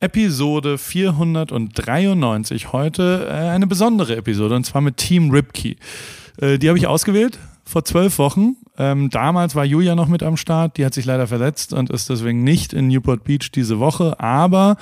[0.00, 5.76] Episode 493 heute äh, eine besondere Episode und zwar mit Team Ripkey.
[6.40, 8.56] Äh, die habe ich ausgewählt vor zwölf Wochen.
[8.78, 12.08] Ähm, damals war Julia noch mit am Start, die hat sich leider verletzt und ist
[12.08, 14.18] deswegen nicht in Newport Beach diese Woche.
[14.20, 14.76] Aber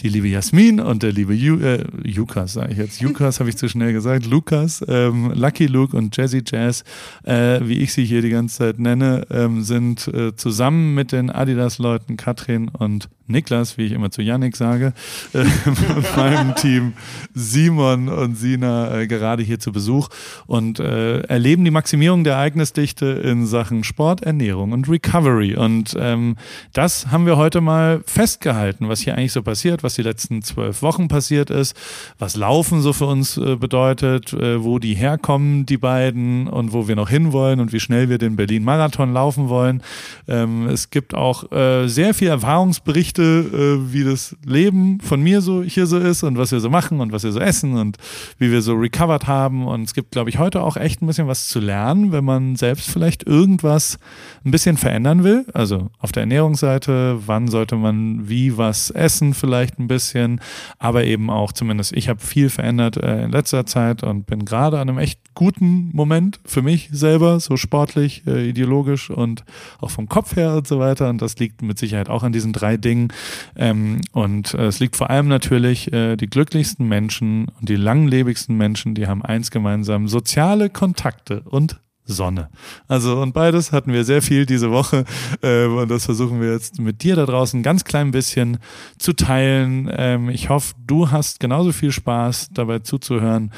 [0.00, 3.00] die liebe Jasmin und der liebe Ju äh, Jukas, sage ich jetzt.
[3.00, 4.26] Jukas habe ich zu schnell gesagt.
[4.26, 6.84] Lukas, ähm, Lucky Luke und Jazzy Jazz,
[7.24, 11.30] äh, wie ich sie hier die ganze Zeit nenne, ähm, sind äh, zusammen mit den
[11.30, 14.92] Adidas-Leuten Katrin und Niklas, wie ich immer zu Yannick sage,
[15.32, 15.44] äh,
[16.16, 16.92] meinem Team
[17.34, 20.08] Simon und Sina äh, gerade hier zu Besuch
[20.46, 25.56] und äh, erleben die Maximierung der Ereignisdichte in Sachen Sport, Ernährung und Recovery.
[25.56, 26.36] Und ähm,
[26.72, 30.80] das haben wir heute mal festgehalten, was hier eigentlich so passiert, was die letzten zwölf
[30.80, 31.76] Wochen passiert ist,
[32.18, 36.88] was Laufen so für uns äh, bedeutet, äh, wo die herkommen, die beiden und wo
[36.88, 39.82] wir noch hinwollen und wie schnell wir den Berlin-Marathon laufen wollen.
[40.28, 45.62] Ähm, es gibt auch äh, sehr viel Erfahrungsberichte äh, wie das Leben von mir so
[45.62, 47.96] hier so ist und was wir so machen und was wir so essen und
[48.38, 49.66] wie wir so recovered haben.
[49.66, 52.56] Und es gibt, glaube ich, heute auch echt ein bisschen was zu lernen, wenn man
[52.56, 53.98] selbst vielleicht irgendwas
[54.44, 55.44] ein bisschen verändern will.
[55.52, 60.40] Also auf der Ernährungsseite, wann sollte man wie was essen, vielleicht ein bisschen,
[60.78, 64.78] aber eben auch zumindest, ich habe viel verändert äh, in letzter Zeit und bin gerade
[64.78, 69.44] an einem echt guten Moment für mich selber, so sportlich, äh, ideologisch und
[69.80, 71.10] auch vom Kopf her und so weiter.
[71.10, 73.08] Und das liegt mit Sicherheit auch an diesen drei Dingen
[73.56, 78.56] ähm, und äh, es liegt vor allem natürlich, äh, die glücklichsten Menschen und die langlebigsten
[78.56, 82.48] Menschen, die haben eins gemeinsam, soziale Kontakte und Sonne.
[82.88, 85.04] Also und beides hatten wir sehr viel diese Woche
[85.42, 88.58] äh, und das versuchen wir jetzt mit dir da draußen ganz klein bisschen
[88.98, 89.90] zu teilen.
[89.94, 93.50] Ähm, ich hoffe, du hast genauso viel Spaß dabei zuzuhören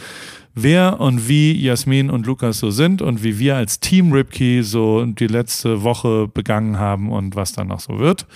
[0.62, 5.04] wer und wie Jasmin und Lukas so sind und wie wir als Team Ripkey so
[5.04, 8.26] die letzte Woche begangen haben und was dann noch so wird,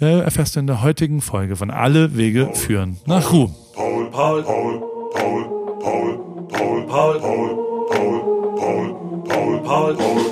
[0.00, 3.54] äh, erfährst du in der heutigen Folge von Alle Wege führen nach Ruhm.
[3.74, 4.80] Paul, Paul, Paul,
[5.14, 5.44] Paul,
[5.80, 7.58] Paul, Paul, Paul, Paul, Paul,
[7.90, 10.24] Paul, Paul, Paul, Paul, Paul,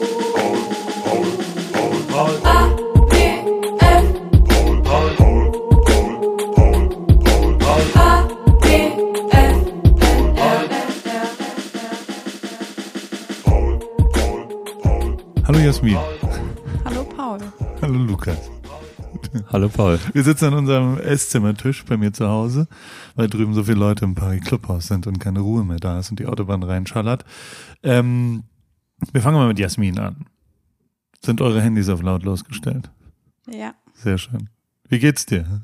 [2.09, 2.87] Paul, Paul, Paul.
[15.47, 15.97] Hallo Jasmin.
[16.85, 17.39] Hallo Paul.
[17.81, 18.51] Hallo Lukas.
[19.53, 19.99] Hallo Paul.
[20.13, 22.67] Wir sitzen an unserem Esszimmertisch bei mir zu Hause,
[23.15, 26.11] weil drüben so viele Leute im Paris Clubhaus sind und keine Ruhe mehr da ist
[26.11, 27.25] und die Autobahn reinschallert.
[27.83, 28.43] Ähm,
[29.13, 30.27] wir fangen mal mit Jasmin an.
[31.25, 32.91] Sind eure Handys auf lautlos gestellt?
[33.51, 33.75] Ja.
[33.95, 34.49] Sehr schön.
[34.89, 35.63] Wie geht's dir?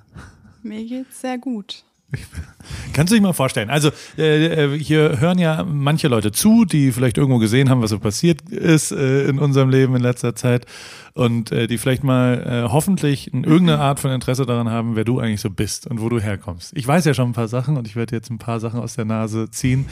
[0.63, 1.85] Mir geht's sehr gut.
[2.93, 3.71] Kannst du dich mal vorstellen?
[3.71, 7.91] Also äh, äh, hier hören ja manche Leute zu, die vielleicht irgendwo gesehen haben, was
[7.91, 10.67] so passiert ist äh, in unserem Leben in letzter Zeit
[11.15, 15.05] und äh, die vielleicht mal äh, hoffentlich in irgendeine Art von Interesse daran haben, wer
[15.05, 16.73] du eigentlich so bist und wo du herkommst.
[16.75, 18.95] Ich weiß ja schon ein paar Sachen und ich werde jetzt ein paar Sachen aus
[18.95, 19.87] der Nase ziehen.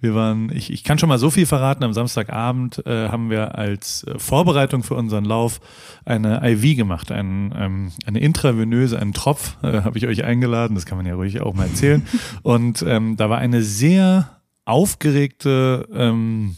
[0.00, 1.84] Wir waren, ich, ich kann schon mal so viel verraten.
[1.84, 5.60] Am Samstagabend äh, haben wir als Vorbereitung für unseren Lauf
[6.04, 10.74] eine IV gemacht, ein, ähm, eine intravenöse, einen Tropf, habe ich euch eingeladen.
[10.74, 12.06] Das kann man ja ruhig auch mal erzählen.
[12.42, 16.56] Und ähm, da war eine sehr aufgeregte ähm,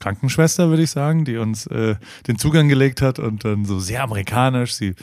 [0.00, 1.94] Krankenschwester, würde ich sagen, die uns äh,
[2.26, 4.72] den Zugang gelegt hat und dann so sehr amerikanisch.
[4.74, 4.94] Sie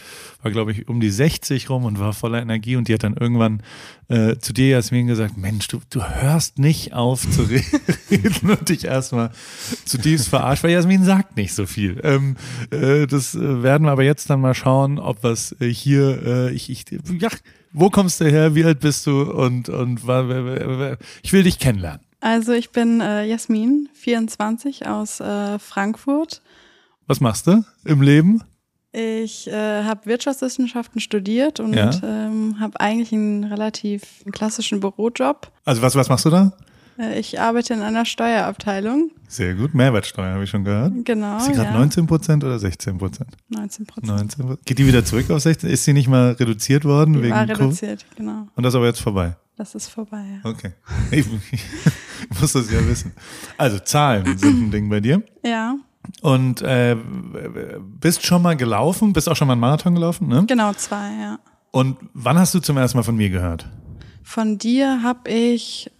[0.41, 3.15] war, glaube ich, um die 60 rum und war voller Energie und die hat dann
[3.15, 3.61] irgendwann
[4.09, 7.43] äh, zu dir, Jasmin, gesagt, Mensch, du, du hörst nicht auf zu
[8.11, 9.31] reden und dich erstmal
[9.85, 12.01] zutiefst verarscht, weil Jasmin sagt nicht so viel.
[12.03, 12.35] Ähm,
[12.71, 16.51] äh, das äh, werden wir aber jetzt dann mal schauen, ob was äh, hier, äh,
[16.53, 16.85] ich, ich,
[17.19, 17.29] ja,
[17.79, 20.01] wo kommst du her, wie alt bist du und, und
[21.21, 22.01] ich will dich kennenlernen.
[22.19, 26.41] Also ich bin äh, Jasmin, 24 aus äh, Frankfurt.
[27.05, 28.41] Was machst du im Leben?
[28.91, 31.91] Ich äh, habe Wirtschaftswissenschaften studiert und ja.
[32.03, 35.51] ähm, habe eigentlich einen relativ klassischen Bürojob.
[35.63, 36.53] Also was, was machst du da?
[36.97, 39.11] Äh, ich arbeite in einer Steuerabteilung.
[39.27, 39.73] Sehr gut.
[39.73, 40.93] Mehrwertsteuer habe ich schon gehört.
[41.03, 41.37] Genau.
[41.37, 41.77] Ist sie gerade ja.
[41.77, 43.29] 19 Prozent oder 16 Prozent?
[43.49, 44.37] 19 Prozent.
[44.65, 45.69] Geht die wieder zurück auf 16?
[45.69, 47.13] Ist sie nicht mal reduziert worden?
[47.13, 48.47] Die wegen war reduziert, Co genau.
[48.55, 49.35] Und das ist aber jetzt vorbei?
[49.57, 50.49] Das ist vorbei, ja.
[50.49, 50.73] Okay.
[51.11, 53.11] Ich, ich muss das ja wissen.
[53.57, 55.23] Also Zahlen sind ein Ding bei dir.
[55.43, 55.75] Ja.
[56.21, 56.95] Und äh,
[57.99, 59.13] bist schon mal gelaufen?
[59.13, 60.45] Bist auch schon mal einen Marathon gelaufen, ne?
[60.47, 61.39] Genau, zwei, ja.
[61.71, 63.67] Und wann hast du zum ersten Mal von mir gehört?
[64.23, 65.91] Von dir habe ich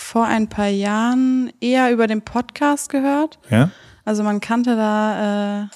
[0.00, 3.38] vor ein paar Jahren eher über den Podcast gehört.
[3.50, 3.70] Ja.
[4.04, 5.68] Also man kannte da äh,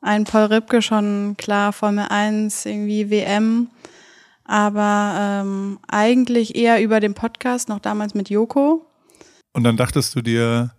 [0.00, 3.68] einen Paul Ripke schon klar, Formel 1, irgendwie WM
[4.46, 8.86] aber ähm, eigentlich eher über den Podcast, noch damals mit Joko.
[9.52, 10.72] Und dann dachtest du dir,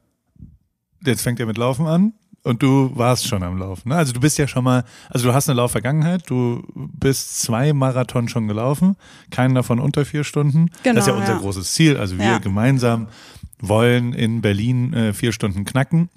[1.05, 2.13] jetzt fängt er mit Laufen an
[2.47, 3.89] und du warst schon am Laufen.
[3.89, 3.95] Ne?
[3.95, 8.27] Also du bist ja schon mal, also du hast eine Laufvergangenheit, du bist zwei Marathon
[8.29, 8.95] schon gelaufen,
[9.29, 10.69] keinen davon unter vier Stunden.
[10.83, 11.39] Genau, das ist ja unser ja.
[11.39, 11.97] großes Ziel.
[11.97, 12.37] Also wir Ja.
[12.39, 13.07] gemeinsam
[13.59, 16.09] wollen in Berlin äh, vier Stunden knacken.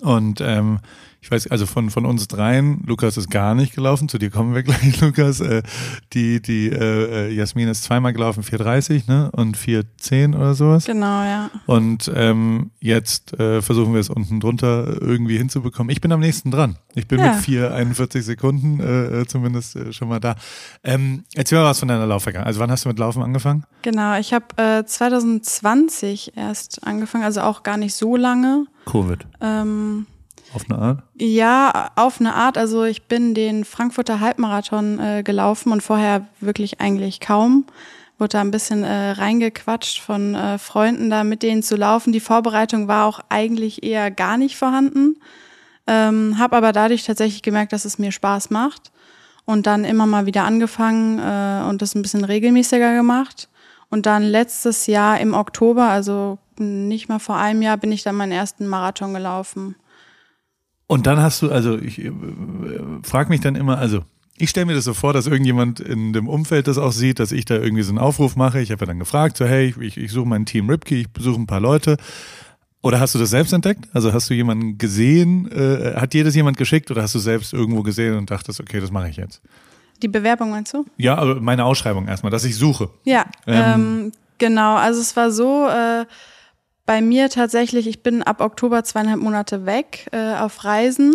[0.00, 0.80] Und ähm,
[1.26, 4.54] ich weiß, also von, von uns dreien, Lukas ist gar nicht gelaufen, zu dir kommen
[4.54, 5.40] wir gleich, Lukas.
[5.40, 5.64] Äh,
[6.12, 9.32] die die äh, äh, Jasmin ist zweimal gelaufen, 4,30 ne?
[9.32, 10.84] und 4,10 oder sowas.
[10.84, 11.50] Genau, ja.
[11.66, 15.90] Und ähm, jetzt äh, versuchen wir es unten drunter irgendwie hinzubekommen.
[15.90, 16.76] Ich bin am nächsten dran.
[16.94, 17.34] Ich bin Ja.
[17.34, 20.36] mit 4,41 Sekunden äh, äh, zumindest äh, schon mal da.
[20.84, 22.46] Ähm, erzähl mal was von deiner Laufvergangenheit.
[22.46, 23.64] Also wann hast du mit Laufen angefangen?
[23.82, 28.66] Genau, ich habe äh, 2020 erst angefangen, also auch gar nicht so lange.
[28.84, 29.26] Covid.
[29.40, 30.06] Ähm,
[30.54, 31.02] Auf eine Art?
[31.18, 32.56] ja, auf eine Art.
[32.58, 37.66] Also ich bin den Frankfurter Halbmarathon äh, gelaufen und vorher wirklich eigentlich kaum.
[38.18, 42.12] Wurde da ein bisschen äh, reingequatscht von äh, Freunden, da mit denen zu laufen.
[42.12, 45.16] Die Vorbereitung war auch eigentlich eher gar nicht vorhanden.
[45.86, 48.90] Ähm, habe aber dadurch tatsächlich gemerkt, dass es mir Spaß macht.
[49.44, 53.48] Und dann immer mal wieder angefangen äh, und das ein bisschen regelmäßiger gemacht.
[53.90, 58.16] Und dann letztes Jahr im Oktober, also nicht mal vor einem Jahr, bin ich dann
[58.16, 59.76] meinen ersten Marathon gelaufen.
[60.86, 62.12] Und dann hast du, also ich äh,
[63.02, 64.04] frage mich dann immer, also
[64.38, 67.32] ich stelle mir das so vor, dass irgendjemand in dem Umfeld das auch sieht, dass
[67.32, 68.60] ich da irgendwie so einen Aufruf mache.
[68.60, 71.40] Ich habe ja dann gefragt, so hey, ich, ich suche mein Team Ripkey, ich besuche
[71.40, 71.96] ein paar Leute.
[72.82, 73.88] Oder hast du das selbst entdeckt?
[73.94, 75.50] Also hast du jemanden gesehen?
[75.50, 78.78] Äh, hat dir das jemand geschickt oder hast du selbst irgendwo gesehen und dachtest, okay,
[78.78, 79.40] das mache ich jetzt?
[80.02, 80.84] Die Bewerbung meinst du?
[80.98, 82.90] Ja, aber meine Ausschreibung erstmal, dass ich suche.
[83.04, 83.62] Ja, Ähm.
[83.74, 84.76] ähm, genau.
[84.76, 86.04] Also es war so, äh,
[86.86, 91.14] bei mir tatsächlich, ich bin ab Oktober zweieinhalb Monate weg äh, auf Reisen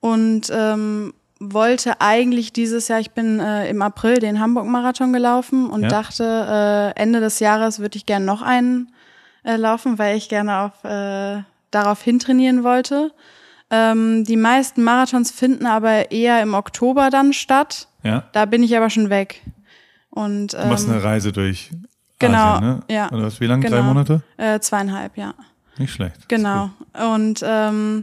[0.00, 5.82] und ähm, wollte eigentlich dieses Jahr, ich bin äh, im April den Hamburg-Marathon gelaufen und
[5.84, 5.88] Ja.
[5.88, 8.92] dachte, äh, Ende des Jahres würde ich gerne noch einen
[9.44, 13.12] äh, laufen, weil ich gerne auf, äh, darauf hintrainieren wollte.
[13.70, 17.86] Ähm, die meisten Marathons finden aber eher im Oktober dann statt.
[18.02, 18.24] Ja.
[18.32, 19.42] Da bin ich aber schon weg.
[20.10, 21.70] Und, Du machst ähm, eine Reise durch
[22.18, 22.80] genau, Asien, ne?
[22.90, 23.10] ja.
[23.12, 23.62] Oder was, wie lange?
[23.68, 23.82] Drei Genau.
[23.88, 24.22] Monate?
[24.36, 25.34] Äh, zweieinhalb, ja.
[25.78, 26.28] Nicht schlecht.
[26.28, 26.70] Genau.
[27.14, 28.02] Und ähm,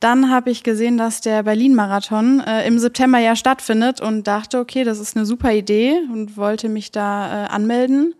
[0.00, 4.84] dann habe ich gesehen, dass der Berlin-Marathon äh, im September ja stattfindet und dachte, okay,
[4.84, 8.14] das ist eine super Idee und wollte mich da äh, anmelden.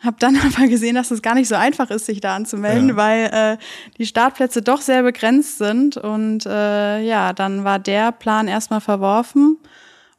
[0.00, 2.96] Hab dann aber gesehen, dass es gar nicht so einfach ist, sich da anzumelden, Ja.
[2.96, 3.56] weil äh,
[3.98, 5.96] die Startplätze doch sehr begrenzt sind.
[5.96, 9.58] Und äh, ja, dann war der Plan erstmal verworfen.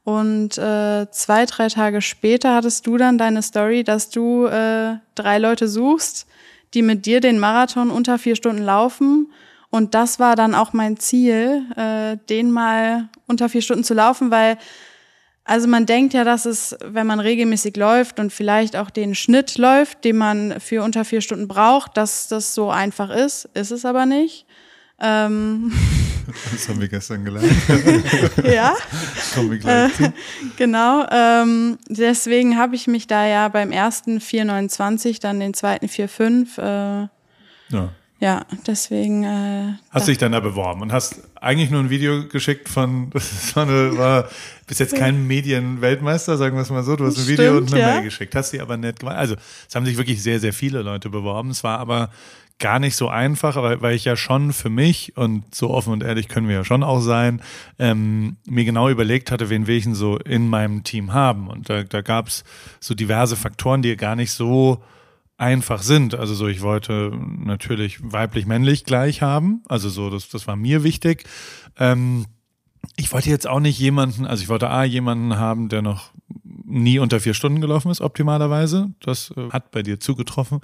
[0.06, 5.40] Und äh, zwei, drei Tage später hattest du dann deine Story, dass du äh, drei
[5.40, 6.28] Leute suchst,
[6.76, 9.34] die mit dir den Marathon unter vier Stunden laufen.
[9.72, 14.30] Und das war dann auch mein Ziel, äh, den mal unter vier Stunden zu laufen,
[14.30, 14.60] weil
[15.44, 19.58] also man denkt ja, dass es, wenn man regelmäßig läuft und vielleicht auch den Schnitt
[19.58, 23.50] läuft, den man für unter vier Stunden braucht, dass das so einfach ist.
[23.54, 24.46] Ist es aber nicht.
[25.00, 25.72] Ähm,
[26.52, 27.52] Das haben wir gestern gelernt.
[28.44, 28.74] ja.
[29.34, 30.14] Kommen wir gleich zu.
[30.58, 36.58] Genau, ähm, deswegen habe ich mich da ja beim ersten 4,29, dann den zweiten 4,5,
[36.58, 37.08] äh,
[37.70, 37.90] Ja.
[38.20, 39.24] ja, deswegen.
[39.24, 43.56] Äh, Hast dich dann da beworben und hast eigentlich nur ein Video geschickt von, das
[43.56, 44.30] war, eine, war
[44.68, 46.96] bis jetzt kein Medienweltmeister, sagen wir es mal so.
[46.96, 47.94] Du hast ein Video Stimmt, und eine ja.
[47.96, 48.34] Mail geschickt.
[48.36, 49.18] Hast die aber nett gemacht.
[49.18, 49.36] Also,
[49.68, 51.52] es haben sich wirklich sehr, sehr viele Leute beworben.
[51.52, 52.10] Es war aber
[52.60, 56.04] gar nicht so einfach, weil, weil ich ja schon für mich und so offen und
[56.04, 57.42] ehrlich können wir ja schon auch sein,
[57.80, 61.48] ähm, mir genau überlegt hatte, wen will ich denn so in meinem Team haben.
[61.48, 62.44] Und da, da gab es
[62.80, 64.82] so diverse Faktoren, die gar nicht so
[65.38, 66.16] einfach sind.
[66.16, 69.64] Also so, ich wollte natürlich weiblich-männlich gleich haben.
[69.68, 71.26] Also so, das, das war mir wichtig.
[71.78, 72.26] Ähm,
[72.96, 76.12] ich wollte jetzt auch nicht jemanden, also ich wollte A, jemanden haben, der noch
[76.66, 78.92] nie unter vier Stunden gelaufen ist, optimalerweise.
[79.02, 80.60] Das äh, hat bei dir zugetroffen.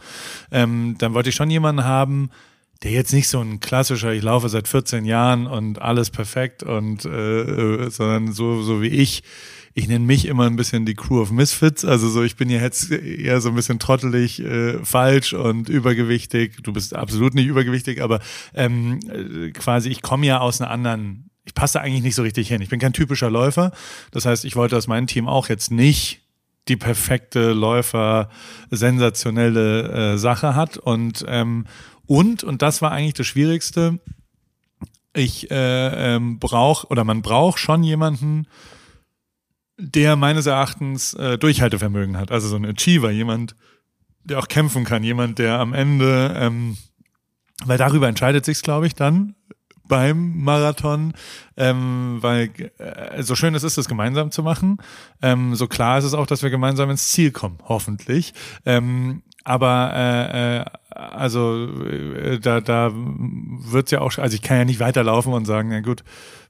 [0.51, 2.29] Ähm, dann wollte ich schon jemanden haben,
[2.83, 7.05] der jetzt nicht so ein klassischer, ich laufe seit 14 Jahren und alles perfekt und
[7.05, 9.23] äh, äh, sondern so, so wie ich.
[9.73, 11.85] Ich nenne mich immer ein bisschen die Crew of Misfits.
[11.85, 16.57] Also so, ich bin ja jetzt eher so ein bisschen trottelig, äh, falsch und übergewichtig.
[16.61, 18.19] Du bist absolut nicht übergewichtig, aber
[18.53, 22.47] ähm, äh, quasi, ich komme ja aus einer anderen ich passe eigentlich nicht so richtig
[22.47, 22.61] hin.
[22.61, 23.73] Ich bin kein typischer Läufer.
[24.11, 26.21] Das heißt, ich wollte, dass mein Team auch jetzt nicht
[26.69, 28.29] die perfekte Läufer,
[28.69, 30.77] sensationelle äh, Sache hat.
[30.77, 31.65] Und, ähm,
[32.05, 33.99] und, und das war eigentlich das Schwierigste,
[35.13, 38.47] ich äh, ähm, brauche oder man braucht schon jemanden,
[39.77, 42.31] der meines Erachtens äh, Durchhaltevermögen hat.
[42.31, 43.57] Also so ein Achiever, jemand,
[44.23, 46.77] der auch kämpfen kann, jemand, der am Ende, ähm,
[47.65, 49.35] weil darüber entscheidet sich's, glaube ich, dann
[49.91, 51.11] beim Marathon,
[51.57, 54.77] ähm, weil äh, so schön es ist, das gemeinsam zu machen,
[55.21, 58.33] ähm, so klar ist es auch, dass wir gemeinsam ins Ziel kommen, hoffentlich.
[58.65, 64.65] Ähm, aber äh, äh, also äh, da, da wird's ja auch, also ich kann ja
[64.65, 66.03] nicht weiterlaufen und sagen, na gut,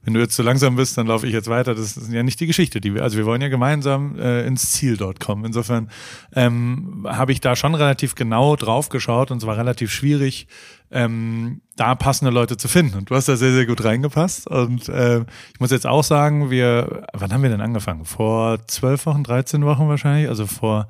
[0.04, 1.74] wenn du jetzt zu langsam bist, dann laufe ich jetzt weiter.
[1.74, 4.72] Das ist ja nicht die Geschichte, die wir, also wir wollen ja gemeinsam äh, ins
[4.72, 5.44] Ziel dort kommen.
[5.44, 5.90] Insofern
[6.34, 10.48] ähm, habe ich da schon relativ genau drauf geschaut und es war relativ schwierig,
[10.90, 12.98] ähm, da passende Leute zu finden.
[12.98, 14.48] Und du hast da sehr, sehr gut reingepasst.
[14.48, 15.20] Und äh,
[15.54, 18.04] ich muss jetzt auch sagen, wir, wann haben wir denn angefangen?
[18.04, 20.88] Vor zwölf Wochen, 13 Wochen wahrscheinlich, also vor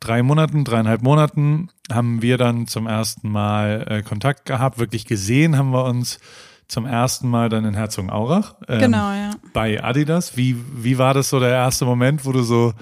[0.00, 4.78] drei Monaten, dreieinhalb Monaten haben wir dann zum ersten Mal äh, Kontakt gehabt.
[4.78, 6.18] Wirklich gesehen haben wir uns
[6.68, 8.54] zum ersten Mal dann in Herzogenaurach.
[8.68, 9.30] Ähm, genau, ja.
[9.52, 10.36] Bei Adidas.
[10.36, 12.74] Wie, wie war das so der erste Moment, wo du so,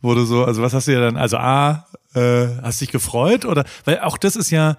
[0.00, 3.44] wo du so, also was hast du ja dann, also A, äh, hast dich gefreut
[3.44, 4.78] oder, weil auch das ist ja,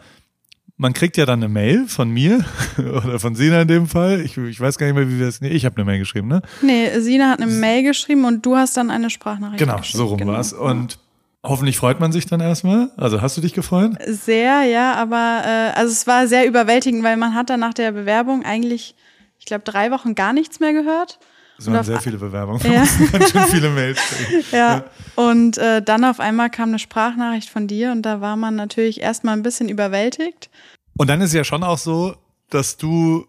[0.76, 2.44] man kriegt ja dann eine Mail von mir
[2.78, 4.22] oder von Sina in dem Fall.
[4.22, 5.40] Ich, ich weiß gar nicht mehr, wie wir es.
[5.40, 6.42] Nee, ich habe eine Mail geschrieben, ne?
[6.62, 9.98] Nee, Sina hat eine Mail geschrieben und du hast dann eine Sprachnachricht genau, geschrieben.
[9.98, 10.34] Genau, so rum genau.
[10.34, 10.54] war's.
[10.54, 11.00] Und
[11.48, 12.92] Hoffentlich freut man sich dann erstmal.
[12.98, 13.92] Also hast du dich gefreut?
[14.06, 17.94] Sehr, ja, aber äh, also es war sehr überwältigend, weil man hat dann nach der
[17.94, 18.96] Bewerbung eigentlich,
[19.40, 21.20] ich glaube, drei Wochen gar nichts mehr gehört.
[21.58, 22.62] Es waren sehr viele Bewerbungen.
[22.70, 22.84] Ja.
[23.12, 24.00] ganz schön viele Mails.
[24.52, 24.58] ja.
[24.58, 24.84] ja.
[25.16, 29.02] Und äh, dann auf einmal kam eine Sprachnachricht von dir und da war man natürlich
[29.02, 30.50] erstmal ein bisschen überwältigt.
[30.98, 32.16] Und dann ist ja schon auch so,
[32.50, 33.26] dass du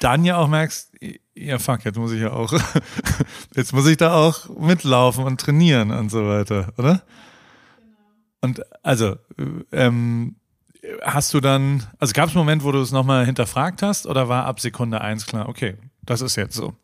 [0.00, 0.87] dann ja auch merkst,
[1.46, 2.52] ja fuck, jetzt muss ich ja auch,
[3.54, 7.02] jetzt muss ich da auch mitlaufen und trainieren und so weiter, oder?
[8.40, 9.16] Und also,
[9.72, 10.36] ähm,
[11.02, 14.28] hast du dann, also gab es einen Moment, wo du es nochmal hinterfragt hast oder
[14.28, 16.74] war ab Sekunde eins klar, okay, das ist jetzt so?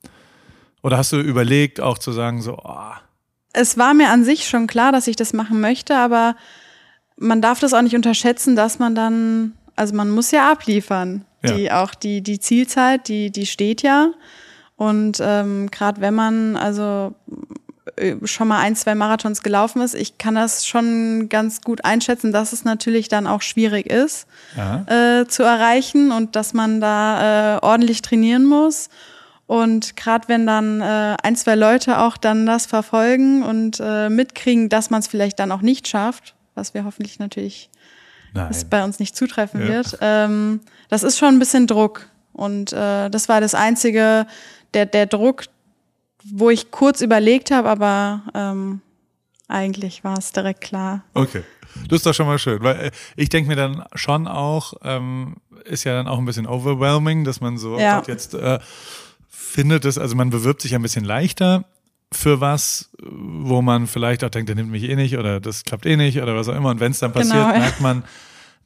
[0.82, 2.92] Oder hast du überlegt, auch zu sagen, so, oh.
[3.52, 6.36] Es war mir an sich schon klar, dass ich das machen möchte, aber
[7.16, 11.24] man darf das auch nicht unterschätzen, dass man dann, also man muss ja abliefern.
[11.42, 11.52] Ja.
[11.52, 14.12] Die auch die, die Zielzeit, die, die steht ja.
[14.76, 17.14] Und ähm, gerade wenn man also
[17.96, 22.32] äh, schon mal ein, zwei Marathons gelaufen ist, ich kann das schon ganz gut einschätzen,
[22.32, 24.26] dass es natürlich dann auch schwierig ist
[24.86, 28.88] äh, zu erreichen und dass man da äh, ordentlich trainieren muss.
[29.46, 34.70] Und gerade wenn dann äh, ein, zwei Leute auch dann das verfolgen und äh, mitkriegen,
[34.70, 37.70] dass man es vielleicht dann auch nicht schafft, was wir hoffentlich natürlich
[38.50, 39.68] es bei uns nicht zutreffen ja.
[39.68, 42.08] wird, ähm, das ist schon ein bisschen Druck.
[42.32, 44.26] Und äh, das war das Einzige,
[44.74, 45.44] der, der Druck,
[46.24, 48.80] wo ich kurz überlegt habe, aber ähm,
[49.48, 51.04] eigentlich war es direkt klar.
[51.14, 51.42] Okay.
[51.88, 55.36] Das ist doch schon mal schön, weil äh, ich denke mir dann schon auch, ähm,
[55.64, 58.02] ist ja dann auch ein bisschen overwhelming, dass man so ja.
[58.06, 58.58] jetzt äh,
[59.28, 61.64] findet es, also man bewirbt sich ein bisschen leichter
[62.12, 65.84] für was, wo man vielleicht auch denkt, der nimmt mich eh nicht oder das klappt
[65.86, 66.70] eh nicht oder was auch immer.
[66.70, 68.04] Und wenn es dann passiert, genau, merkt man,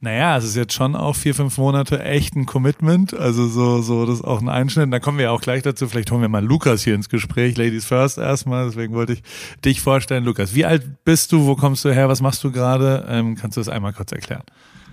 [0.00, 3.14] naja, es ist jetzt schon auch vier, fünf Monate echt ein Commitment.
[3.14, 4.92] Also so, so, das ist auch ein Einschnitt.
[4.92, 5.88] Da kommen wir ja auch gleich dazu.
[5.88, 7.56] Vielleicht holen wir mal Lukas hier ins Gespräch.
[7.56, 8.66] Ladies first erstmal.
[8.66, 9.22] Deswegen wollte ich
[9.64, 10.24] dich vorstellen.
[10.24, 11.46] Lukas, wie alt bist du?
[11.46, 12.08] Wo kommst du her?
[12.08, 13.06] Was machst du gerade?
[13.08, 14.44] Ähm, kannst du das einmal kurz erklären?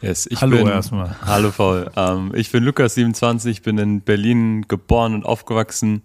[0.02, 1.16] Yes, ich hallo bin, erstmal.
[1.26, 1.90] Hallo Paul.
[1.96, 6.02] Ähm, ich bin Lukas, 27, bin in Berlin geboren und aufgewachsen.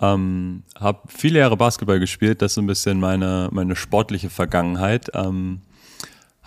[0.00, 2.40] Ähm, habe viele Jahre Basketball gespielt.
[2.40, 5.10] Das ist so ein bisschen meine, meine sportliche Vergangenheit.
[5.14, 5.60] Ähm,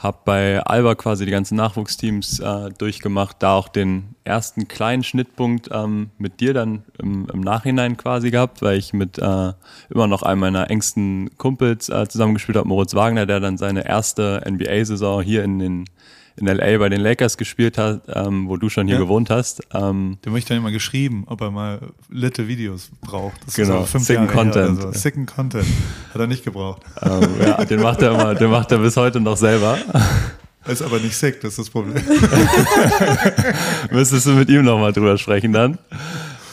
[0.02, 5.70] habe bei Alba quasi die ganzen Nachwuchsteams äh, durchgemacht, da auch den ersten kleinen Schnittpunkt
[5.72, 9.54] ähm, mit dir dann im, im, Nachhinein quasi gehabt, weil ich mit äh,
[9.90, 14.42] immer noch einem meiner engsten Kumpels äh, zusammengespielt habe, Moritz Wagner, der dann seine erste
[14.50, 15.86] NBA-Saison hier in den
[16.38, 19.02] in LA bei den Lakers gespielt hat, ähm, wo du schon hier ja.
[19.02, 19.62] gewohnt hast.
[19.74, 23.46] Ähm, Dem habe ich dann immer geschrieben, ob er mal litte Videos braucht.
[23.46, 24.82] Das genau, ist so Sicken Content.
[24.82, 24.92] So.
[24.92, 25.68] Sicken Content.
[26.14, 26.82] Hat er nicht gebraucht.
[27.02, 29.78] Ähm, ja, den macht er immer, den macht er bis heute noch selber.
[30.68, 31.96] Ist aber nicht sick, das ist das Problem.
[33.92, 35.80] Müsstest du mit ihm nochmal drüber sprechen dann.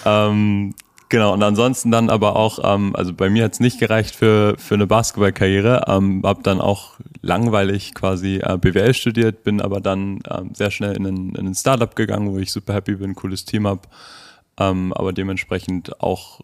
[0.07, 0.75] Ähm,
[1.11, 4.75] Genau, und ansonsten dann aber auch, ähm, also bei mir hat's nicht gereicht für, für
[4.75, 10.51] eine Basketballkarriere, ähm, habe dann auch langweilig quasi äh, BWL studiert, bin aber dann ähm,
[10.55, 13.67] sehr schnell in ein, in ein Startup gegangen, wo ich super happy bin, cooles Team
[13.67, 13.89] hab,
[14.61, 16.41] ähm, aber dementsprechend auch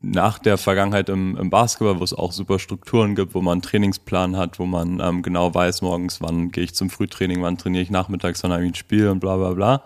[0.00, 3.62] nach der Vergangenheit im, im Basketball, wo es auch super Strukturen gibt, wo man einen
[3.62, 7.82] Trainingsplan hat, wo man ähm, genau weiß, morgens, wann gehe ich zum Frühtraining, wann trainiere
[7.82, 9.84] ich nachmittags, wann habe ich ein Spiel und bla bla bla.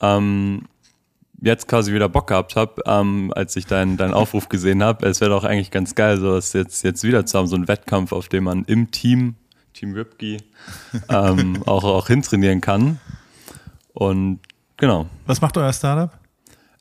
[0.00, 0.64] Ähm,
[1.42, 5.06] jetzt quasi wieder Bock gehabt habe, ähm, als ich deinen dein Aufruf gesehen habe.
[5.06, 7.68] Es wäre doch eigentlich ganz geil, so was jetzt, jetzt wieder zu haben, so ein
[7.68, 9.36] Wettkampf, auf dem man im Team,
[9.72, 10.38] Team Ripke,
[11.08, 13.00] ähm, auch, auch hintrainieren kann.
[13.92, 14.40] Und
[14.76, 15.06] genau.
[15.26, 16.10] Was macht euer Startup?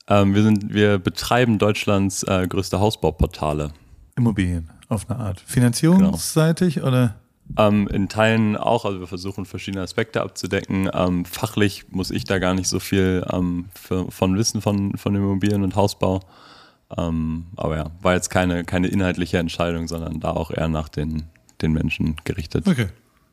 [0.07, 3.71] Ähm, wir, sind, wir betreiben Deutschlands äh, größte Hausbaupportale.
[4.15, 5.39] Immobilien, auf eine Art.
[5.45, 6.87] Finanzierungsseitig genau.
[6.87, 7.15] oder?
[7.57, 10.89] Ähm, in Teilen auch, also wir versuchen verschiedene Aspekte abzudecken.
[10.93, 15.15] Ähm, fachlich muss ich da gar nicht so viel ähm, für, von wissen von, von
[15.15, 16.21] Immobilien und Hausbau.
[16.97, 21.23] Ähm, aber ja, war jetzt keine, keine inhaltliche Entscheidung, sondern da auch eher nach den,
[21.61, 22.67] den Menschen gerichtet.
[22.67, 22.87] Okay,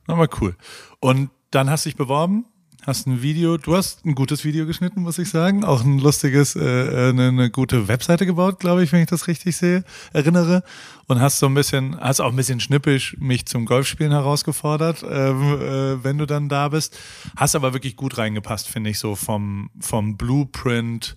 [0.06, 0.56] aber cool.
[1.00, 2.44] Und dann hast du dich beworben,
[2.86, 5.64] hast ein Video, du hast ein gutes Video geschnitten, muss ich sagen.
[5.64, 9.26] Auch ein lustiges, äh, äh, eine, eine gute Webseite gebaut, glaube ich, wenn ich das
[9.26, 10.62] richtig sehe, erinnere.
[11.08, 15.42] Und hast so ein bisschen, hast auch ein bisschen schnippisch mich zum Golfspielen herausgefordert, ähm,
[15.42, 16.96] äh, wenn du dann da bist.
[17.36, 21.16] Hast aber wirklich gut reingepasst, finde ich, so vom, vom Blueprint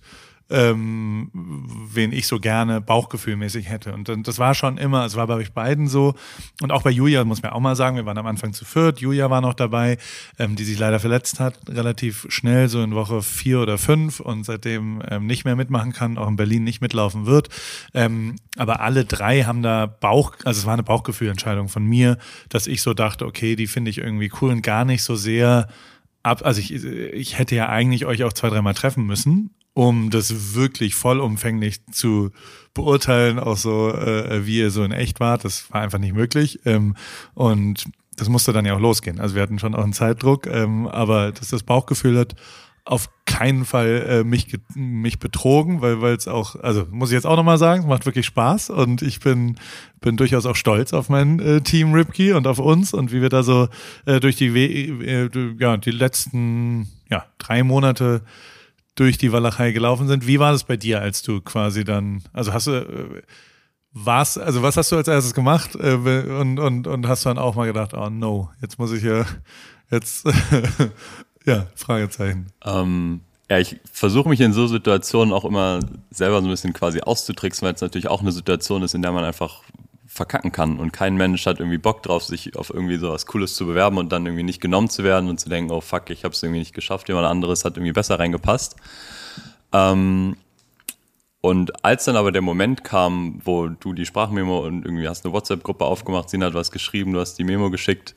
[0.50, 3.92] ähm, wen ich so gerne bauchgefühlmäßig hätte.
[3.92, 6.14] Und das war schon immer, es war bei euch beiden so.
[6.60, 9.00] Und auch bei Julia, muss man auch mal sagen, wir waren am Anfang zu viert.
[9.00, 9.98] Julia war noch dabei,
[10.38, 14.44] ähm, die sich leider verletzt hat, relativ schnell, so in Woche vier oder fünf und
[14.44, 17.48] seitdem ähm, nicht mehr mitmachen kann, auch in Berlin nicht mitlaufen wird.
[17.94, 22.66] Ähm, aber alle drei haben da Bauch, also es war eine Bauchgefühlentscheidung von mir, dass
[22.66, 25.68] ich so dachte, okay, die finde ich irgendwie cool und gar nicht so sehr
[26.22, 30.54] ab, also ich, ich hätte ja eigentlich euch auch zwei, dreimal treffen müssen, um das
[30.54, 32.30] wirklich vollumfänglich zu
[32.74, 35.44] beurteilen, auch so, äh, wie ihr so in echt wart.
[35.44, 36.60] Das war einfach nicht möglich.
[36.64, 36.96] Ähm,
[37.34, 37.84] und
[38.16, 39.20] das musste dann ja auch losgehen.
[39.20, 42.34] Also wir hatten schon auch einen Zeitdruck, ähm, aber dass das Bauchgefühl hat
[42.84, 47.26] auf keinen Fall äh, mich mich betrogen, weil weil es auch, also muss ich jetzt
[47.26, 49.56] auch nochmal sagen, es macht wirklich Spaß und ich bin
[50.00, 53.28] bin durchaus auch stolz auf mein äh, Team Ripkey und auf uns und wie wir
[53.28, 53.68] da so
[54.06, 58.22] äh, durch die äh, ja die letzten ja drei Monate
[59.00, 60.26] durch die Walachei gelaufen sind.
[60.26, 63.22] Wie war das bei dir, als du quasi dann, also hast du, äh,
[63.92, 67.54] was, also was hast du als erstes gemacht äh, und, und, und hast dann auch
[67.54, 69.24] mal gedacht, oh no, jetzt muss ich ja,
[69.90, 70.28] jetzt,
[71.46, 72.48] ja, Fragezeichen.
[72.62, 75.80] Ähm, ja, ich versuche mich in so Situationen auch immer
[76.10, 79.12] selber so ein bisschen quasi auszutricksen, weil es natürlich auch eine Situation ist, in der
[79.12, 79.62] man einfach
[80.12, 83.54] verkacken kann und kein Mensch hat irgendwie Bock drauf, sich auf irgendwie so was Cooles
[83.54, 86.24] zu bewerben und dann irgendwie nicht genommen zu werden und zu denken, oh fuck, ich
[86.24, 88.74] habe es irgendwie nicht geschafft, jemand anderes hat irgendwie besser reingepasst.
[89.72, 90.36] Ähm,
[91.40, 95.32] und als dann aber der Moment kam, wo du die Sprachmemo und irgendwie hast eine
[95.32, 98.16] WhatsApp-Gruppe aufgemacht, Sina hat was geschrieben, du hast die Memo geschickt,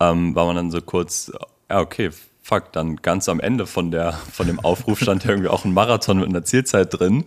[0.00, 1.32] ähm, war man dann so kurz,
[1.70, 2.10] ja okay,
[2.44, 6.18] fuck, dann ganz am Ende von, der, von dem Aufruf stand irgendwie auch ein Marathon
[6.18, 7.24] mit einer Zielzeit drin.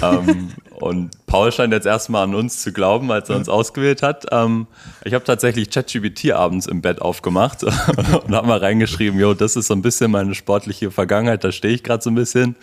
[0.00, 0.18] Ja.
[0.20, 4.26] Ähm, und Paul scheint jetzt erstmal an uns zu glauben, als er uns ausgewählt hat.
[4.30, 4.68] Ähm,
[5.04, 9.66] ich habe tatsächlich ChatGPT abends im Bett aufgemacht und habe mal reingeschrieben, jo, das ist
[9.66, 12.54] so ein bisschen meine sportliche Vergangenheit, da stehe ich gerade so ein bisschen.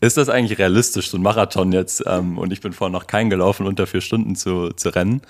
[0.00, 2.02] Ist das eigentlich realistisch, so ein Marathon jetzt?
[2.06, 5.22] Ähm, und ich bin vorher noch kein gelaufen, unter vier Stunden zu, zu rennen.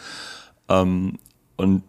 [0.71, 1.19] Ähm,
[1.57, 1.83] und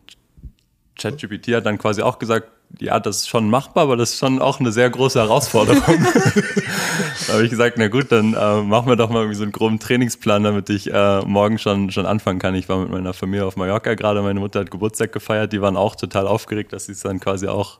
[0.99, 2.49] ChatGPT hat dann quasi auch gesagt,
[2.80, 5.82] ja, das ist schon machbar, aber das ist schon auch eine sehr große Herausforderung.
[7.27, 9.51] da habe ich gesagt, na gut, dann äh, machen wir doch mal irgendwie so einen
[9.51, 12.56] groben Trainingsplan, damit ich äh, morgen schon, schon anfangen kann.
[12.56, 15.77] Ich war mit meiner Familie auf Mallorca gerade, meine Mutter hat Geburtstag gefeiert, die waren
[15.77, 17.80] auch total aufgeregt, dass sie es dann quasi auch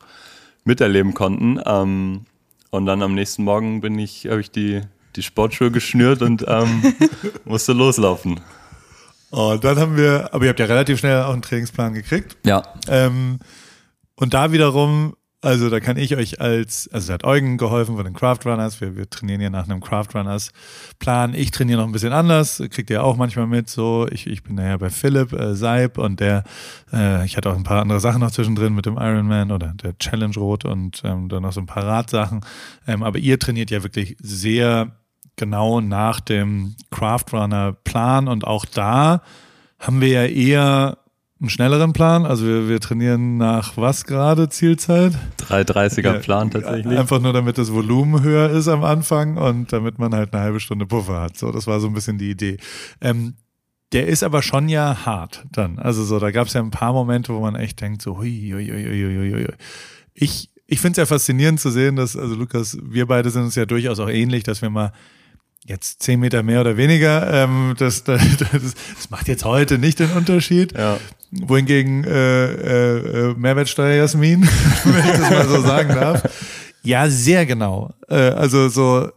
[0.64, 1.60] miterleben konnten.
[1.66, 2.26] Ähm,
[2.70, 4.82] und dann am nächsten Morgen bin ich, habe ich die,
[5.16, 6.94] die Sportschuhe geschnürt und ähm,
[7.46, 8.40] musste loslaufen.
[9.30, 12.38] Und dann haben wir, aber ihr habt ja relativ schnell auch einen Trainingsplan gekriegt.
[12.46, 12.64] Ja.
[12.88, 13.40] Ähm,
[14.20, 18.04] und da wiederum, also da kann ich euch als, also da hat Eugen geholfen von
[18.04, 20.52] den Craft Runners, wir, wir trainieren ja nach einem Craft Runners
[20.98, 21.36] Plan.
[21.36, 24.08] Ich trainiere noch ein bisschen anders, kriegt ihr auch manchmal mit, so.
[24.10, 26.44] Ich, ich bin daher bei Philipp äh, Seib und der,
[26.92, 29.96] äh, ich hatte auch ein paar andere Sachen noch zwischendrin mit dem Ironman oder der
[30.00, 32.42] Challenge Rot und ähm, dann noch so ein paar Radsachen.
[32.88, 34.98] Ähm, aber ihr trainiert ja wirklich sehr
[35.36, 39.22] genau nach dem Craft Runner Plan und auch da
[39.78, 40.98] haben wir ja eher
[41.40, 42.26] einen schnelleren Plan.
[42.26, 45.14] Also wir, wir trainieren nach was gerade Zielzeit?
[45.40, 46.98] 330er ja, Plan tatsächlich.
[46.98, 50.60] Einfach nur, damit das Volumen höher ist am Anfang und damit man halt eine halbe
[50.60, 51.38] Stunde Puffer hat.
[51.38, 52.58] So, das war so ein bisschen die Idee.
[53.02, 53.36] Ähm,
[53.94, 55.80] der ist aber schon ja hart dann.
[55.80, 58.52] Also so, da gab es ja ein paar Momente, wo man echt denkt, so, hui,
[58.54, 59.48] hui, hui, hui, hui.
[60.14, 63.56] Ich, ich finde es ja faszinierend zu sehen, dass, also Lukas, wir beide sind uns
[63.56, 64.92] ja durchaus auch ähnlich, dass wir mal
[65.68, 70.12] jetzt zehn Meter mehr oder weniger, ähm, das, das, das macht jetzt heute nicht den
[70.12, 70.74] Unterschied.
[70.74, 70.98] Ja.
[71.30, 74.44] Wohingegen äh, äh, Mehrwertsteuer Jasmin,
[74.86, 76.24] wenn ich das mal so sagen darf,
[76.84, 77.94] ja, sehr genau.
[78.08, 79.10] Äh, also so,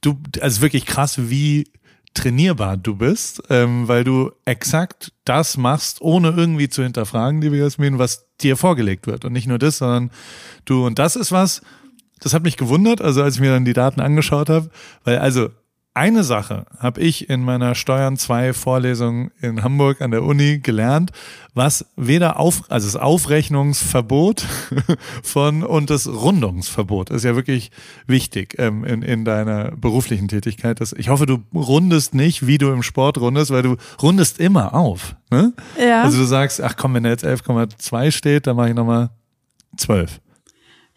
[0.00, 1.70] du, also wirklich krass, wie
[2.14, 7.98] trainierbar du bist, ähm, weil du exakt das machst, ohne irgendwie zu hinterfragen, liebe Jasmin,
[7.98, 9.26] was dir vorgelegt wird.
[9.26, 10.10] Und nicht nur das, sondern
[10.64, 11.60] du, und das ist was,
[12.18, 14.70] das hat mich gewundert, also als ich mir dann die Daten angeschaut habe,
[15.04, 15.50] weil also
[15.98, 21.10] eine Sache habe ich in meiner Steuern 2 Vorlesung in Hamburg an der Uni gelernt,
[21.54, 24.46] was weder auf, also das Aufrechnungsverbot
[25.24, 27.72] von und das Rundungsverbot ist ja wirklich
[28.06, 30.80] wichtig ähm, in, in deiner beruflichen Tätigkeit.
[30.80, 34.74] Das, ich hoffe, du rundest nicht, wie du im Sport rundest, weil du rundest immer
[34.74, 35.16] auf.
[35.32, 35.52] Ne?
[35.80, 36.04] Ja.
[36.04, 39.10] Also du sagst, ach komm, wenn da jetzt 11,2 steht, dann mache ich nochmal
[39.76, 40.20] 12.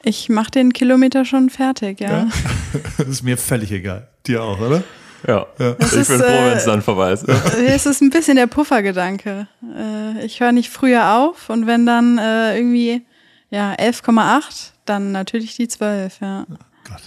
[0.03, 2.09] Ich mache den Kilometer schon fertig, ja.
[2.09, 2.27] ja.
[2.97, 4.07] Das ist mir völlig egal.
[4.25, 4.83] Dir auch, oder?
[5.27, 5.75] Ja, ja.
[5.79, 7.27] ich ist, bin froh, wenn es äh, dann vorbei ist.
[7.67, 9.47] Es ist ein bisschen der Puffergedanke.
[9.77, 13.05] Äh, ich höre nicht früher auf und wenn dann äh, irgendwie
[13.49, 16.45] Ja, 11,8, dann natürlich die 12, ja.
[16.87, 17.01] Gott,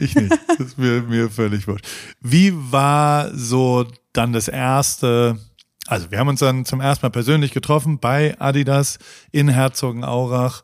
[0.00, 0.32] ich nicht.
[0.48, 1.86] Das ist mir, mir völlig wurscht.
[2.20, 5.38] Wie war so dann das erste,
[5.86, 8.98] also wir haben uns dann zum ersten Mal persönlich getroffen bei Adidas
[9.32, 10.62] in Herzogenaurach.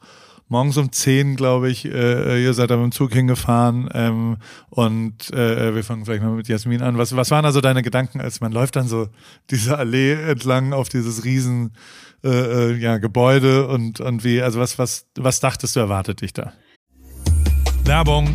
[0.50, 4.36] Morgens um 10, glaube ich, äh, ihr seid da mit dem Zug hingefahren ähm,
[4.68, 6.98] und äh, wir fangen vielleicht mal mit Jasmin an.
[6.98, 9.06] Was, was waren also deine Gedanken, als man läuft dann so
[9.50, 11.72] diese Allee entlang auf dieses riesen
[12.24, 16.32] äh, äh ja, Gebäude und, und wie, also was, was, was dachtest du, erwartet dich
[16.32, 16.52] da?
[17.84, 18.34] Werbung.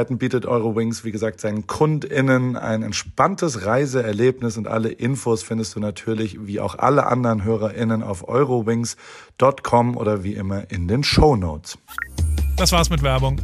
[0.01, 5.79] Möglichkeiten bietet Eurowings, wie gesagt, seinen KundInnen ein entspanntes Reiseerlebnis und alle Infos findest du
[5.79, 11.77] natürlich wie auch alle anderen HörerInnen auf eurowings.com oder wie immer in den Show Notes.
[12.57, 13.39] Das war's mit Werbung.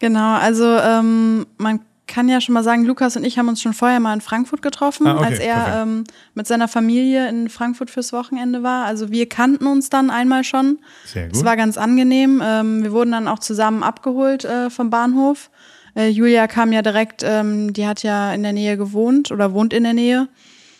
[0.00, 3.72] Genau, also ähm, man kann ja schon mal sagen, Lukas und ich haben uns schon
[3.72, 7.90] vorher mal in Frankfurt getroffen, ah, okay, als er ähm, mit seiner Familie in Frankfurt
[7.90, 8.84] fürs Wochenende war.
[8.84, 10.78] Also wir kannten uns dann einmal schon.
[11.04, 11.36] Sehr gut.
[11.36, 12.42] Es war ganz angenehm.
[12.44, 15.50] Ähm, wir wurden dann auch zusammen abgeholt äh, vom Bahnhof.
[15.94, 19.72] Äh, Julia kam ja direkt, ähm, die hat ja in der Nähe gewohnt oder wohnt
[19.72, 20.28] in der Nähe.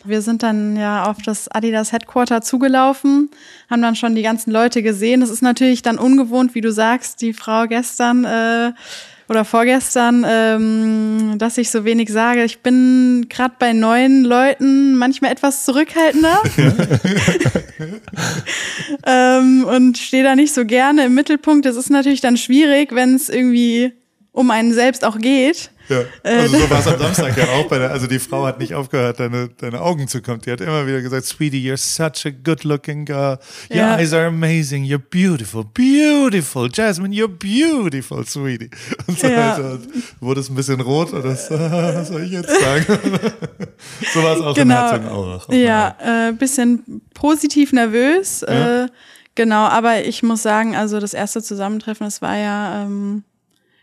[0.04, 3.30] Wir sind dann ja auf das Adidas Headquarter zugelaufen,
[3.70, 5.20] haben dann schon die ganzen Leute gesehen.
[5.20, 8.72] Das ist natürlich dann ungewohnt, wie du sagst, die Frau gestern äh,
[9.32, 12.44] oder vorgestern, ähm, dass ich so wenig sage.
[12.44, 16.42] Ich bin gerade bei neuen Leuten manchmal etwas zurückhaltender
[19.06, 21.64] ähm, und stehe da nicht so gerne im Mittelpunkt.
[21.64, 23.92] Das ist natürlich dann schwierig, wenn es irgendwie
[24.32, 25.71] um einen selbst auch geht.
[25.88, 26.00] Ja.
[26.22, 27.68] Äh, also so war es am Samstag ja auch.
[27.68, 30.40] Bei der, also die Frau hat nicht aufgehört, deine, deine Augen zu kommen.
[30.40, 33.38] Die hat immer wieder gesagt, Sweetie, you're such a good looking girl.
[33.70, 33.96] Your ja.
[33.96, 34.84] eyes are amazing.
[34.84, 36.68] You're beautiful, beautiful.
[36.68, 38.70] Jasmine, you're beautiful, Sweetie.
[39.06, 39.58] Und so ja.
[39.58, 39.78] weiter.
[40.20, 42.86] wurde es ein bisschen rot oder so, was soll ich jetzt sagen?
[44.12, 44.74] so war es auch genau.
[44.74, 45.48] in Herzogenaurach.
[45.50, 48.44] Ja, äh, bisschen positiv nervös.
[48.46, 48.84] Ja.
[48.84, 48.88] Äh,
[49.34, 52.82] genau, aber ich muss sagen, also das erste Zusammentreffen, das war ja...
[52.82, 53.24] Ähm,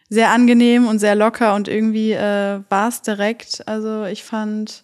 [0.10, 3.68] sehr angenehm und sehr locker und irgendwie äh, war es direkt.
[3.68, 4.84] Also ich fand,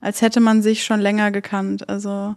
[0.00, 1.88] als hätte man sich schon länger gekannt.
[1.88, 2.34] Also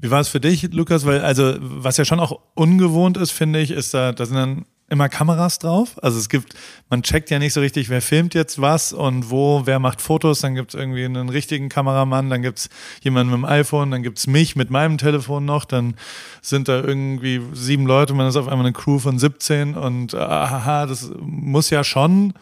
[0.00, 1.04] wie war es für dich, Lukas?
[1.04, 4.64] Weil, also, was ja schon auch ungewohnt ist, finde ich, ist da, da sind dann
[4.90, 5.96] immer Kameras drauf.
[6.02, 6.54] Also es gibt,
[6.90, 10.40] man checkt ja nicht so richtig, wer filmt jetzt was und wo, wer macht Fotos.
[10.40, 12.68] Dann gibt es irgendwie einen richtigen Kameramann, dann gibt es
[13.00, 15.94] jemanden mit dem iPhone, dann gibt es mich mit meinem Telefon noch, dann
[16.42, 20.86] sind da irgendwie sieben Leute, man ist auf einmal eine Crew von 17 und aha,
[20.86, 22.34] das muss ja schon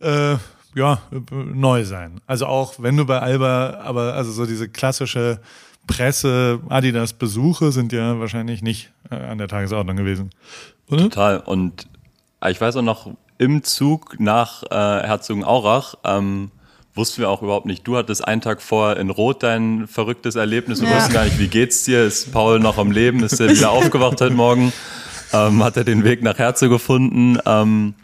[0.00, 0.36] äh,
[0.74, 2.20] ja, neu sein.
[2.26, 5.40] Also auch wenn du bei Alba, aber also so diese klassische
[5.86, 10.30] Presse, Adidas Besuche sind ja wahrscheinlich nicht äh, an der Tagesordnung gewesen.
[10.92, 11.04] Oder?
[11.04, 11.40] Total.
[11.40, 11.86] Und
[12.42, 16.50] äh, ich weiß auch noch, im Zug nach äh, Herzogenaurach ähm,
[16.94, 17.86] wussten wir auch überhaupt nicht.
[17.86, 20.80] Du hattest einen Tag vor in Rot dein verrücktes Erlebnis.
[20.80, 20.96] Wir ja.
[20.96, 22.04] wussten gar nicht, wie geht's dir?
[22.04, 23.22] Ist Paul noch am Leben?
[23.24, 24.72] Ist er wieder aufgewacht heute Morgen?
[25.32, 27.38] Ähm, hat er den Weg nach Herze gefunden?
[27.46, 27.94] Ähm,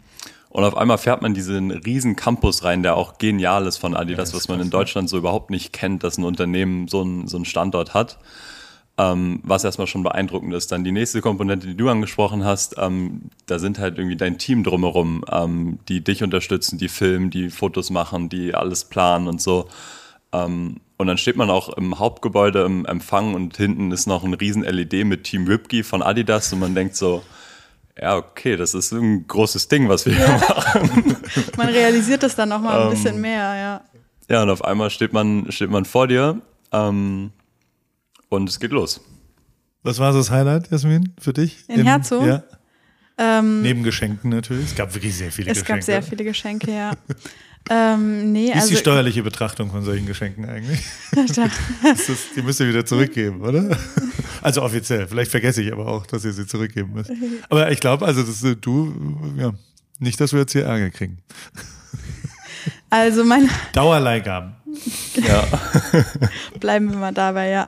[0.49, 4.31] und auf einmal fährt man diesen riesen Campus rein, der auch genial ist von Adidas,
[4.31, 7.37] ja, was man in Deutschland so überhaupt nicht kennt, dass ein Unternehmen so einen, so
[7.37, 8.17] einen Standort hat
[8.99, 10.73] ähm, was erstmal schon beeindruckend ist.
[10.73, 14.63] Dann die nächste Komponente, die du angesprochen hast, ähm, da sind halt irgendwie dein Team
[14.63, 19.69] drumherum, ähm, die dich unterstützen, die filmen, die Fotos machen, die alles planen und so.
[20.33, 24.33] Ähm, und dann steht man auch im Hauptgebäude im Empfang und hinten ist noch ein
[24.33, 27.23] riesen LED mit Team Ripkey von Adidas und man denkt so,
[27.97, 31.17] ja, okay, das ist ein großes Ding, was wir hier machen.
[31.57, 33.81] Man realisiert das dann nochmal ein Ähm, bisschen mehr, ja.
[34.29, 36.39] Ja, und auf einmal steht man, steht man vor dir
[36.71, 37.31] ähm,
[38.29, 39.01] und es geht los.
[39.83, 41.63] Was war so das Highlight, Jasmin, für dich?
[41.67, 42.25] In Herzog?
[42.25, 42.43] Ja.
[43.17, 44.65] Ähm, Neben Geschenken natürlich.
[44.65, 45.79] Es gab wirklich sehr viele es Geschenke.
[45.79, 46.93] gab sehr viele Geschenke, ja.
[47.69, 50.79] ähm, nee, Wie ist also die steuerliche Betrachtung von solchen Geschenken eigentlich?
[51.11, 53.77] das, die müsst ihr wieder zurückgeben, oder?
[54.41, 55.05] Also offiziell.
[55.05, 57.11] Vielleicht vergesse ich aber auch, dass ihr sie zurückgeben müsst.
[57.49, 58.93] Aber ich glaube, also dass du,
[59.37, 59.51] ja,
[59.99, 61.17] nicht, dass wir jetzt hier Ärger kriegen.
[62.89, 64.55] also mein, Dauerleihgaben.
[65.15, 65.43] Ja.
[66.59, 67.67] bleiben wir mal dabei, ja.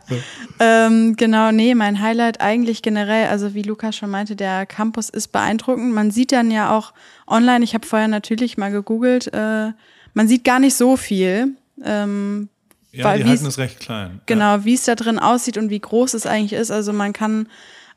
[0.59, 5.29] Ähm, genau, nee, mein Highlight eigentlich generell, also wie Lukas schon meinte, der Campus ist
[5.31, 5.93] beeindruckend.
[5.93, 6.93] Man sieht dann ja auch
[7.27, 9.71] online, ich habe vorher natürlich mal gegoogelt, äh,
[10.13, 11.55] man sieht gar nicht so viel.
[11.83, 12.49] Ähm,
[12.91, 14.19] Ja, Weil die halten es- recht klein.
[14.25, 16.71] genau, wie es da drin aussieht und wie groß es eigentlich ist.
[16.71, 17.47] Also man kann,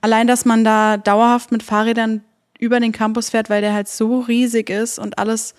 [0.00, 2.22] allein, dass man da dauerhaft mit Fahrrädern
[2.60, 5.54] über den Campus fährt, weil der halt so riesig ist und alles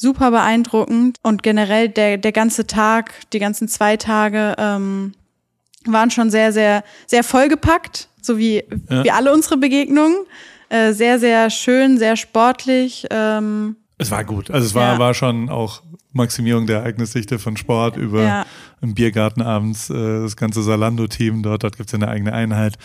[0.00, 1.16] super beeindruckend.
[1.22, 5.12] Und generell der, der ganze Tag, die ganzen zwei Tage ähm,
[5.86, 9.02] waren schon sehr, sehr, sehr vollgepackt, so wie, Ja.
[9.04, 10.16] wie alle unsere Begegnungen.
[10.68, 13.06] Äh, sehr, sehr schön, sehr sportlich.
[13.10, 14.50] Ähm, Es war gut.
[14.50, 14.98] Also es war, Ja.
[14.98, 18.46] war schon auch Maximierung der Ereignisdichte von Sport über Ja.
[18.80, 22.78] im Biergarten abends, äh, das ganze Salando-Team dort, dort gibt's ja eine eigene Einheit,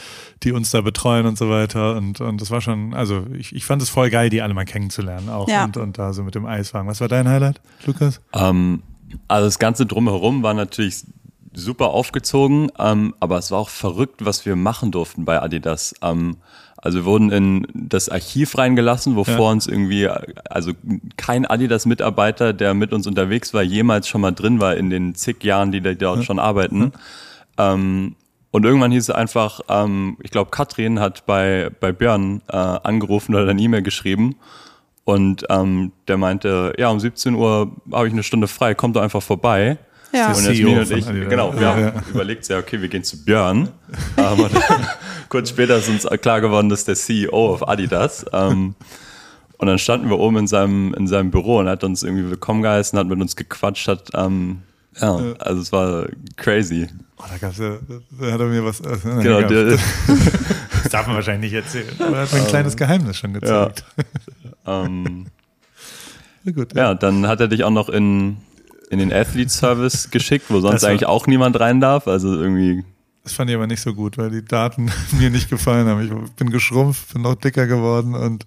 [0.44, 1.96] die uns da betreuen und so weiter.
[1.96, 4.66] Und, und das war schon, also ich, ich fand es voll geil, die alle mal
[4.66, 5.64] kennenzulernen auch Ja.
[5.64, 6.88] und, und da so mit dem Eiswagen.
[6.88, 8.20] Was war dein Highlight, Lukas?
[8.34, 8.84] Ähm,
[9.28, 11.04] also das Ganze drumherum war natürlich
[11.54, 15.94] super aufgezogen, ähm, aber es war auch verrückt, was wir machen durften bei Adidas.
[16.02, 16.38] Ähm,
[16.84, 19.38] also wir wurden in das Archiv reingelassen, wo Ja.
[19.38, 20.10] vor uns irgendwie,
[20.50, 20.74] also
[21.16, 25.44] kein Adidas-Mitarbeiter, der mit uns unterwegs war, jemals schon mal drin war in den zig
[25.46, 26.92] Jahren, die da dort schon arbeiten.
[27.58, 28.16] Ähm,
[28.52, 33.34] und irgendwann hieß es einfach, ähm, ich glaube, Katrin hat bei, bei Björn äh, angerufen
[33.34, 34.36] oder eine E-Mail geschrieben.
[35.06, 39.02] Und ähm, der meinte, ja, um 17 Uhr habe ich eine Stunde frei, kommt doch
[39.02, 39.78] einfach vorbei.
[40.14, 40.28] Ja.
[40.34, 41.94] Und Jasmin und ich, genau, wir Ja, haben ja.
[42.12, 43.70] überlegt, ja, okay, wir gehen zu Björn.
[44.18, 44.46] Ähm,
[45.30, 48.26] kurz später ist uns klar geworden, dass der CEO of Adidas.
[48.32, 48.76] Ähm,
[49.58, 52.30] und dann standen wir oben in seinem, in seinem Büro und er hat uns irgendwie
[52.30, 54.62] willkommen geheißen, hat mit uns gequatscht, hat, ähm,
[55.00, 56.88] ja, also es war crazy.
[57.18, 57.78] Oh, da gab's ja,
[58.20, 58.82] da hat er mir was.
[58.82, 59.82] Äh, Genau, der, das
[60.92, 61.88] darf man wahrscheinlich nicht erzählen.
[62.00, 63.84] Aber er hat mir ein kleines Geheimnis schon gezeigt.
[64.68, 65.26] ähm,
[66.46, 66.52] Ja.
[66.52, 66.76] Gut.
[66.76, 68.36] Ja, dann hat er dich auch noch in,
[68.94, 72.08] in den Athlete Service geschickt, wo sonst eigentlich auch niemand rein darf.
[72.08, 72.84] Also irgendwie,
[73.24, 76.02] Das fand ich aber nicht so gut, weil die Daten mir nicht gefallen haben.
[76.04, 78.46] Ich bin geschrumpft, bin noch dicker geworden und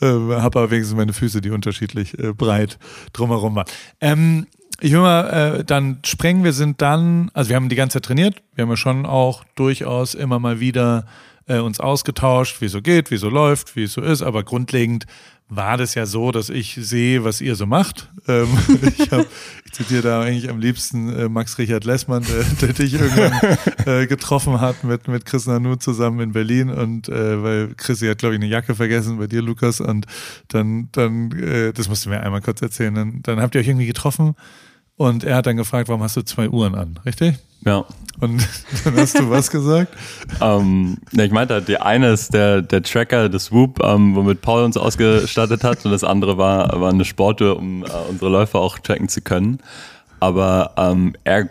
[0.00, 2.78] äh, habe aber wenigstens meine Füße, die unterschiedlich äh, breit
[3.12, 3.66] drumherum waren.
[4.00, 4.46] Ähm,
[4.80, 6.44] ich will mal äh, dann sprengen.
[6.44, 8.42] Wir sind dann, also wir haben die ganze Zeit trainiert.
[8.54, 11.06] Wir haben ja schon auch durchaus immer mal wieder
[11.46, 14.22] äh, uns ausgetauscht, wie so geht, wie so läuft, wie es so ist.
[14.22, 15.06] Aber grundlegend
[15.48, 18.10] war das ja so, dass ich sehe, was ihr so macht.
[18.26, 18.48] Ähm,
[18.98, 19.26] ich, hab,
[19.64, 24.06] ich zitiere da eigentlich am liebsten äh, Max Richard Lessmann, der, der dich irgendwann äh,
[24.06, 28.34] getroffen hat mit, mit Chris Nanu zusammen in Berlin und äh, weil Chrissy hat, glaube
[28.34, 30.06] ich, eine Jacke vergessen bei dir, Lukas, und
[30.48, 33.68] dann, dann, äh, das musst du mir einmal kurz erzählen, dann, dann habt ihr euch
[33.68, 34.34] irgendwie getroffen
[34.96, 37.36] und er hat dann gefragt, warum hast du zwei Uhren an, richtig?
[37.64, 37.84] Ja.
[38.20, 38.46] Und
[38.84, 39.92] dann hast du was gesagt?
[40.40, 44.64] Ähm, ja, ich meinte, die eine ist der, der Tracker, das Whoop, ähm, womit Paul
[44.64, 48.78] uns ausgestattet hat und das andere war, war eine Sportuhr, um äh, unsere Läufer auch
[48.78, 49.58] tracken zu können.
[50.18, 51.50] Aber ähm, er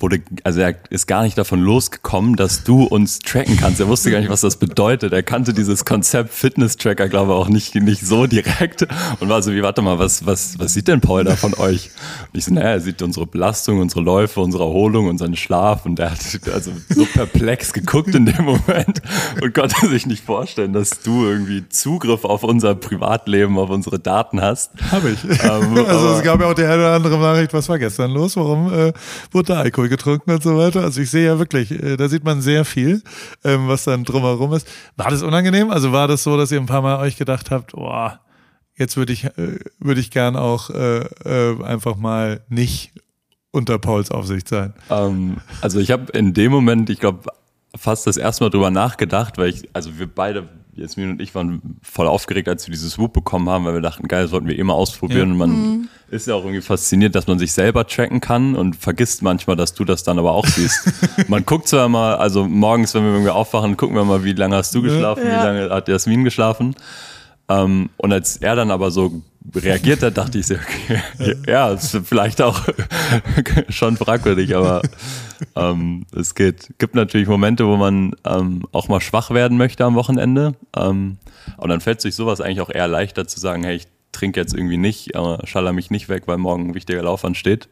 [0.00, 3.80] wurde, also er ist gar nicht davon losgekommen, dass du uns tracken kannst.
[3.80, 5.12] Er wusste gar nicht, was das bedeutet.
[5.12, 8.86] Er kannte dieses Konzept Fitness-Tracker, glaube ich, auch nicht, nicht so direkt
[9.20, 11.90] und war so wie, warte mal, was, was, was sieht denn Paul da von euch?
[12.32, 15.98] Und ich so, naja, er sieht unsere Belastung, unsere Läufe, unsere Erholung, unseren Schlaf und
[15.98, 16.18] er hat
[16.52, 19.02] also so perplex geguckt in dem Moment
[19.40, 24.40] und konnte sich nicht vorstellen, dass du irgendwie Zugriff auf unser Privatleben, auf unsere Daten
[24.40, 24.72] hast.
[24.90, 25.24] Habe ich.
[25.24, 28.36] Ähm, also es gab ja auch die eine oder andere Nachricht, was war gestern los?
[28.36, 28.92] Warum äh,
[29.32, 30.82] wurde da Alkohol getrunken und so weiter?
[30.82, 33.02] Also ich sehe ja wirklich, äh, da sieht man sehr viel,
[33.44, 34.68] ähm, was dann drumherum ist.
[34.96, 35.70] War das unangenehm?
[35.70, 38.10] Also war das so, dass ihr ein paar Mal euch gedacht habt, oh,
[38.76, 42.92] jetzt würde ich, äh, würde ich gern auch äh, äh, einfach mal nicht
[43.50, 44.74] unter Pauls Aufsicht sein.
[44.90, 47.30] Ähm, also ich habe in dem Moment, ich glaube,
[47.76, 51.78] fast das erste Mal drüber nachgedacht, weil ich, also wir beide, Jasmin und ich waren
[51.82, 54.58] voll aufgeregt, als wir dieses Whoop bekommen haben, weil wir dachten, geil, das wollten wir
[54.58, 55.28] immer ausprobieren.
[55.28, 55.32] Ja.
[55.32, 59.22] Und man ist ja auch irgendwie fasziniert, dass man sich selber tracken kann und vergisst
[59.22, 60.92] manchmal, dass du das dann aber auch siehst.
[61.28, 64.56] man guckt zwar mal, also morgens, wenn wir irgendwie aufwachen, gucken wir mal, wie lange
[64.56, 65.40] hast du geschlafen, Ja.
[65.40, 66.74] wie lange hat Jasmin geschlafen.
[67.48, 69.22] Ähm, und als er dann aber so
[69.54, 72.62] reagiert hat, dachte ich so, okay, ja, ist vielleicht auch
[73.68, 74.82] schon fragwürdig, aber
[75.54, 76.70] ähm, es geht.
[76.78, 80.54] gibt natürlich Momente, wo man ähm, auch mal schwach werden möchte am Wochenende.
[80.76, 81.18] Ähm,
[81.58, 84.54] und dann fällt sich sowas eigentlich auch eher leichter zu sagen, hey, ich trinke jetzt
[84.54, 87.68] irgendwie nicht, äh, schaller mich nicht weg, weil morgen ein wichtiger Lauf ansteht.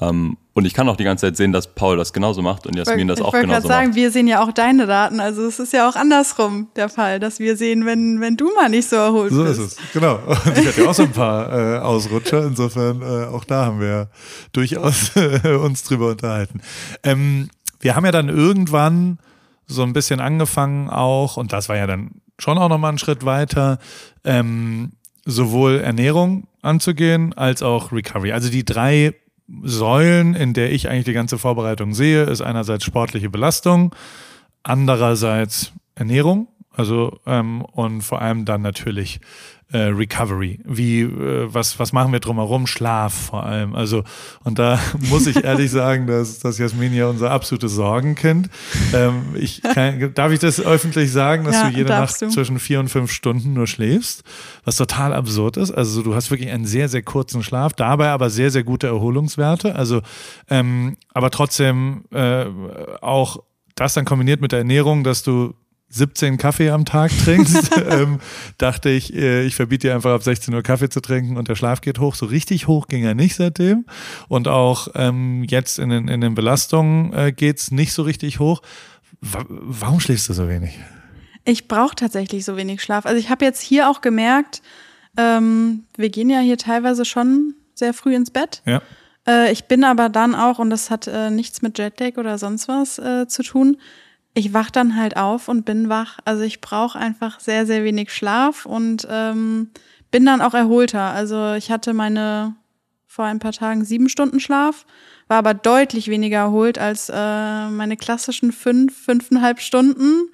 [0.00, 2.76] Ähm, und ich kann auch die ganze Zeit sehen, dass Paul das genauso macht und
[2.76, 3.42] Jasmin das auch genauso macht.
[3.42, 5.20] Ich wollte gerade sagen, wir sehen ja auch deine Daten.
[5.20, 8.68] Also es ist ja auch andersrum der Fall, dass wir sehen, wenn, wenn du mal
[8.68, 9.56] nicht so erholt so bist.
[9.56, 10.16] So ist es, genau.
[10.26, 12.44] Und ich hatte ja auch so ein paar äh, Ausrutscher.
[12.44, 14.08] Insofern, äh, auch da haben wir
[14.52, 16.60] durchaus äh, uns drüber unterhalten.
[17.04, 19.18] Ähm, wir haben ja dann irgendwann
[19.66, 23.24] so ein bisschen angefangen auch, und das war ja dann schon auch nochmal einen Schritt
[23.24, 23.78] weiter,
[24.24, 24.92] ähm,
[25.24, 28.32] sowohl Ernährung anzugehen als auch Recovery.
[28.32, 29.14] Also die drei
[29.62, 33.94] Säulen, in der ich eigentlich die ganze Vorbereitung sehe, ist einerseits sportliche Belastung,
[34.62, 39.20] andererseits Ernährung, also ähm, und vor allem dann natürlich
[39.70, 40.60] äh, Recovery.
[40.64, 42.66] Wie, äh, was, was machen wir drumherum?
[42.66, 43.74] Schlaf vor allem.
[43.74, 44.02] Also,
[44.44, 44.78] und da
[45.10, 48.48] muss ich ehrlich sagen, dass, dass Jasmin ja unser absolutes Sorgenkind.
[48.94, 52.28] Ähm, ich kann, darf ich das öffentlich sagen, dass ja, du jede Nacht du.
[52.28, 54.24] zwischen vier und fünf Stunden nur schläfst?
[54.64, 55.70] Was total absurd ist.
[55.70, 59.74] Also, du hast wirklich einen sehr, sehr kurzen Schlaf, dabei aber sehr, sehr gute Erholungswerte.
[59.74, 60.00] Also,
[60.48, 62.46] ähm, aber trotzdem äh,
[63.02, 63.42] auch
[63.74, 65.54] das dann kombiniert mit der Ernährung, dass du
[65.90, 68.20] 17 Kaffee am Tag trinkst, ähm,
[68.58, 71.54] dachte ich, äh, ich verbiete dir einfach ab 16 Uhr Kaffee zu trinken und der
[71.54, 72.14] Schlaf geht hoch.
[72.14, 73.86] So richtig hoch ging er nicht seitdem.
[74.28, 78.62] Und auch ähm, jetzt in den, in den Belastungen äh, geht's nicht so richtig hoch.
[79.20, 80.78] W warum schläfst du so wenig?
[81.44, 83.06] Ich brauche tatsächlich so wenig Schlaf.
[83.06, 84.60] Also ich habe jetzt hier auch gemerkt,
[85.16, 88.62] ähm, wir gehen ja hier teilweise schon sehr früh ins Bett.
[88.66, 88.82] Ja.
[89.26, 92.68] Äh, ich bin aber dann auch, und das hat äh, nichts mit Jetlag oder sonst
[92.68, 93.78] was äh, zu tun,
[94.34, 96.18] ich wach dann halt auf und bin wach.
[96.24, 99.70] Also ich brauche einfach sehr, sehr wenig Schlaf und ähm,
[100.10, 101.12] bin dann auch erholter.
[101.12, 102.54] Also ich hatte meine
[103.06, 104.86] vor ein paar Tagen sieben Stunden Schlaf,
[105.26, 110.28] war aber deutlich weniger erholt als äh, meine klassischen fünf, fünfeinhalb Stunden,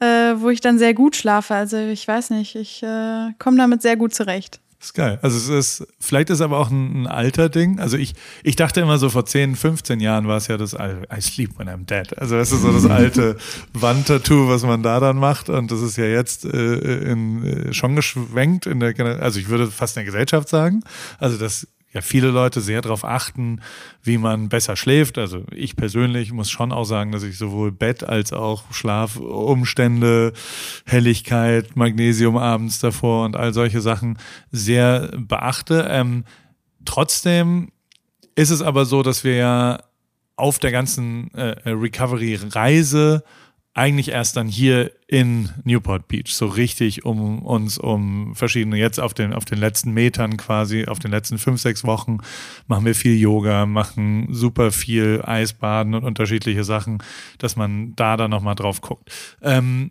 [0.00, 1.54] äh, wo ich dann sehr gut schlafe.
[1.54, 4.60] Also ich weiß nicht, ich äh, komme damit sehr gut zurecht.
[4.86, 5.18] Das ist geil.
[5.20, 5.48] Also es
[5.80, 7.80] ist, vielleicht ist aber auch ein, ein alter Ding.
[7.80, 11.20] Also ich, ich dachte immer so vor 10, 15 Jahren war es ja das I
[11.20, 12.16] sleep when I'm dead.
[12.16, 13.36] Also es ist so das alte
[13.72, 15.48] Wandtattoo, was man da dann macht.
[15.48, 19.66] Und das ist ja jetzt äh, in, äh, schon geschwenkt in der, also ich würde
[19.66, 20.84] fast in der Gesellschaft sagen.
[21.18, 23.60] Also das ja viele Leute sehr darauf achten,
[24.02, 25.18] wie man besser schläft.
[25.18, 30.32] Also ich persönlich muss schon auch sagen, dass ich sowohl Bett als auch Schlafumstände,
[30.84, 34.18] Helligkeit, Magnesium abends davor und all solche Sachen
[34.52, 35.88] sehr beachte.
[35.90, 36.24] Ähm,
[36.84, 37.72] trotzdem
[38.34, 39.78] ist es aber so, dass wir ja
[40.36, 43.24] auf der ganzen äh, Recovery-Reise
[43.76, 49.12] eigentlich erst dann hier in Newport Beach, so richtig um uns um verschiedene, jetzt auf
[49.12, 52.18] den, auf den letzten Metern quasi, auf den letzten fünf, sechs Wochen
[52.66, 57.02] machen wir viel Yoga, machen super viel Eisbaden und unterschiedliche Sachen,
[57.36, 59.12] dass man da dann nochmal drauf guckt.
[59.42, 59.90] Ähm,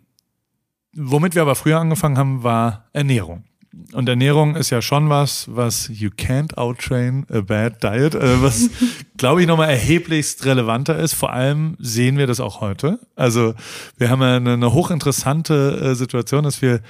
[0.92, 3.44] womit wir aber früher angefangen haben, war Ernährung.
[3.92, 8.70] Und Ernährung ist ja schon was, was you can't outtrain a bad diet, äh, was,
[9.16, 11.14] glaube ich, nochmal erheblichst relevanter ist.
[11.14, 12.98] Vor allem sehen wir das auch heute.
[13.14, 13.54] Also
[13.96, 16.80] wir haben ja eine, eine hochinteressante äh, Situation, dass wir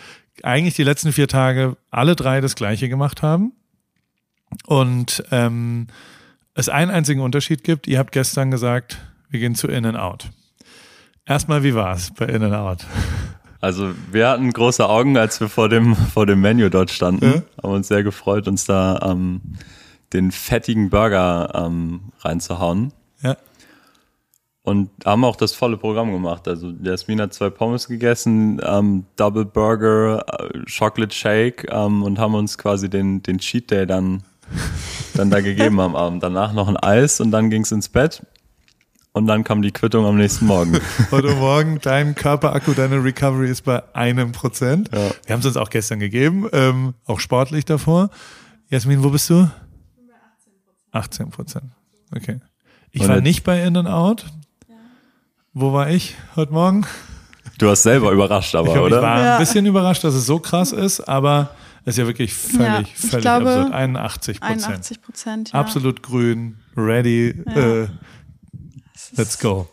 [0.43, 3.53] eigentlich die letzten vier Tage alle drei das Gleiche gemacht haben.
[4.67, 5.89] Und ähm,
[6.55, 7.87] es einen einzigen Unterschied gibt.
[7.87, 10.31] Ihr habt gestern gesagt, wir gehen zu In-N-Out.
[11.27, 12.87] Erstmal, wie war es bei In-N-Out?
[13.61, 17.25] Also wir hatten große Augen, als wir vor dem, vor dem Menü dort standen.
[17.25, 17.43] Ja.
[17.63, 19.41] Haben uns sehr gefreut, uns da ähm,
[20.13, 22.93] den fettigen Burger ähm, reinzuhauen.
[23.23, 23.37] Ja.
[24.63, 26.49] Und haben auch das volle Programm gemacht.
[26.49, 32.35] Also Jasmin hat zwei Pommes gegessen, ähm, Double Burger, äh, Chocolate Shake ähm, und haben
[32.35, 34.23] uns quasi den, den Cheat Day dann,
[35.15, 36.23] dann da gegeben am Abend.
[36.23, 38.23] Danach noch ein Eis und dann ging's ins Bett.
[39.13, 40.79] Und dann kam die Quittung am nächsten Morgen.
[41.11, 44.91] Heute Morgen, dein Körperakku, deine Recovery ist bei einem Prozent.
[44.93, 45.11] Ja.
[45.25, 48.11] Wir haben es uns auch gestern gegeben, ähm, auch sportlich davor.
[48.69, 49.49] Jasmin, wo bist du?
[50.97, 51.73] Ich bin bei 18 Prozent.
[52.15, 52.41] Okay.
[52.91, 54.27] Ich Und war nicht bei In and Out.
[54.69, 54.75] Ja.
[55.53, 56.87] Wo war ich heute Morgen?
[57.59, 58.97] Du hast selber überrascht, aber, ich, oder?
[58.97, 59.33] Ich war ja.
[59.35, 61.51] ein bisschen überrascht, dass es so krass ist, aber
[61.85, 63.75] es ist ja wirklich völlig, ja, völlig glaube, absurd.
[63.75, 64.65] 81 Prozent.
[64.65, 65.61] 81 Prozent, ja.
[65.61, 67.29] Absolut grün, ready.
[67.29, 67.89] Äh,
[69.17, 69.69] Let's go.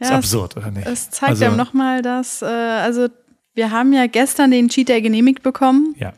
[0.00, 0.86] Ja, ist absurd, oder nicht?
[0.86, 3.08] Es zeigt also, ja nochmal, dass, äh, also
[3.54, 5.94] wir haben ja gestern den Cheat Day genehmigt bekommen.
[5.98, 6.12] Ja.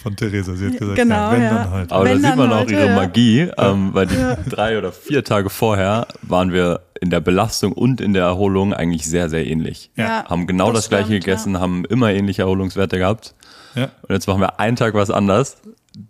[0.00, 0.54] Von Theresa.
[0.54, 1.54] Sie hat gesagt, Genau, ja, wenn ja.
[1.54, 1.94] dann heute.
[1.94, 2.94] Aber Wenn da sieht man auch heute, ihre ja.
[2.96, 8.00] Magie, ähm, weil die drei oder vier Tage vorher waren wir in der Belastung und
[8.00, 9.90] in der Erholung eigentlich sehr, sehr ähnlich.
[9.96, 10.24] Ja.
[10.28, 13.34] Haben genau das, gleiche stimmt, gegessen, haben immer ähnliche Erholungswerte gehabt.
[13.74, 13.90] Ja.
[14.02, 15.58] Und jetzt machen wir einen Tag was anders.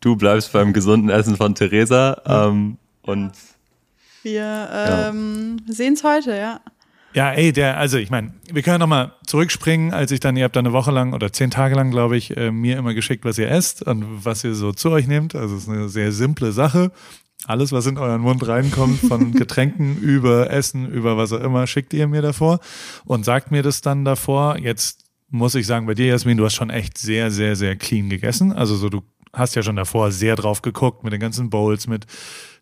[0.01, 3.33] Du bleibst beim gesunden Essen von Theresa ähm, und
[4.23, 4.69] Wir
[5.11, 6.61] ähm, sehen es heute, ja.
[7.13, 10.55] Ja, ey, der, also ich meine, wir können nochmal zurückspringen, als ich dann, ihr habt
[10.55, 13.37] dann eine Woche lang oder zehn Tage lang, glaube ich, äh, mir immer geschickt, was
[13.39, 15.35] ihr esst und was ihr so zu euch nehmt.
[15.35, 16.93] Also es ist eine sehr simple Sache.
[17.47, 21.93] Alles, was in euren Mund reinkommt, von Getränken über Essen, über was auch immer, schickt
[21.95, 22.61] ihr mir davor
[23.05, 24.59] und sagt mir das dann davor.
[24.59, 28.09] Jetzt muss ich sagen, bei dir, Jasmin, du hast schon echt sehr, sehr, sehr clean
[28.09, 28.53] gegessen.
[28.53, 29.03] Also so, du
[29.33, 32.07] hast ja schon davor sehr drauf geguckt mit den ganzen Bowls, mit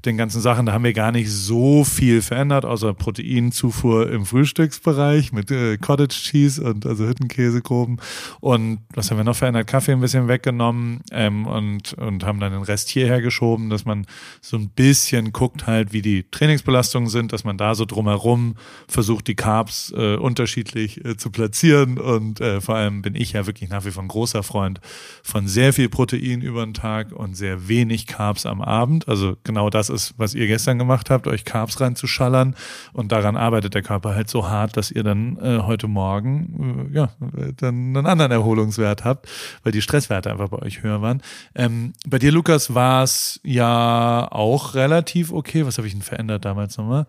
[0.04, 0.66] den ganzen Sachen.
[0.66, 6.14] Da haben wir gar nicht so viel verändert, außer Proteinzufuhr im Frühstücksbereich mit äh, Cottage
[6.14, 8.00] Cheese und also Hüttenkäsegroben.
[8.40, 9.66] Und was haben wir noch verändert?
[9.66, 14.06] Kaffee ein bisschen weggenommen ähm, und, und haben dann den Rest hierher geschoben, dass man
[14.40, 18.54] so ein bisschen guckt halt, wie die Trainingsbelastungen sind, dass man da so drumherum
[18.86, 21.98] versucht, die Carbs äh, unterschiedlich äh, zu platzieren.
[21.98, 24.80] Und äh, vor allem bin ich ja wirklich nach wie vor ein großer Freund
[25.24, 29.08] von sehr viel Protein über den Tag und sehr wenig Carbs am Abend.
[29.08, 32.54] Also genau das ist, was ihr gestern gemacht habt, euch Carbs reinzuschallern.
[32.92, 36.96] Und daran arbeitet der Körper halt so hart, dass ihr dann äh, heute Morgen äh,
[36.96, 37.10] ja
[37.56, 39.28] dann einen anderen Erholungswert habt,
[39.62, 41.22] weil die Stresswerte einfach bei euch höher waren.
[41.54, 45.66] Ähm, bei dir, Lukas, war es ja auch relativ okay.
[45.66, 47.06] Was habe ich denn verändert damals nochmal?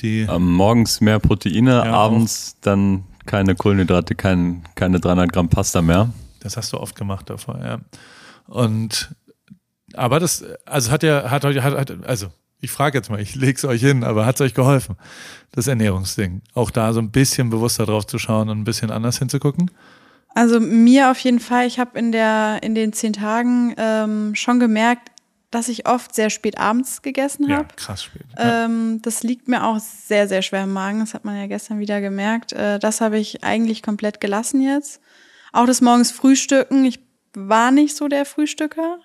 [0.00, 5.82] Die ähm, morgens mehr Proteine, Ja, abends dann keine Kohlenhydrate, kein, keine 300 Gramm Pasta
[5.82, 6.10] mehr.
[6.40, 7.78] Das hast du oft gemacht davor, ja.
[8.46, 9.14] Und
[9.94, 12.28] aber das, also hat ja, hat euch, hat, hat, also
[12.60, 14.96] ich frage jetzt mal, ich leg's euch hin, aber hat's euch geholfen,
[15.52, 16.42] das Ernährungsding?
[16.54, 19.70] Auch da so ein bisschen bewusster drauf zu schauen und ein bisschen anders hinzugucken?
[20.34, 21.66] Also mir auf jeden Fall.
[21.66, 25.10] Ich habe in der in den zehn Tagen ähm, schon gemerkt,
[25.50, 27.68] dass ich oft sehr spät abends gegessen habe.
[27.76, 28.26] krass spät.
[28.36, 28.66] Ja.
[28.66, 31.00] Ähm, das liegt mir auch sehr, sehr schwer im Magen.
[31.00, 32.52] Das hat man ja gestern wieder gemerkt.
[32.52, 35.00] Äh, das habe ich eigentlich komplett gelassen jetzt.
[35.52, 36.84] Auch das morgens Frühstücken.
[36.84, 37.00] Ich
[37.34, 38.98] war nicht so der Frühstücker.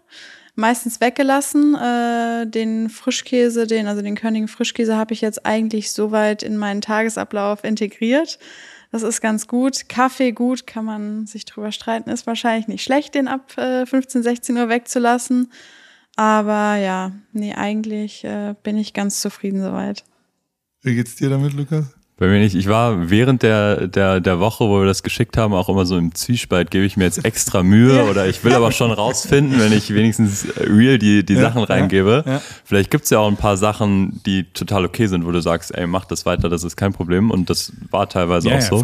[0.55, 1.75] Meistens weggelassen.
[1.75, 6.81] Äh, den Frischkäse, den, also den Körnigen Frischkäse habe ich jetzt eigentlich soweit in meinen
[6.81, 8.37] Tagesablauf integriert.
[8.91, 9.89] Das ist ganz gut.
[9.89, 12.11] Kaffee gut, kann man sich drüber streiten.
[12.11, 15.51] Ist wahrscheinlich nicht schlecht, den ab äh, 15, 16 Uhr wegzulassen.
[16.15, 20.03] Aber ja, nee, eigentlich äh, bin ich ganz zufrieden soweit.
[20.83, 21.85] Wie geht's dir damit, Lukas?
[22.17, 22.53] Bei mir nicht.
[22.55, 25.97] Ich war während der, der, der Woche, wo wir das geschickt haben, auch immer so
[25.97, 29.73] im Zwiespalt, gebe ich mir jetzt extra Mühe oder ich will aber schon rausfinden, wenn
[29.73, 32.23] ich wenigstens real die, die Ja, Sachen reingebe.
[32.27, 32.41] ja.
[32.63, 35.87] Vielleicht gibt's ja auch ein paar Sachen, die total okay sind, wo du sagst, ey,
[35.87, 37.31] mach das weiter, das ist kein Problem.
[37.31, 38.83] Und das war teilweise auch so.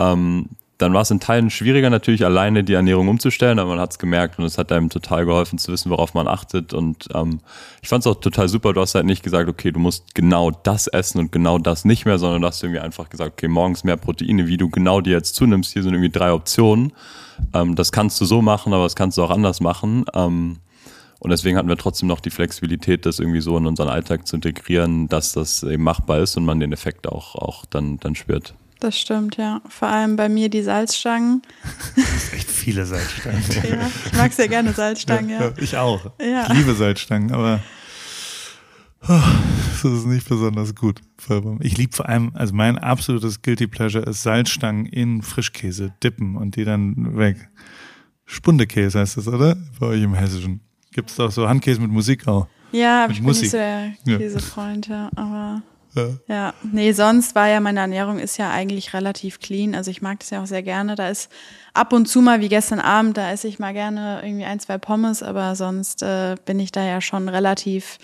[0.00, 0.48] Ähm,
[0.78, 3.98] dann war es in Teilen schwieriger, natürlich alleine die Ernährung umzustellen, aber man hat es
[3.98, 6.74] gemerkt und es hat einem total geholfen zu wissen, worauf man achtet.
[6.74, 7.40] Und ähm,
[7.80, 8.72] ich fand es auch total super.
[8.72, 12.06] Du hast halt nicht gesagt, okay, du musst genau das essen und genau das nicht
[12.06, 15.10] mehr, sondern du hast irgendwie einfach gesagt, okay, morgens mehr Proteine, wie du genau die
[15.10, 15.72] jetzt zunimmst.
[15.72, 16.92] Hier sind irgendwie drei Optionen.
[17.52, 20.04] Ähm, das kannst du so machen, aber das kannst du auch anders machen.
[20.12, 20.58] Ähm,
[21.20, 24.36] und deswegen hatten wir trotzdem noch die Flexibilität, das irgendwie so in unseren Alltag zu
[24.36, 28.54] integrieren, dass das eben machbar ist und man den Effekt auch, auch dann, dann spürt.
[28.84, 29.62] Das stimmt, ja.
[29.66, 31.40] Vor allem bei mir die Salzstangen.
[32.34, 33.42] Echt viele Salzstangen.
[33.66, 35.52] Ja, ich mag sehr gerne Salzstangen, ja.
[35.56, 36.12] Ich auch.
[36.20, 36.42] Ja.
[36.42, 37.60] Ich liebe Salzstangen, aber
[39.08, 39.20] oh,
[39.82, 41.00] das ist nicht besonders gut.
[41.60, 46.56] Ich liebe vor allem, also mein absolutes Guilty Pleasure ist Salzstangen in Frischkäse dippen und
[46.56, 47.48] die dann weg.
[48.26, 49.56] Spundekäse heißt das, oder?
[49.80, 50.60] Bei euch im Hessischen.
[50.92, 52.48] Gibt es doch so Handkäse mit Musik auch.
[52.70, 53.42] Ja, aber Mit ich bin Musik.
[53.44, 54.18] nicht so der Ja.
[54.18, 55.08] Käsefreund, ja.
[55.16, 55.62] Aber
[55.94, 56.08] Ja.
[56.26, 59.74] ja, nee, sonst war ja meine Ernährung ist ja eigentlich relativ clean.
[59.74, 60.96] Also ich mag das ja auch sehr gerne.
[60.96, 61.30] Da ist
[61.72, 64.78] ab und zu mal wie gestern Abend, da esse ich mal gerne irgendwie ein, zwei
[64.78, 67.98] Pommes, aber sonst äh, bin ich da ja schon relativ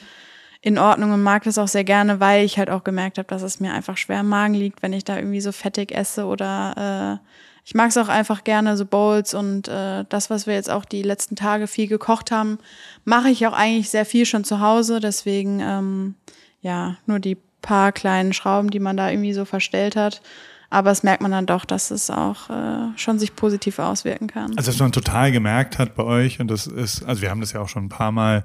[0.63, 3.43] in Ordnung und mag das auch sehr gerne, weil ich halt auch gemerkt habe, dass
[3.43, 7.21] es mir einfach schwer im Magen liegt, wenn ich da irgendwie so fettig esse oder
[7.23, 7.27] äh,
[7.65, 10.85] ich mag es auch einfach gerne, so Bowls und äh, das, was wir jetzt auch
[10.85, 12.59] die letzten Tage viel gekocht haben,
[13.05, 15.01] mache ich auch eigentlich sehr viel schon zu Hause.
[15.01, 16.15] Deswegen, ähm,
[16.63, 20.23] ja, nur die paar kleinen Schrauben, die man da irgendwie so verstellt hat.
[20.71, 24.57] Aber es merkt man dann doch, dass es auch äh, schon sich positiv auswirken kann.
[24.57, 27.53] Also was man total gemerkt hat bei euch, und das ist, also wir haben das
[27.53, 28.45] ja auch schon ein paar Mal,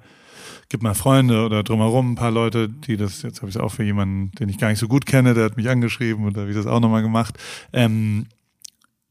[0.70, 3.70] gibt mal Freunde oder drumherum ein paar Leute, die das, jetzt habe ich es auch
[3.72, 6.42] für jemanden, den ich gar nicht so gut kenne, der hat mich angeschrieben und da
[6.42, 7.38] habe ich das auch nochmal gemacht.
[7.72, 8.26] Ähm,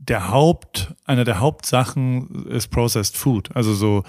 [0.08, 3.54] der Haupt, eine der Hauptsachen ist Processed Food.
[3.54, 4.04] Also so,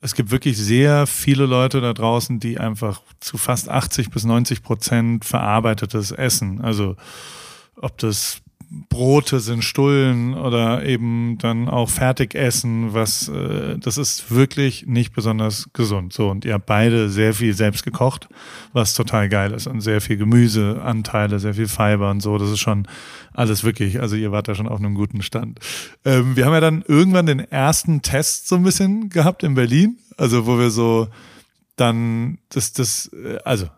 [0.00, 4.62] es gibt wirklich sehr viele Leute da draußen, die einfach zu fast 80 bis 90
[4.62, 6.60] Prozent verarbeitetes Essen.
[6.60, 6.96] Also
[7.76, 14.86] ob das Brote sind Stullen oder eben dann auch Fertigessen, was äh, das ist wirklich
[14.86, 16.12] nicht besonders gesund.
[16.12, 18.28] So und ihr habt beide sehr viel selbst gekocht,
[18.74, 22.36] was total geil ist und sehr viel Gemüseanteile, sehr viel Fiber und so.
[22.36, 22.86] Das ist schon
[23.32, 24.00] alles wirklich.
[24.00, 25.60] Also ihr wart da schon auf einem guten Stand.
[26.04, 29.98] Ähm, wir haben ja dann irgendwann den ersten Test so ein bisschen gehabt in Berlin,
[30.18, 31.08] also wo wir so
[31.76, 33.68] dann das das äh, also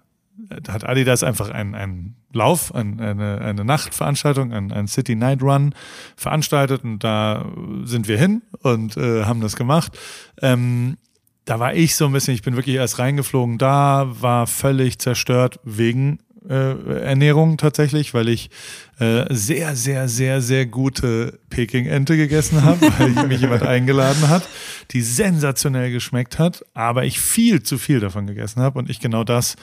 [0.69, 5.75] hat Adidas einfach einen, einen Lauf, ein, eine, eine Nachtveranstaltung, ein, ein City Night Run
[6.17, 7.47] veranstaltet und da
[7.85, 9.99] sind wir hin und äh, haben das gemacht.
[10.41, 10.97] Ähm,
[11.45, 15.59] da war ich so ein bisschen, ich bin wirklich erst reingeflogen da, war völlig zerstört
[15.65, 18.51] wegen äh, Ernährung tatsächlich, weil ich
[18.99, 24.49] äh, sehr, sehr, sehr, sehr gute Peking-Ente gegessen habe, weil mich jemand eingeladen hat,
[24.93, 29.25] die sensationell geschmeckt hat, aber ich viel zu viel davon gegessen habe und ich genau
[29.25, 29.57] das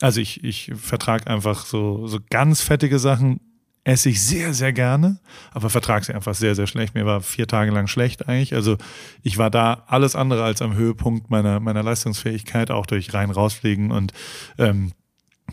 [0.00, 3.40] also ich, ich vertrage einfach so, so ganz fettige Sachen,
[3.84, 5.20] esse ich sehr, sehr gerne,
[5.52, 6.94] aber vertrage sie einfach sehr, sehr schlecht.
[6.94, 8.54] Mir war vier Tage lang schlecht eigentlich.
[8.54, 8.78] Also
[9.22, 13.90] ich war da alles andere als am Höhepunkt meiner, meiner Leistungsfähigkeit, auch durch rein rausfliegen
[13.90, 14.12] und
[14.58, 14.92] ähm,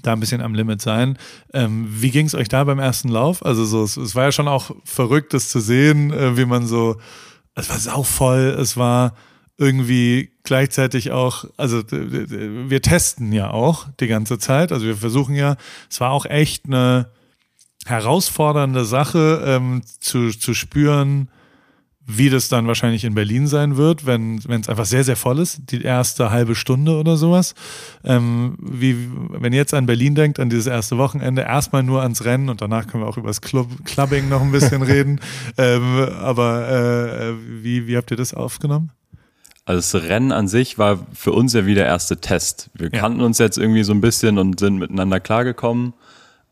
[0.02, 1.18] da ein bisschen am Limit sein.
[1.54, 3.46] Ähm, wie ging es euch da beim ersten Lauf?
[3.46, 6.66] Also so, es, es war ja schon auch verrückt, das zu sehen, äh, wie man
[6.66, 7.00] so,
[7.56, 9.14] es war sauvoll, es war
[9.62, 15.56] irgendwie gleichzeitig auch, also wir testen ja auch die ganze Zeit, also wir versuchen ja,
[15.88, 17.12] es war auch echt eine
[17.86, 21.30] herausfordernde Sache ähm, zu, zu spüren,
[22.06, 25.72] wie das dann wahrscheinlich in Berlin sein wird, wenn es einfach sehr, sehr voll ist,
[25.72, 27.54] die erste halbe Stunde oder sowas.
[28.04, 28.98] Ähm, wie,
[29.30, 32.62] wenn ihr jetzt an Berlin denkt, an dieses erste Wochenende, erstmal nur ans Rennen und
[32.62, 35.22] danach können wir auch über das Club, Clubbing noch ein bisschen reden.
[35.60, 37.34] Ähm, aber äh,
[37.64, 38.90] wie, wie habt ihr das aufgenommen?
[39.66, 42.70] Also das Rennen an sich war für uns ja wie der erste Test.
[42.74, 43.00] Wir ja.
[43.00, 45.94] kannten uns jetzt irgendwie so ein bisschen und sind miteinander klargekommen.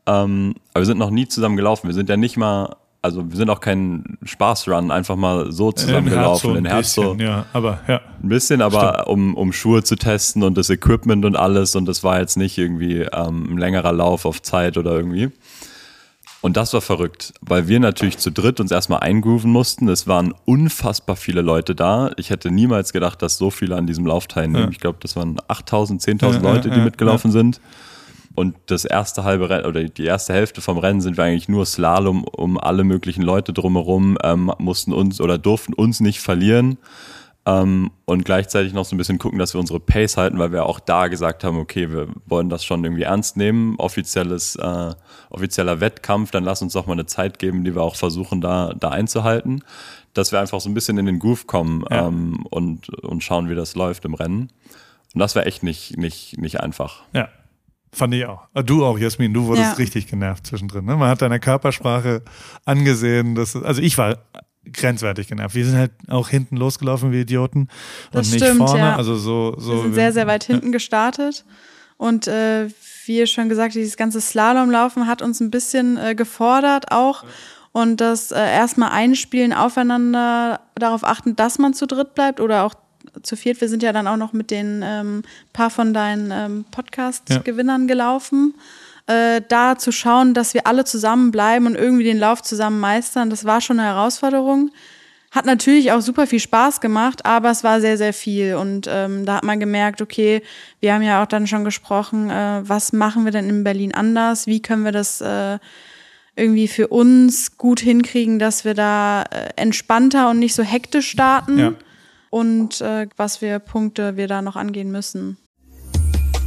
[0.06, 1.88] Ähm, aber wir sind noch nie zusammen gelaufen.
[1.88, 6.06] Wir sind ja nicht mal, also wir sind auch kein Spaßrun, einfach mal so zusammen
[6.06, 6.56] in gelaufen.
[6.56, 7.14] In Herz so.
[7.14, 8.00] Ja, aber ja.
[8.22, 11.74] Ein bisschen, aber um, um Schuhe zu testen und das Equipment und alles.
[11.74, 15.32] Und das war jetzt nicht irgendwie ähm, ein längerer Lauf auf Zeit oder irgendwie.
[16.42, 19.88] Und das war verrückt, weil wir natürlich zu dritt uns erstmal eingrooven mussten.
[19.88, 22.10] Es waren unfassbar viele Leute da.
[22.16, 24.64] Ich hätte niemals gedacht, dass so viele an diesem Lauf teilnehmen.
[24.64, 24.70] Ja.
[24.70, 27.60] Ich glaube, das waren 8000, 10.000 ja, Leute, die mitgelaufen sind.
[28.34, 31.66] Und das erste halbe Rennen oder die erste Hälfte vom Rennen sind wir eigentlich nur
[31.66, 36.78] Slalom um alle möglichen Leute drumherum, ähm, mussten uns oder durften uns nicht verlieren.
[37.46, 40.66] Ähm, und gleichzeitig noch so ein bisschen gucken, dass wir unsere Pace halten, weil wir
[40.66, 44.94] auch da gesagt haben, okay, wir wollen das schon irgendwie ernst nehmen, offizielles, äh,
[45.30, 48.74] offizieller Wettkampf, dann lass uns doch mal eine Zeit geben, die wir auch versuchen, da,
[48.78, 49.64] da einzuhalten,
[50.12, 52.08] dass wir einfach so ein bisschen in den Groove kommen ja.
[52.08, 54.50] ähm, und, und schauen, wie das läuft im Rennen.
[55.14, 57.02] Und das wäre echt nicht, nicht, nicht einfach.
[57.14, 57.28] Ja.
[57.92, 58.46] Fand ich auch.
[58.54, 59.72] Ah, du auch, Jasmin, du wurdest ja.
[59.72, 60.84] richtig genervt zwischendrin.
[60.84, 60.94] Ne?
[60.94, 62.22] Man hat deine Körpersprache
[62.64, 63.34] angesehen.
[63.34, 64.18] Dass, also ich war
[64.64, 65.54] grenzwertig genervt.
[65.54, 67.68] Wir sind halt auch hinten losgelaufen wie Idioten
[68.12, 68.80] das und nicht stimmt, vorne.
[68.80, 68.96] Ja.
[68.96, 71.44] Also so, so wir sind sehr, sehr weit hinten gestartet.
[71.96, 72.68] Und äh,
[73.06, 77.24] wie ihr schon gesagt, dieses ganze Slalomlaufen hat uns ein bisschen äh, gefordert auch.
[77.72, 82.74] Und das äh, erstmal einspielen, aufeinander darauf achten, dass man zu dritt bleibt oder auch
[83.22, 83.60] zu viert.
[83.60, 87.86] Wir sind ja dann auch noch mit den ähm, paar von deinen ähm, Podcast-Gewinnern ja.
[87.86, 88.54] gelaufen
[89.06, 93.44] äh, da zu schauen, dass wir alle zusammenbleiben und irgendwie den Lauf zusammen meistern, das
[93.44, 94.70] war schon eine Herausforderung.
[95.30, 98.56] Hat natürlich auch super viel Spaß gemacht, aber es war sehr, sehr viel.
[98.56, 100.42] Und ähm, da hat man gemerkt, okay,
[100.80, 104.48] wir haben ja auch dann schon gesprochen, äh, was machen wir denn in Berlin anders?
[104.48, 105.58] Wie können wir das äh,
[106.34, 111.58] irgendwie für uns gut hinkriegen, dass wir da äh, entspannter und nicht so hektisch starten?
[111.58, 111.72] Ja.
[112.30, 115.36] Und äh, was für Punkte wir da noch angehen müssen.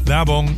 [0.06, 0.58] Werbung.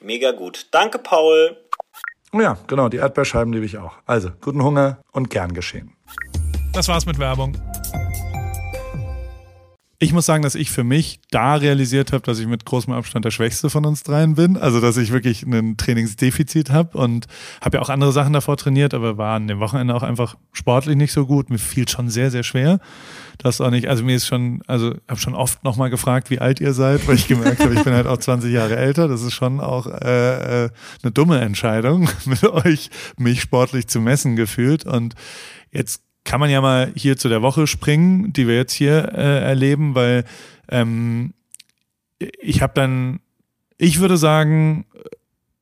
[0.00, 0.66] Mega gut.
[0.70, 1.56] Danke, Paul.
[2.32, 3.94] Oh ja, genau, die Erdbeerscheiben liebe ich auch.
[4.06, 5.92] Also, guten Hunger und gern geschehen.
[6.72, 7.56] Das war's mit Werbung.
[10.00, 13.24] Ich muss sagen, dass ich für mich da realisiert habe, dass ich mit großem Abstand
[13.24, 14.56] der Schwächste von uns dreien bin.
[14.56, 17.26] Also, dass ich wirklich ein Trainingsdefizit habe und
[17.62, 20.96] habe ja auch andere Sachen davor trainiert, aber war an dem Wochenende auch einfach sportlich
[20.96, 21.48] nicht so gut.
[21.48, 22.80] Mir fiel schon sehr, sehr schwer.
[23.38, 26.60] Das auch nicht, also mir ist schon, also habe schon oft nochmal gefragt, wie alt
[26.60, 29.08] ihr seid, weil ich gemerkt habe, ich bin halt auch 20 Jahre älter.
[29.08, 30.70] Das ist schon auch äh, äh,
[31.02, 34.84] eine dumme Entscheidung, mit euch mich sportlich zu messen gefühlt.
[34.84, 35.14] Und
[35.72, 39.42] jetzt kann man ja mal hier zu der Woche springen, die wir jetzt hier äh,
[39.42, 40.24] erleben, weil
[40.68, 41.34] ähm,
[42.18, 43.20] ich habe dann,
[43.76, 44.86] ich würde sagen,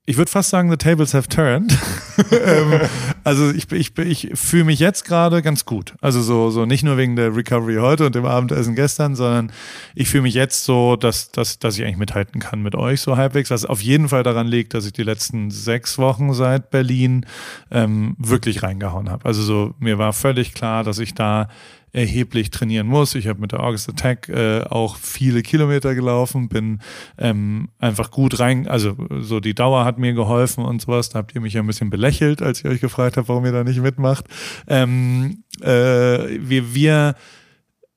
[0.05, 1.79] ich würde fast sagen, the tables have turned.
[2.33, 2.81] ähm,
[3.23, 5.95] also ich, ich, ich fühle mich jetzt gerade ganz gut.
[6.01, 9.53] Also so, so nicht nur wegen der Recovery heute und dem Abendessen gestern, sondern
[9.95, 13.17] ich fühle mich jetzt so, dass, dass, dass ich eigentlich mithalten kann mit euch so
[13.17, 13.51] halbwegs.
[13.51, 17.25] Was auf jeden Fall daran liegt, dass ich die letzten sechs Wochen seit Berlin
[17.71, 19.25] ähm, wirklich reingehauen habe.
[19.25, 21.49] Also so, mir war völlig klar, dass ich da
[21.93, 23.15] erheblich trainieren muss.
[23.15, 26.81] Ich habe mit der August Attack äh, auch viele Kilometer gelaufen, bin
[27.19, 31.11] ähm, einfach gut rein, also so die Dauer hat mir geholfen und sowas.
[31.11, 33.53] Da habt ihr mich ja ein bisschen belächelt, als ich euch gefragt habe, warum ihr
[33.53, 34.25] da nicht mitmacht.
[34.67, 37.15] Ähm, äh, wir, wir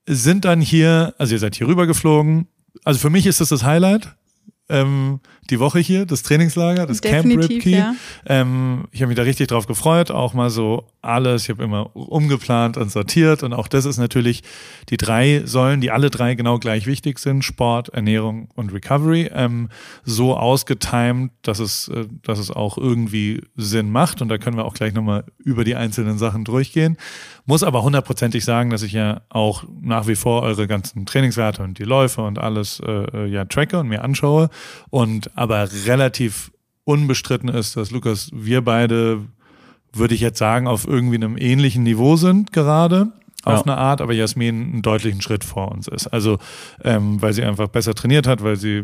[0.05, 2.47] sind dann hier, also ihr seid hier rüber geflogen.
[2.83, 4.15] Also für mich ist das das Highlight
[4.67, 5.19] ähm,
[5.51, 7.71] die Woche hier, das Trainingslager, das Definitiv, Camp Ripkey.
[7.77, 7.95] ja.
[8.25, 11.43] Ähm, ich habe mich da richtig drauf gefreut, auch mal so alles.
[11.43, 14.41] Ich habe immer umgeplant und sortiert und auch das ist natürlich
[14.89, 19.29] die drei Säulen, die alle drei genau gleich wichtig sind: Sport, Ernährung und Recovery.
[19.33, 19.69] Ähm,
[20.03, 24.65] so ausgetimt, dass es, äh, dass es auch irgendwie Sinn macht und da können wir
[24.65, 26.97] auch gleich nochmal über die einzelnen Sachen durchgehen.
[27.45, 31.77] Muss aber hundertprozentig sagen, dass ich ja auch nach wie vor eure ganzen Trainingswerte und
[31.77, 34.49] die Läufe und alles äh, ja tracke und mir anschaue
[34.89, 36.51] und aber relativ
[36.83, 39.21] unbestritten ist, dass Lukas, wir beide,
[39.93, 43.07] würde ich jetzt sagen, auf irgendwie einem ähnlichen Niveau sind gerade
[43.43, 43.73] auf Ja.
[43.73, 46.07] eine Art, aber Jasmin einen deutlichen Schritt vor uns ist.
[46.07, 46.37] Also
[46.83, 48.83] weil sie einfach besser trainiert hat, weil sie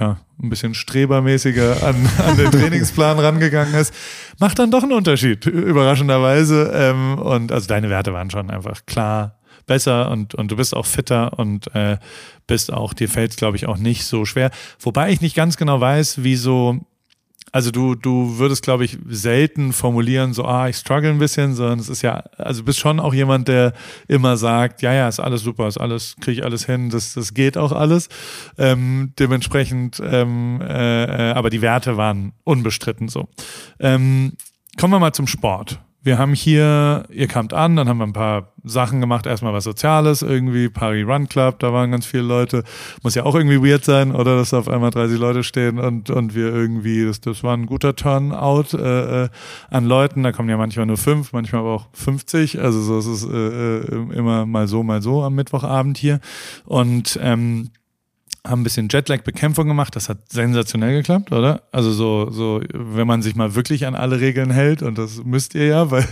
[0.00, 1.94] ja ein bisschen strebermäßiger an,
[2.26, 3.94] an den Trainingsplan rangegangen ist,
[4.38, 6.72] macht dann doch einen Unterschied, überraschenderweise.
[6.74, 10.86] Ähm, und also deine Werte waren schon einfach klar besser und, und du bist auch
[10.86, 11.98] fitter und äh,
[12.46, 14.50] bist auch, dir fällt es, glaube ich, auch nicht so schwer.
[14.80, 16.80] Wobei ich nicht ganz genau weiß, wieso,
[17.52, 21.78] also du, du würdest, glaube ich, selten formulieren, so, ah, ich struggle ein bisschen, sondern
[21.78, 23.72] es ist ja, also du bist schon auch jemand, der
[24.08, 27.32] immer sagt, ja, ja, ist alles super, ist alles, kriege ich alles hin, das, das
[27.32, 28.08] geht auch alles.
[28.58, 33.28] Ähm, dementsprechend, ähm, äh, äh, aber die Werte waren unbestritten so.
[33.78, 34.32] Ähm,
[34.78, 35.80] kommen wir mal zum Sport.
[36.04, 39.64] Wir haben hier, ihr kamt an, dann haben wir ein paar Sachen gemacht, erstmal was
[39.64, 42.62] Soziales, irgendwie Paris Run Club, da waren ganz viele Leute.
[43.02, 46.10] Muss ja auch irgendwie weird sein, oder dass da auf einmal 30 Leute stehen und,
[46.10, 49.28] und wir irgendwie, das, das war ein guter Turnout äh, äh,
[49.70, 50.22] an Leuten.
[50.22, 52.60] Da kommen ja manchmal nur fünf, manchmal aber auch 50.
[52.60, 56.20] Also so ist es äh, äh, immer mal so, mal so am Mittwochabend hier.
[56.66, 57.70] Und ähm,
[58.46, 59.96] haben ein bisschen Jetlag-Bekämpfung gemacht.
[59.96, 61.62] Das hat sensationell geklappt, oder?
[61.72, 65.54] Also so, so, wenn man sich mal wirklich an alle Regeln hält, und das müsst
[65.54, 66.06] ihr ja, weil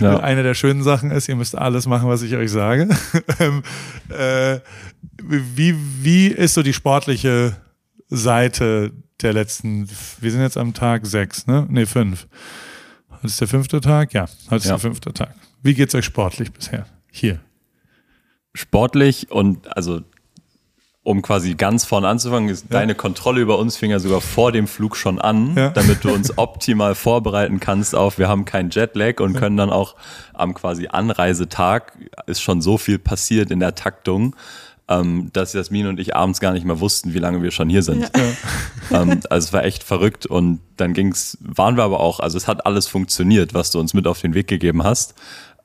[0.00, 0.18] Ja.
[0.20, 2.88] eine der schönen Sachen ist, ihr müsst alles machen, was ich euch sage.
[3.40, 3.62] Ähm,
[4.10, 4.58] äh,
[5.22, 7.56] wie, wie ist so die sportliche
[8.08, 9.88] Seite der letzten,
[10.20, 11.66] wir sind jetzt am Tag sechs, ne?
[11.70, 12.26] Nee, fünf.
[13.10, 14.12] Heute ist der fünfte Tag?
[14.12, 14.70] Ja, heute ist Ja.
[14.72, 15.34] der fünfte Tag.
[15.62, 16.86] Wie geht's euch sportlich bisher?
[17.10, 17.40] Hier.
[18.54, 20.00] sportlich und also
[21.08, 24.66] um quasi ganz vorne anzufangen, ist deine Kontrolle über uns fing ja sogar vor dem
[24.66, 25.70] Flug schon an, Ja.
[25.70, 29.94] damit du uns optimal vorbereiten kannst auf, wir haben keinen Jetlag und können dann auch
[30.34, 31.92] am quasi Anreisetag
[32.26, 34.36] ist schon so viel passiert in der Taktung,
[34.86, 37.82] ähm, dass Jasmin und ich abends gar nicht mehr wussten, wie lange wir schon hier
[37.82, 38.10] sind.
[38.90, 39.00] Ja.
[39.02, 42.46] ähm, also es war echt verrückt und dann ging's, waren wir aber auch, also es
[42.46, 45.14] hat alles funktioniert, was du uns mit auf den Weg gegeben hast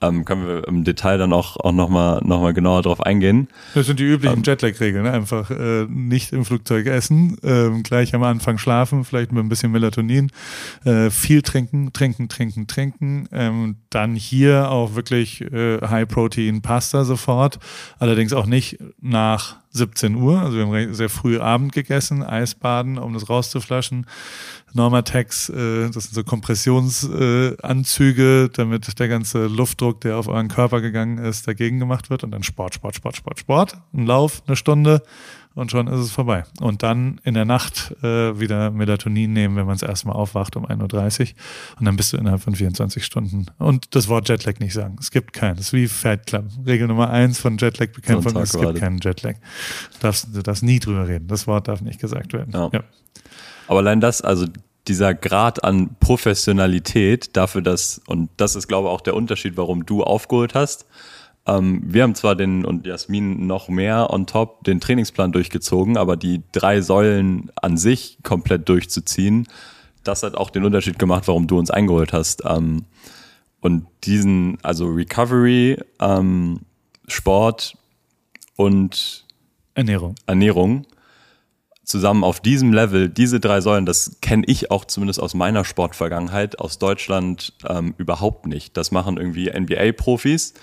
[0.01, 3.47] ähm, können wir im Detail dann auch, auch nochmal noch mal genauer drauf eingehen.
[3.73, 5.11] Das sind die üblichen ähm, Jetlag-Regeln, ne?
[5.11, 9.71] einfach äh, nicht im Flugzeug essen, äh, gleich am Anfang schlafen, vielleicht mit ein bisschen
[9.71, 10.31] Melatonin,
[10.85, 17.59] äh, viel trinken, trinken, trinken, trinken, ähm, dann hier auch wirklich äh, High-Protein-Pasta sofort,
[17.99, 23.13] allerdings auch nicht nach 17 Uhr, also wir haben sehr früh Abend gegessen, Eisbaden, um
[23.13, 24.05] das rauszuflaschen.
[24.73, 30.81] Normatex, äh, das sind so Kompressionsanzüge, äh, damit der ganze Luftdruck, der auf euren Körper
[30.81, 32.23] gegangen ist, dagegen gemacht wird.
[32.23, 33.77] Und dann Sport, Sport, Sport, Sport, Sport.
[33.93, 35.03] Ein Lauf, eine Stunde
[35.55, 36.43] und schon ist es vorbei.
[36.61, 40.65] Und dann in der Nacht äh, wieder Melatonin nehmen, wenn man es erstmal aufwacht um
[40.65, 41.27] 1.30 Uhr.
[41.79, 43.45] Und dann bist du innerhalb von 24 Stunden.
[43.59, 44.95] Und das Wort Jetlag nicht sagen.
[44.99, 45.59] Es gibt keinen.
[45.59, 46.45] Es ist wie Fight Club.
[46.65, 49.35] Regel Nummer eins von Jetlag-Bekämpfung, es gibt keinen Jetlag.
[49.93, 51.27] Du darfst, du darfst nie drüber reden.
[51.27, 52.51] Das Wort darf nicht gesagt werden.
[52.51, 52.69] Ja.
[52.73, 52.83] ja.
[53.67, 54.47] Aber allein das, also
[54.87, 59.85] dieser Grad an Professionalität dafür, dass, und das ist, glaube ich, auch der Unterschied, warum
[59.85, 60.85] du aufgeholt hast.
[61.45, 66.17] Ähm, wir haben zwar den und Jasmin noch mehr on top den Trainingsplan durchgezogen, aber
[66.17, 69.47] die drei Säulen an sich komplett durchzuziehen,
[70.03, 72.43] das hat auch den Unterschied gemacht, warum du uns eingeholt hast.
[72.45, 72.85] Ähm,
[73.61, 76.59] und diesen, also Recovery, ähm,
[77.07, 77.77] Sport
[78.57, 79.25] und
[79.75, 80.15] Ernährung.
[80.27, 80.85] Ernährung
[81.83, 86.59] zusammen auf diesem Level, diese drei Säulen, das kenne ich auch zumindest aus meiner Sportvergangenheit,
[86.59, 88.77] aus Deutschland ähm, überhaupt nicht.
[88.77, 90.53] Das machen irgendwie NBA-Profis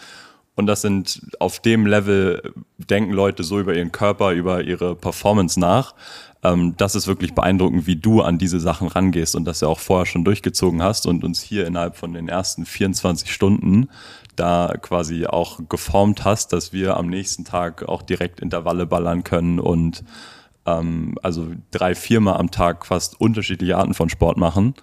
[0.57, 5.61] und das sind auf dem Level, denken Leute so über ihren Körper, über ihre Performance
[5.61, 5.95] nach.
[6.43, 9.79] Ähm, das ist wirklich beeindruckend, wie du an diese Sachen rangehst und das ja auch
[9.79, 13.89] vorher schon durchgezogen hast und uns hier innerhalb von den ersten 24 Stunden
[14.37, 19.61] da quasi auch geformt hast, dass wir am nächsten Tag auch direkt Intervalle ballern können
[19.61, 20.03] und
[20.67, 24.75] ähm, also drei, viermal am Tag fast unterschiedliche Arten von Sport machen,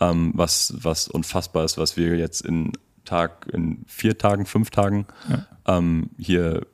[0.00, 2.72] ähm, was, was unfassbar ist, was wir jetzt in
[3.04, 5.46] Tag, in vier Tagen, fünf Tagen ja.
[5.78, 6.66] ähm, hier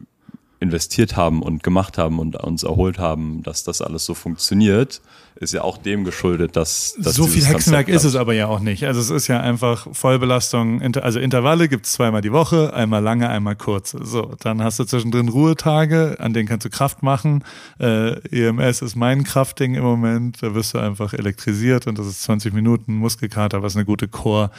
[0.61, 5.01] investiert haben und gemacht haben und uns erholt haben, dass das alles so funktioniert
[5.41, 8.59] ist ja auch dem geschuldet, dass, dass so viel Hexenwerk ist es aber ja auch
[8.59, 8.85] nicht.
[8.85, 10.83] Also es ist ja einfach Vollbelastung.
[10.97, 13.93] Also Intervalle gibt es zweimal die Woche, einmal lange, einmal kurz.
[13.93, 17.45] So, dann hast du zwischendrin Ruhetage, an denen kannst du Kraft machen.
[17.79, 20.43] Äh, EMS ist mein Kraftding im Moment.
[20.43, 24.51] Da wirst du einfach elektrisiert und das ist 20 Minuten Muskelkater, was eine gute Core,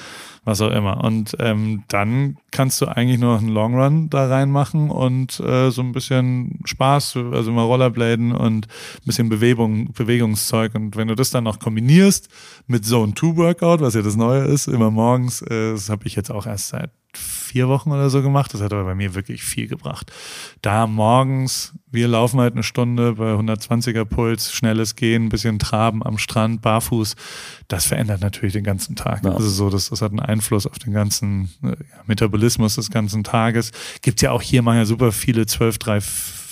[0.45, 1.03] was auch immer.
[1.03, 5.71] Und ähm, dann kannst du eigentlich nur noch einen Long Run da reinmachen und äh,
[5.71, 10.79] so ein bisschen Spaß, also mal Rollerbladen und ein bisschen Bewegung, Bewegungszeug Tag.
[10.79, 12.29] Und wenn du das dann noch kombinierst
[12.67, 16.15] mit Zone 2 Workout, was ja das Neue ist, immer morgens, äh, das habe ich
[16.15, 18.53] jetzt auch erst seit vier Wochen oder so gemacht.
[18.53, 20.11] Das hat aber bei mir wirklich viel gebracht.
[20.61, 26.05] Da morgens, wir laufen halt eine Stunde bei 120er Puls, schnelles Gehen, ein bisschen Traben
[26.05, 27.15] am Strand, barfuß.
[27.67, 29.25] Das verändert natürlich den ganzen Tag.
[29.25, 29.31] Ja.
[29.31, 33.71] Also so, das, das hat einen Einfluss auf den ganzen äh, Metabolismus des ganzen Tages.
[34.01, 36.01] Gibt ja auch hier mal ja super viele 12, 3,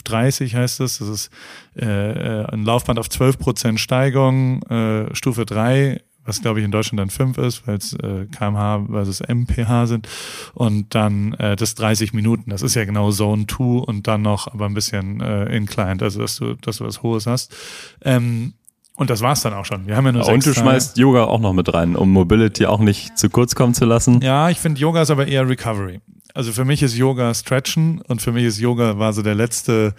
[0.09, 0.99] 30 heißt es.
[0.99, 1.29] Das ist
[1.75, 6.71] äh, äh, ein Laufband auf 12 Prozent Steigung, äh, Stufe 3 was glaube ich in
[6.71, 10.07] Deutschland dann 5 ist, weil es äh, kmh versus mph sind
[10.53, 14.47] und dann äh, das 30 Minuten, das ist ja genau Zone 2 und dann noch
[14.47, 17.55] aber ein bisschen äh, inclined, also dass du, dass du was Hohes hast.
[18.03, 18.53] Ähm,
[18.97, 19.87] und das war's dann auch schon.
[19.87, 22.79] Wir haben ja nur Und du schmeißt Yoga auch noch mit rein, um Mobility auch
[22.79, 24.19] nicht zu kurz kommen zu lassen.
[24.21, 26.01] Ja, ich finde Yoga ist aber eher Recovery
[26.37, 29.95] also für mich ist Yoga Stretchen und für mich ist Yoga war so der letzte,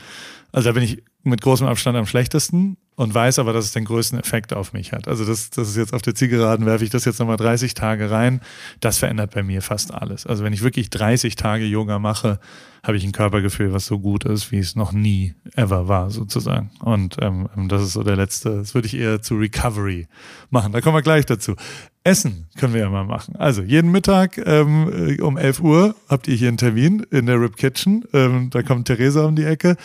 [0.53, 3.85] also da bin ich mit großem Abstand am schlechtesten und weiß aber, dass es den
[3.85, 5.07] größten Effekt auf mich hat.
[5.07, 8.11] Also das, das ist jetzt auf der Zielgeraden, werfe ich das jetzt nochmal 30 Tage
[8.11, 8.41] rein.
[8.81, 10.27] Das verändert bei mir fast alles.
[10.27, 12.41] Also wenn ich wirklich 30 Tage Yoga mache,
[12.83, 16.71] habe ich ein Körpergefühl, was so gut ist, wie es noch nie ever war, sozusagen.
[16.81, 20.09] Und ähm, das ist so der letzte, das würde ich eher zu Recovery
[20.51, 20.73] machen.
[20.73, 21.55] Da kommen wir gleich dazu.
[22.03, 23.37] Essen können wir ja mal machen.
[23.37, 27.57] Also jeden Mittag ähm, um 11 Uhr habt ihr hier einen Termin in der Rip
[27.57, 28.05] Kitchen.
[28.13, 29.77] Ähm, da kommt Theresa um die Ecke.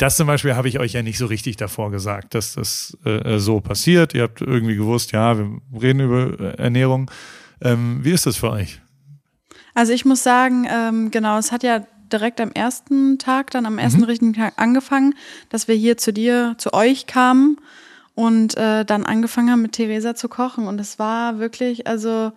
[0.00, 3.38] Das zum Beispiel habe ich euch ja nicht so richtig davor gesagt, dass das äh,
[3.38, 4.14] so passiert.
[4.14, 7.10] Ihr habt irgendwie gewusst, ja, wir reden über äh, Ernährung.
[7.60, 8.80] Ähm, wie ist das für euch?
[9.74, 13.76] Also ich muss sagen, ähm, genau, es hat ja direkt am ersten Tag, dann am
[13.76, 14.06] ersten mhm.
[14.06, 15.14] richtigen Tag angefangen,
[15.50, 17.58] dass wir hier zu dir, zu euch kamen
[18.14, 20.66] und äh, dann angefangen haben, mit Theresa zu kochen.
[20.66, 22.32] Und es war wirklich, also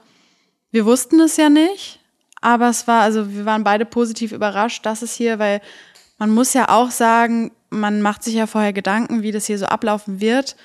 [0.72, 2.02] wir wussten es ja nicht,
[2.42, 5.62] aber es war, also wir waren beide positiv überrascht, dass es hier, weil
[6.18, 9.66] man muss ja auch sagen, man macht sich ja vorher Gedanken, wie das hier so
[9.66, 10.56] ablaufen wird.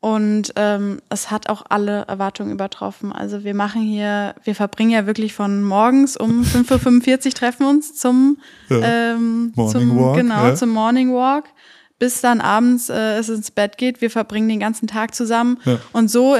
[0.00, 3.12] Und ähm, es hat auch alle Erwartungen übertroffen.
[3.12, 7.94] Also wir machen hier, wir verbringen ja wirklich von morgens um 5.45 Uhr treffen uns
[7.94, 8.38] zum,
[8.68, 8.80] ja.
[8.82, 10.54] ähm, Morning zum Walk, genau, ja.
[10.56, 11.44] zum Morning Walk,
[12.00, 14.00] bis dann abends äh, es ins Bett geht.
[14.00, 15.58] Wir verbringen den ganzen Tag zusammen.
[15.64, 15.78] Ja.
[15.92, 16.36] Und so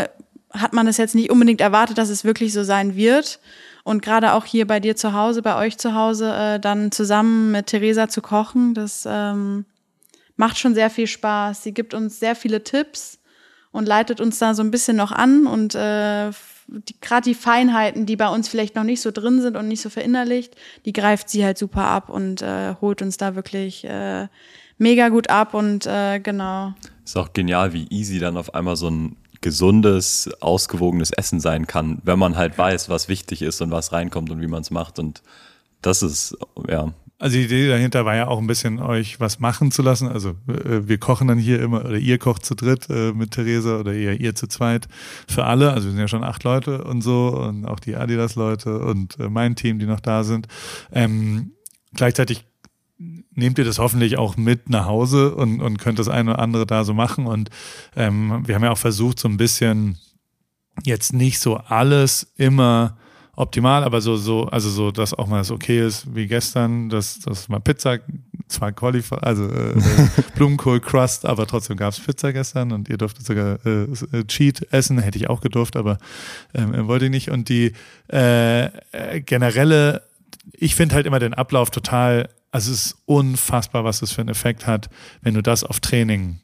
[0.50, 3.38] hat man es jetzt nicht unbedingt erwartet, dass es wirklich so sein wird.
[3.84, 7.50] Und gerade auch hier bei dir zu Hause, bei euch zu Hause, äh, dann zusammen
[7.50, 9.64] mit Theresa zu kochen, das ähm,
[10.36, 11.62] macht schon sehr viel Spaß.
[11.62, 13.18] Sie gibt uns sehr viele Tipps
[13.72, 16.30] und leitet uns da so ein bisschen noch an und äh,
[16.68, 19.82] die, gerade die Feinheiten, die bei uns vielleicht noch nicht so drin sind und nicht
[19.82, 20.54] so verinnerlicht,
[20.84, 24.28] die greift sie halt super ab und äh, holt uns da wirklich äh,
[24.78, 26.74] mega gut ab und äh, genau.
[27.04, 32.00] Ist auch genial, wie easy dann auf einmal so ein gesundes, ausgewogenes Essen sein kann,
[32.04, 34.98] wenn man halt weiß, was wichtig ist und was reinkommt und wie man es macht.
[34.98, 35.22] Und
[35.82, 36.36] das ist,
[36.68, 40.08] ja, Also die Idee dahinter war ja auch ein bisschen euch was machen zu lassen.
[40.08, 43.78] Also äh, wir kochen dann hier immer, oder ihr kocht zu dritt äh, mit Theresa
[43.78, 44.88] oder ihr, ihr zu zweit
[45.28, 45.72] für alle.
[45.72, 49.28] Also wir sind ja schon acht Leute und so und auch die Adidas-Leute und äh,
[49.28, 50.48] mein Team, die noch da sind.
[50.92, 51.52] Ähm,
[51.94, 52.44] gleichzeitig
[53.34, 56.66] nehmt ihr das hoffentlich auch mit nach Hause und, und könnt das eine oder andere
[56.66, 57.26] da so machen.
[57.26, 57.50] Und
[57.96, 59.98] ähm, wir haben ja auch versucht, so ein bisschen
[60.84, 62.96] jetzt nicht so alles immer
[63.34, 67.20] optimal, aber so, so, also so, dass auch mal das okay ist, wie gestern, dass,
[67.20, 67.98] dass mal Pizza,
[68.48, 69.74] zwar Qualify, also äh,
[70.34, 75.18] Blumenkohl Crust, aber trotzdem gab's Pizza gestern und ihr durftet sogar äh, Cheat essen, hätte
[75.18, 75.98] ich auch gedurft, aber
[76.54, 77.30] ähm, wollte ich nicht.
[77.30, 77.72] Und die
[78.08, 78.68] äh,
[79.22, 80.02] generelle,
[80.52, 84.28] ich finde halt immer den Ablauf total, also es ist unfassbar, was das für einen
[84.28, 84.90] Effekt hat,
[85.22, 86.40] wenn du das auf Training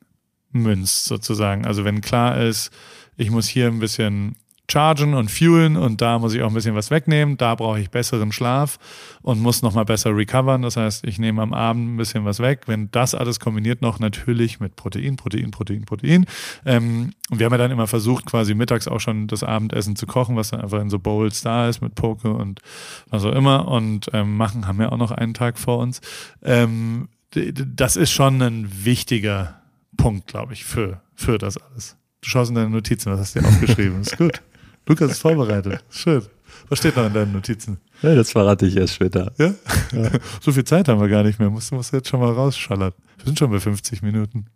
[0.51, 1.67] münzt, sozusagen.
[1.67, 2.71] Also wenn klar ist,
[3.17, 4.35] ich muss hier ein bisschen
[4.71, 7.39] chargen und fuelen und da muss ich auch ein bisschen was wegnehmen.
[7.39, 8.79] Da brauche ich besseren Schlaf
[9.23, 10.63] und muss nochmal besser recovern.
[10.63, 12.63] Das heißt, ich nehme am Abend ein bisschen was weg.
[12.67, 16.27] Wenn das alles kombiniert noch natürlich mit Protein, Protein, Protein, Protein.
[16.67, 20.07] Ähm, und wir haben ja dann immer versucht, quasi mittags auch schon das Abendessen zu
[20.07, 22.61] kochen, was dann einfach in so Bowls da ist mit Poke und
[23.09, 23.69] was auch immer.
[23.69, 26.03] Und ähm, machen haben wir auch noch einen Tag vor uns.
[26.43, 29.63] Ähm, das ist schon ein wichtiger
[29.97, 31.97] Punkt, glaube ich, für, für das alles.
[32.21, 34.01] Du schaust in deine Notizen, was hast du dir aufgeschrieben?
[34.01, 34.43] Ist gut.
[34.89, 35.85] Lukas ist vorbereitet.
[35.91, 36.23] Schön.
[36.69, 37.79] Was steht noch in deinen Notizen?
[38.03, 39.33] Ja, das verrate ich erst später.
[39.39, 39.55] Ja?
[39.93, 40.11] ja.
[40.41, 41.51] So viel Zeit haben wir gar nicht mehr.
[41.51, 42.93] Musst du musst jetzt schon mal rausschallern.
[43.17, 44.47] Wir sind schon bei 50 Minuten.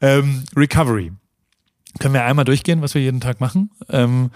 [0.00, 1.12] Ähm, Recovery.
[1.98, 3.70] Können wir einmal durchgehen, was wir jeden Tag machen?
[3.88, 4.30] Ähm,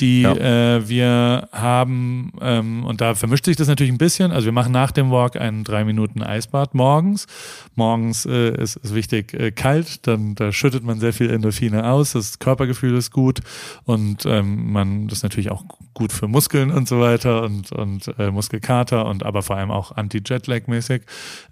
[0.00, 0.76] die ja.
[0.76, 4.72] äh, wir haben, ähm, und da vermischt sich das natürlich ein bisschen, also wir machen
[4.72, 7.26] nach dem Walk einen drei Minuten Eisbad morgens.
[7.74, 12.12] Morgens äh, ist, ist wichtig äh, kalt, dann da schüttet man sehr viel Endorphine aus,
[12.12, 13.40] das Körpergefühl ist gut
[13.84, 15.64] und ähm, man das ist natürlich auch
[15.98, 19.90] gut für Muskeln und so weiter und, und äh, Muskelkater und aber vor allem auch
[19.96, 21.02] Anti-Jetlag-mäßig.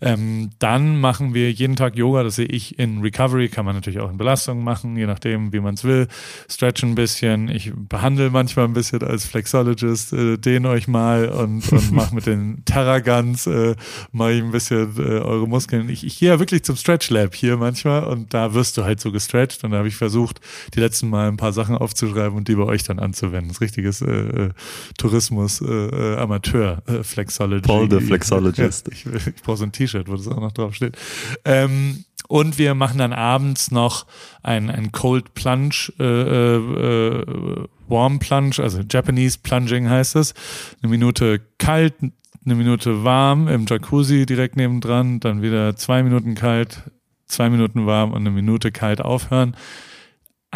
[0.00, 3.98] Ähm, dann machen wir jeden Tag Yoga, das sehe ich in Recovery, kann man natürlich
[3.98, 6.06] auch in Belastung machen, je nachdem, wie man es will.
[6.48, 11.70] Stretchen ein bisschen, ich behandle manchmal ein bisschen als Flexologist, äh, dehne euch mal und,
[11.72, 13.74] und mach mit den Terragants, äh,
[14.12, 15.88] mache ich ein bisschen äh, eure Muskeln.
[15.88, 19.00] Ich, ich gehe ja wirklich zum Stretch Lab hier manchmal und da wirst du halt
[19.00, 20.40] so gestretcht und da habe ich versucht,
[20.74, 23.48] die letzten Mal ein paar Sachen aufzuschreiben und die bei euch dann anzuwenden.
[23.48, 24.50] Das richtiges äh, äh,
[24.98, 27.66] Tourismus, äh, Amateur äh, Flexology.
[27.66, 28.88] Paul the Flexologist.
[28.88, 30.96] Ja, ich, ich brauche so ein T-Shirt, wo das auch noch drauf steht.
[31.44, 34.06] Ähm, und wir machen dann abends noch
[34.42, 40.34] ein, ein Cold Plunge, äh, äh, Warm Plunge, also Japanese Plunging heißt es.
[40.82, 46.82] Eine Minute kalt, eine Minute warm im Jacuzzi direkt nebendran, dann wieder zwei Minuten kalt,
[47.26, 49.56] zwei Minuten warm und eine Minute kalt aufhören.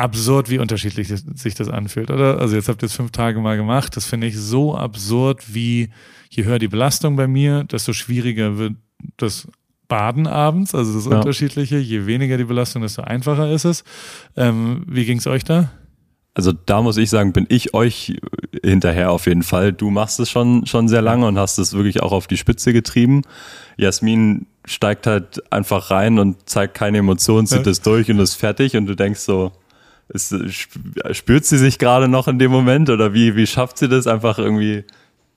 [0.01, 2.39] Absurd, wie unterschiedlich sich das anfühlt, oder?
[2.39, 3.97] Also jetzt habt ihr es fünf Tage mal gemacht.
[3.97, 5.91] Das finde ich so absurd, wie
[6.31, 8.75] je höher die Belastung bei mir, desto schwieriger wird
[9.19, 9.47] das
[9.89, 11.19] Baden abends, also das ja.
[11.19, 11.77] Unterschiedliche.
[11.77, 13.85] Je weniger die Belastung, desto einfacher ist es.
[14.37, 15.71] Ähm, wie ging es euch da?
[16.33, 18.17] Also da muss ich sagen, bin ich euch
[18.65, 19.73] hinterher auf jeden Fall.
[19.73, 22.73] Du machst es schon, schon sehr lange und hast es wirklich auch auf die Spitze
[22.73, 23.23] getrieben.
[23.77, 27.73] Jasmin steigt halt einfach rein und zeigt keine Emotionen, zieht ja.
[27.73, 29.53] es durch und ist fertig und du denkst so,
[30.11, 30.35] ist,
[31.13, 34.39] spürt sie sich gerade noch in dem Moment oder wie, wie schafft sie das einfach
[34.39, 34.85] irgendwie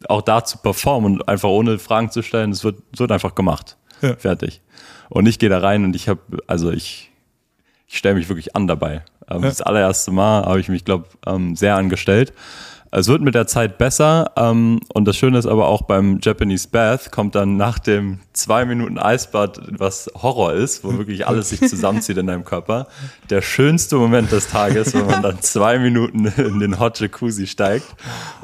[0.09, 2.51] auch da zu performen und einfach ohne Fragen zu stellen?
[2.51, 3.77] Es wird, wird einfach gemacht.
[4.01, 4.15] Ja.
[4.17, 4.61] Fertig.
[5.09, 7.11] Und ich gehe da rein und ich habe, also ich,
[7.87, 9.03] ich stelle mich wirklich an dabei.
[9.29, 9.43] Ähm.
[9.43, 12.33] Das allererste Mal habe ich mich, glaube ähm, sehr angestellt.
[12.95, 16.67] Es wird mit der Zeit besser ähm, und das Schöne ist aber auch beim Japanese
[16.67, 21.59] Bath kommt dann nach dem zwei Minuten Eisbad, was Horror ist, wo wirklich alles sich
[21.61, 22.85] zusammenzieht in deinem Körper,
[23.31, 27.87] der schönste Moment des Tages, wenn man dann zwei Minuten in den Hot Jacuzzi steigt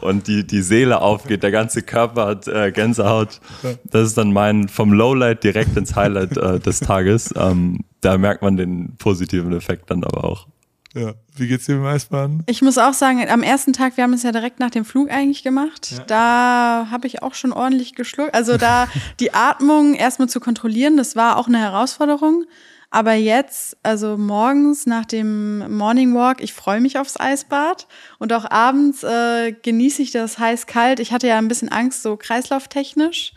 [0.01, 3.41] und die, die Seele aufgeht, der ganze Körper hat äh, Gänsehaut.
[3.83, 7.31] Das ist dann mein vom Lowlight direkt ins Highlight äh, des Tages.
[7.37, 10.47] Ähm, da merkt man den positiven Effekt dann aber auch.
[10.95, 11.13] Ja.
[11.35, 12.43] Wie geht's dir im Eisbaden?
[12.47, 15.11] Ich muss auch sagen, am ersten Tag, wir haben es ja direkt nach dem Flug
[15.11, 15.91] eigentlich gemacht.
[15.91, 16.03] Ja.
[16.05, 18.33] Da habe ich auch schon ordentlich geschluckt.
[18.33, 18.87] Also da
[19.19, 22.45] die Atmung erstmal zu kontrollieren, das war auch eine Herausforderung.
[22.91, 27.87] Aber jetzt, also morgens nach dem Morning Walk, ich freue mich aufs Eisbad
[28.17, 30.99] und auch abends äh, genieße ich das heiß-kalt.
[30.99, 33.33] Ich hatte ja ein bisschen Angst, so kreislauftechnisch.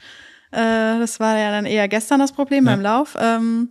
[0.53, 2.73] Äh, das war ja dann eher gestern das Problem ja.
[2.73, 3.15] beim Lauf.
[3.21, 3.69] Ähm,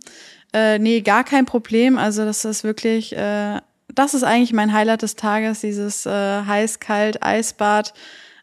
[0.52, 1.98] äh, nee, gar kein Problem.
[1.98, 3.60] Also das ist wirklich, äh,
[3.94, 6.10] das ist eigentlich mein Highlight des Tages, dieses äh,
[6.44, 7.94] heiß-kalt Eisbad.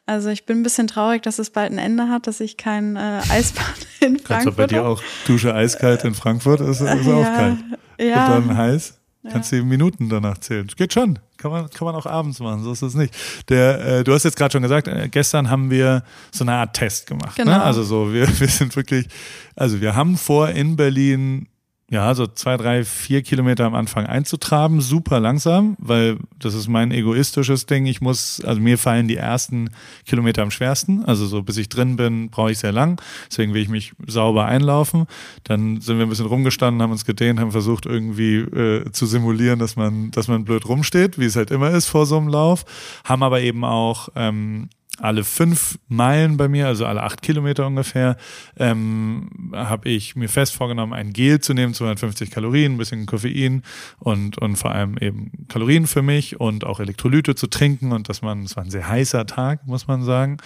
[0.06, 2.96] Also ich bin ein bisschen traurig, dass es bald ein Ende hat, dass ich kein
[2.96, 3.66] äh, Eisbad
[4.00, 6.62] in Frankfurt Kannst du bei dir auch Dusche eiskalt in Frankfurt?
[6.62, 7.58] Ist, ist ja, auch kalt.
[8.00, 8.36] Ja.
[8.36, 9.00] Und dann heiß?
[9.30, 9.64] Kannst du ja.
[9.64, 10.66] Minuten danach zählen.
[10.78, 11.20] Geht schon.
[11.38, 13.14] Kann man, kann man auch abends machen, so ist es nicht.
[13.50, 16.74] Der, äh, du hast jetzt gerade schon gesagt, äh, gestern haben wir so eine Art
[16.76, 17.38] Test gemacht.
[17.38, 17.44] Ne?
[17.44, 17.58] Genau.
[17.58, 17.64] Ne?
[17.64, 19.08] Also so, wir, wir sind wirklich,
[19.56, 21.48] also wir haben vor, in Berlin
[21.92, 26.92] ja, so zwei, drei, vier Kilometer am Anfang einzutraben, super langsam, weil das ist mein
[26.92, 27.88] egoistisches Ding.
[27.88, 29.72] Ich muss, also mir fallen die ersten
[30.06, 31.04] Kilometer am schwersten.
[31.06, 33.02] Also so bis ich drin bin, brauche ich sehr lang.
[33.30, 35.08] Deswegen will ich mich sauber einlaufen.
[35.44, 39.58] Dann sind wir ein bisschen rumgestanden, haben uns gedehnt, haben versucht irgendwie äh, zu simulieren,
[39.58, 42.66] dass man, dass man blöd rumsteht, wie es halt immer ist vor so einem Lauf.
[43.04, 44.70] Haben aber eben auch ähm,
[45.00, 48.18] alle fünf Meilen bei mir, also alle acht Kilometer ungefähr,
[48.58, 53.64] ähm, habe ich mir fest vorgenommen, ein Gel zu nehmen, 250 Kalorien, ein bisschen Koffein
[54.00, 58.22] und, und vor allem eben Kalorien für mich und auch Elektrolyte zu trinken und dass
[58.22, 60.38] man, es war ein sehr heißer Tag, muss man sagen.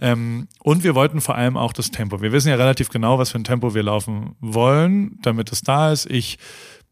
[0.00, 2.20] Ähm, und wir wollten vor allem auch das Tempo.
[2.20, 5.92] Wir wissen ja relativ genau, was für ein Tempo wir laufen wollen, damit es da
[5.92, 6.10] ist.
[6.10, 6.38] Ich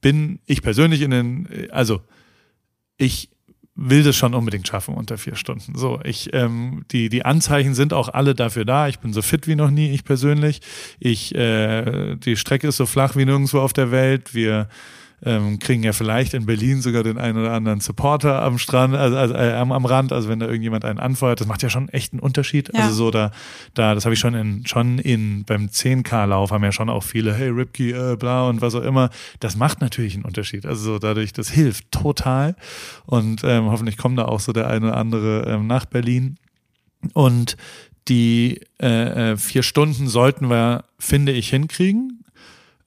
[0.01, 2.01] bin, ich persönlich in den, also
[2.97, 3.31] ich
[3.83, 5.75] will das schon unbedingt schaffen unter vier Stunden.
[5.75, 8.89] So, ich, ähm, die, die Anzeichen sind auch alle dafür da.
[8.89, 10.61] Ich bin so fit wie noch nie, ich persönlich.
[10.99, 14.35] Ich, äh, die Strecke ist so flach wie nirgendwo auf der Welt.
[14.35, 14.69] Wir
[15.23, 19.17] ähm, kriegen ja vielleicht in Berlin sogar den einen oder anderen Supporter am Strand, also,
[19.17, 21.89] also äh, am, am Rand, also wenn da irgendjemand einen anfeuert, das macht ja schon
[21.91, 22.71] echt einen Unterschied.
[22.73, 22.85] Ja.
[22.85, 23.31] Also so da,
[23.75, 27.35] da, das habe ich schon in, schon in beim 10K-Lauf haben ja schon auch viele,
[27.35, 29.11] hey Ripkey, äh, bla und was auch immer.
[29.41, 30.65] Das macht natürlich einen Unterschied.
[30.65, 32.57] Also so dadurch, das hilft total.
[33.05, 36.39] Und ähm, hoffentlich kommt da auch so der eine oder andere ähm, nach Berlin.
[37.13, 37.57] Und
[38.09, 42.25] die äh, äh vier Stunden sollten wir, finde ich, hinkriegen.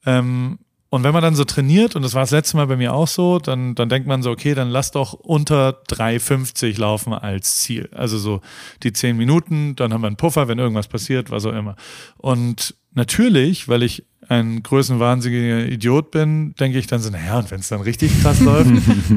[0.04, 0.58] Ähm,
[0.94, 3.08] und wenn man dann so trainiert, und das war das letzte Mal bei mir auch
[3.08, 7.88] so, dann, dann denkt man so, okay, dann lass doch unter 3,50 laufen als Ziel.
[7.92, 8.42] Also so
[8.84, 11.74] die 10 Minuten, dann haben wir einen Puffer, wenn irgendwas passiert, was auch immer.
[12.18, 17.58] Und natürlich, weil ich ein größenwahnsinniger Idiot bin, denke ich dann so, naja, und wenn
[17.58, 18.70] es dann richtig krass läuft,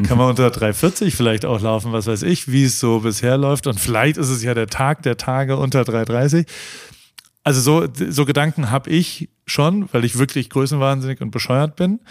[0.07, 3.67] kann man unter 3,40 vielleicht auch laufen, was weiß ich, wie es so bisher läuft.
[3.67, 6.47] Und vielleicht ist es ja der Tag der Tage unter 3,30.
[7.47, 12.01] Also so, so Gedanken habe ich schon, weil ich wirklich größenwahnsinnig und bescheuert bin.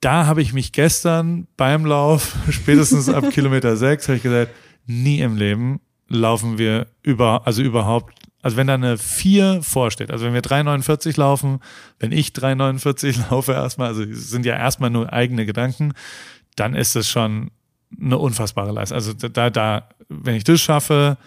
[0.00, 4.50] Da habe ich mich gestern beim Lauf, spätestens ab Kilometer sechs, habe ich gesagt,
[4.84, 10.24] nie im Leben laufen wir über, also überhaupt, also wenn da eine vier vorsteht, also
[10.24, 11.60] wenn wir 3,49 laufen,
[12.00, 15.92] wenn ich 3,49 laufe erstmal, also sind ja erstmal nur eigene Gedanken,
[16.56, 17.52] dann ist es schon
[18.00, 18.96] eine unfassbare Leistung.
[18.96, 21.18] Also da, da, wenn ich das schaffe,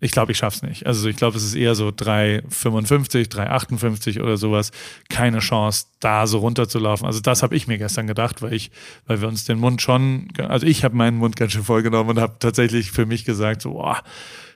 [0.00, 0.86] ich glaube, ich schaff's nicht.
[0.86, 4.70] Also ich glaube, es ist eher so 3,55, 3,58 oder sowas.
[5.08, 7.06] Keine Chance, da so runterzulaufen.
[7.06, 8.70] Also das habe ich mir gestern gedacht, weil ich,
[9.06, 12.20] weil wir uns den Mund schon, also ich habe meinen Mund ganz schön vollgenommen und
[12.20, 14.02] habe tatsächlich für mich gesagt, so, boah,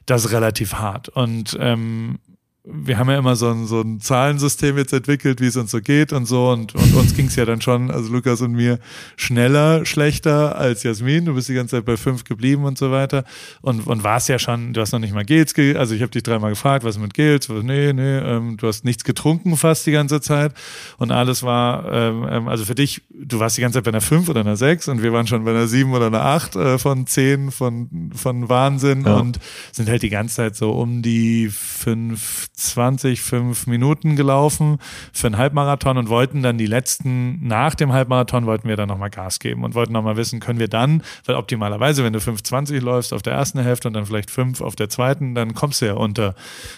[0.07, 1.09] das ist relativ hart.
[1.09, 2.19] Und ähm,
[2.65, 5.81] wir haben ja immer so ein, so ein Zahlensystem jetzt entwickelt, wie es uns so
[5.81, 6.51] geht und so.
[6.51, 8.79] Und, und uns ging es ja dann schon, also Lukas und mir,
[9.17, 11.25] schneller, schlechter als Jasmin.
[11.25, 13.25] Du bist die ganze Zeit bei fünf geblieben und so weiter.
[13.63, 16.23] Und, und warst ja schon, du hast noch nicht mal Gels, also ich habe dich
[16.23, 17.49] dreimal gefragt, was mit Gels?
[17.49, 20.53] Nee, nee, ähm, du hast nichts getrunken fast die ganze Zeit.
[20.99, 24.03] Und alles war, ähm, ähm, also für dich, du warst die ganze Zeit bei einer
[24.03, 26.79] fünf oder einer sechs und wir waren schon bei einer sieben oder einer acht äh,
[26.79, 29.17] von zehn von, von Wahnsinn ja.
[29.17, 29.39] und
[29.73, 34.79] sind halt die ganze Zeit so um die fünf 20, 5 Minuten gelaufen
[35.13, 39.11] für einen Halbmarathon und wollten dann die letzten, nach dem Halbmarathon wollten wir dann nochmal
[39.11, 43.13] Gas geben und wollten nochmal wissen, können wir dann, weil optimalerweise, wenn du 5,20 läufst
[43.13, 45.95] auf der ersten Hälfte und dann vielleicht 5 auf der zweiten, dann kommst du ja
[45.95, 46.35] unter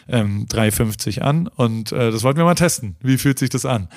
[0.09, 2.97] ähm, 3,50 an und äh, das wollten wir mal testen.
[3.01, 3.89] Wie fühlt sich das an?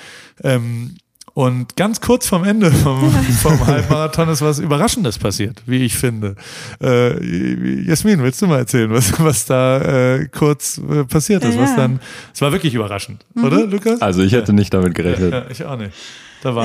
[0.42, 0.96] Ähm,
[1.36, 3.12] Und ganz kurz vorm Ende vom,
[3.42, 6.34] vom Halbmarathon ist was Überraschendes passiert, wie ich finde.
[6.82, 11.56] Äh, Jasmin, willst du mal erzählen, was, was da äh, kurz äh, passiert ist?
[11.56, 11.60] Ja.
[11.60, 12.00] Was dann,
[12.32, 14.00] es war wirklich überraschend, oder, Lukas?
[14.00, 15.30] Also ich hätte nicht damit gerechnet.
[15.30, 15.92] Ja, ich auch nicht.
[16.42, 16.64] Da war,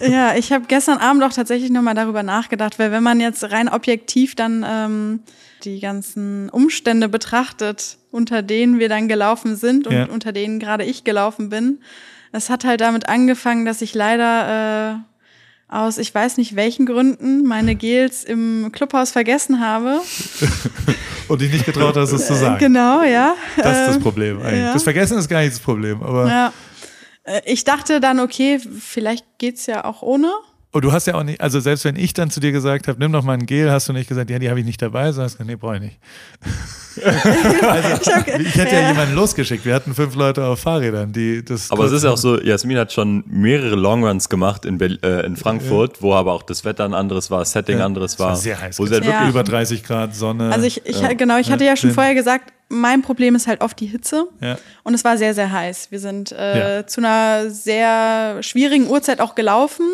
[0.00, 3.44] Ja, ja ich habe gestern Abend auch tatsächlich nochmal darüber nachgedacht, weil wenn man jetzt
[3.50, 5.20] rein objektiv dann ähm,
[5.64, 10.06] die ganzen Umstände betrachtet, unter denen wir dann gelaufen sind und Ja.
[10.06, 11.80] unter denen gerade ich gelaufen bin,
[12.36, 17.44] es hat halt damit angefangen, dass ich leider äh, aus ich weiß nicht welchen Gründen
[17.46, 20.00] meine Gels im Clubhaus vergessen habe.
[21.28, 22.58] und dich nicht getraut hast, es zu sagen.
[22.58, 23.34] Genau, ja.
[23.56, 24.60] Das ist das Ähm, Problem eigentlich.
[24.60, 24.72] ja.
[24.72, 26.52] Das Vergessen ist gar nicht das Problem, aber Ja.
[27.24, 30.30] Äh, Ich dachte dann, okay, vielleicht geht's ja auch ohne.
[30.72, 32.98] Und du hast ja auch nicht, also selbst wenn ich dann zu dir gesagt habe,
[32.98, 35.12] nimm doch mal ein Gel, hast du nicht gesagt, ja, die habe ich nicht dabei,
[35.12, 35.98] sondern hast gesagt, nee, brauche ich nicht.
[37.02, 38.88] also, ich hätte ja.
[38.88, 39.64] jemanden losgeschickt.
[39.64, 41.70] Wir hatten fünf Leute auf Fahrrädern, die das.
[41.70, 45.26] Aber es ist ja auch so, Jasmin hat schon mehrere Longruns gemacht in, Berl äh,
[45.26, 47.84] in Frankfurt, wo aber auch das Wetter ein anderes war, das Setting Ja.
[47.86, 48.36] anderes Es war war.
[48.36, 48.78] sehr heiß.
[48.78, 49.10] Wo sie halt Ja.
[49.12, 50.50] wirklich über 30 Grad Sonne.
[50.52, 51.94] Also ich, ich genau, ich hatte ja schon Ja.
[51.94, 54.26] vorher gesagt, mein Problem ist halt oft die Hitze.
[54.40, 54.56] Ja.
[54.84, 55.88] Und es war sehr, sehr heiß.
[55.90, 56.86] Wir sind äh, Ja.
[56.86, 59.84] zu einer sehr schwierigen Uhrzeit auch gelaufen.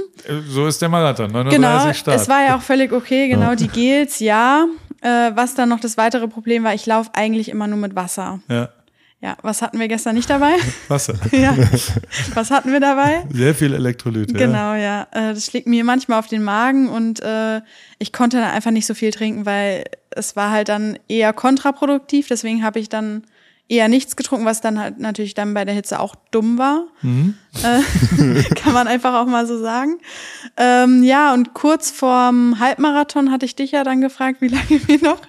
[0.49, 2.21] so ist der Marathon, 39 Genau, Start.
[2.21, 3.29] es war ja auch völlig okay.
[3.29, 4.67] Genau, die Gels, ja.
[5.03, 8.41] Äh, was dann noch das weitere Problem war, ich laufe eigentlich immer nur mit Wasser.
[8.49, 8.69] ja,
[9.23, 10.53] Ja, was hatten wir gestern nicht dabei?
[10.89, 11.15] Wasser.
[11.33, 11.55] ja.
[12.35, 13.25] Was hatten wir dabei?
[13.33, 14.33] Sehr viel Elektrolyte.
[14.33, 14.39] Ja.
[14.47, 15.07] Genau, ja.
[15.13, 17.61] Äh, Das schlägt mir manchmal auf den Magen und äh,
[17.99, 22.29] ich konnte dann einfach nicht so viel trinken, weil es war halt dann eher kontraproduktiv.
[22.29, 23.25] Deswegen habe ich dann
[23.71, 26.85] eher nichts getrunken, was dann halt natürlich dann bei der Hitze auch dumm war.
[27.65, 29.99] Äh, kann man einfach auch mal so sagen.
[30.57, 35.03] Ähm, ja, und kurz vorm Halbmarathon hatte ich dich ja dann gefragt, wie lange wir
[35.03, 35.21] noch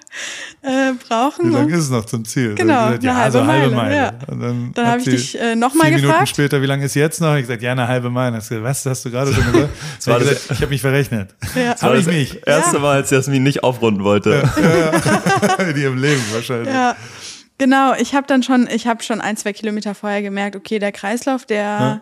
[0.62, 1.50] äh, brauchen.
[1.50, 2.54] Wie lange ist es noch zum Ziel?
[2.54, 3.96] Genau, hab ich gesagt, ja, eine also halbe halbe Meile, Meile.
[3.96, 4.14] ja.
[4.32, 6.30] Und dann Dann habe ich dich äh, nochmal vier Minuten gefragt.
[6.30, 7.34] später, wie lange ist jetzt noch?
[7.34, 8.36] Ich gesagt, ja, eine halbe Meile.
[8.38, 9.70] Hast gesagt, was hast du gerade schon gesagt?
[10.00, 11.34] Ich, war hab das- ich habe mich verrechnet.
[11.56, 11.76] Ja.
[11.82, 12.46] Habe ich das nicht.
[12.46, 14.44] erste Mal, als Jasmin nicht aufrunden wollte.
[15.76, 16.68] Die im Leben wahrscheinlich.
[16.72, 16.96] Ja,
[17.62, 17.94] genau.
[17.94, 21.46] Ich habe dann schon, ich habe schon ein, zwei Kilometer vorher gemerkt, okay, der Kreislauf,
[21.46, 22.02] der,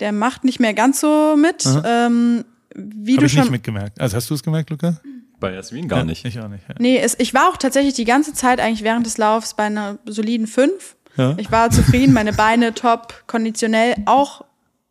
[0.00, 1.64] der macht nicht mehr ganz so mit.
[1.84, 3.40] Ähm, wie Habe du ich schon.
[3.42, 4.00] nicht mitgemerkt.
[4.00, 5.00] Also hast du es gemerkt, Luca?
[5.40, 6.24] Bei Jasmin gar nicht.
[6.24, 6.62] Ich auch nicht.
[6.68, 6.74] Ja.
[6.78, 9.98] Nee, es, ich war auch tatsächlich die ganze Zeit eigentlich während des Laufs bei einer
[10.04, 10.96] soliden 5.
[11.16, 11.34] Ja.
[11.38, 14.44] Ich war zufrieden, meine Beine top, konditionell auch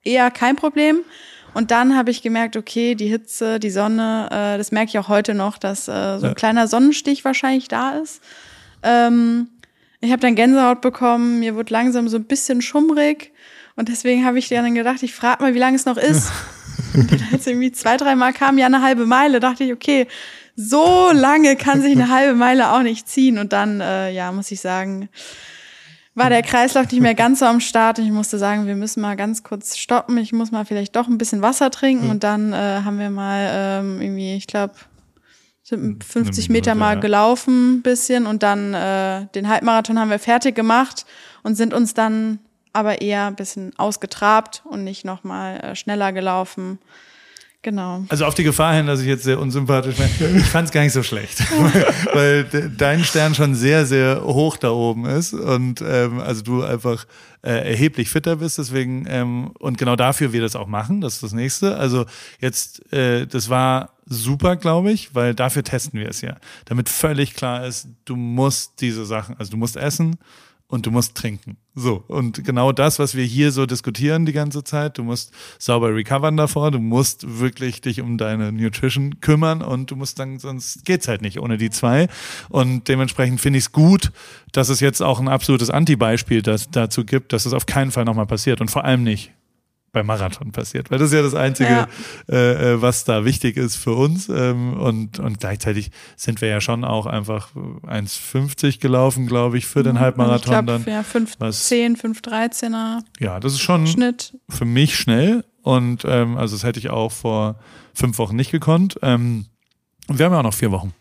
[0.03, 0.99] eher kein Problem.
[1.53, 5.09] Und dann habe ich gemerkt, okay, die Hitze, die Sonne, äh, das merke ich auch
[5.09, 6.33] heute noch, dass äh, so ein Ja.
[6.33, 8.21] kleiner Sonnenstich wahrscheinlich da ist.
[8.83, 9.47] Ähm,
[10.01, 13.31] ich habe dann Gänsehaut bekommen, mir wurde langsam so ein bisschen schummrig.
[13.75, 16.31] Und deswegen habe ich dann gedacht, ich frage mal, wie lange es noch ist.
[16.93, 20.07] Und dann, als irgendwie zwei, dreimal kam, ja eine halbe Meile, dachte ich, okay,
[20.55, 23.37] so lange kann sich eine halbe Meile auch nicht ziehen.
[23.37, 25.07] Und dann, äh, ja, muss ich sagen,
[26.15, 27.99] war der Kreislauf nicht mehr ganz so am Start.
[27.99, 30.17] Und ich musste sagen, wir müssen mal ganz kurz stoppen.
[30.17, 32.09] Ich muss mal vielleicht doch ein bisschen Wasser trinken.
[32.09, 34.73] Und dann äh, haben wir mal ähm, irgendwie, ich glaube,
[35.63, 38.25] sind 50 Minute, Meter mal gelaufen, ein bisschen.
[38.25, 41.05] Und dann äh, den Halbmarathon haben wir fertig gemacht
[41.43, 42.39] und sind uns dann
[42.73, 46.79] aber eher ein bisschen ausgetrabt und nicht nochmal äh, schneller gelaufen.
[47.63, 48.03] Genau.
[48.09, 50.37] Also auf die Gefahr hin, dass ich jetzt sehr unsympathisch bin.
[50.37, 51.43] Ich fand es gar nicht so schlecht,
[52.13, 56.63] weil de- dein Stern schon sehr, sehr hoch da oben ist und ähm, also du
[56.63, 57.05] einfach
[57.43, 58.57] äh, erheblich fitter bist.
[58.57, 61.01] Deswegen ähm, und genau dafür wir das auch machen.
[61.01, 61.77] Das ist das nächste.
[61.77, 62.05] Also
[62.39, 67.33] jetzt, äh, das war super, glaube ich, weil dafür testen wir es ja, damit völlig
[67.33, 70.17] klar ist, du musst diese Sachen, also du musst essen
[70.67, 71.57] und du musst trinken.
[71.75, 75.95] So, und genau das, was wir hier so diskutieren die ganze Zeit, du musst sauber
[75.95, 80.83] recovern davor, du musst wirklich dich um deine Nutrition kümmern und du musst dann, sonst
[80.83, 82.07] geht's halt nicht ohne die zwei.
[82.49, 84.11] Und dementsprechend finde ich es gut,
[84.51, 88.27] dass es jetzt auch ein absolutes Anti-Beispiel dazu gibt, dass es auf keinen Fall nochmal
[88.27, 89.31] passiert und vor allem nicht
[89.93, 91.87] beim Marathon passiert, weil das ist ja das Einzige, Ja.
[92.29, 94.29] äh, äh, was da wichtig ist für uns.
[94.29, 99.83] Ähm, und, und gleichzeitig sind wir ja schon auch einfach 1,50 gelaufen, glaube ich, für
[99.83, 100.85] den Halbmarathon ich glaube, dann.
[100.85, 104.33] ja, 5, was- 10, 5, 13er Ja, das ist schon Schnitt.
[104.49, 105.43] für mich schnell.
[105.63, 107.59] Und ähm, also das hätte ich auch vor
[107.93, 108.97] fünf Wochen nicht gekonnt.
[109.03, 109.45] Ähm,
[110.07, 110.93] und wir haben ja auch noch vier Wochen.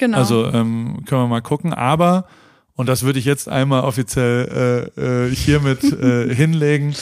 [0.00, 0.16] Genau.
[0.18, 1.72] Also ähm, können wir mal gucken.
[1.72, 2.26] Aber,
[2.74, 6.94] und das würde ich jetzt einmal offiziell äh, äh, hiermit äh, hinlegen,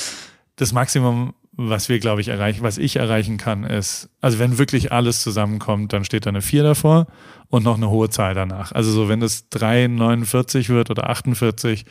[0.56, 4.92] das Maximum, was wir, glaube ich, erreichen, was ich erreichen kann, ist, also wenn wirklich
[4.92, 7.06] alles zusammenkommt, dann steht da eine 4 davor
[7.48, 8.72] und noch eine hohe Zahl danach.
[8.72, 11.86] Also so, wenn das 3,49 wird oder 48,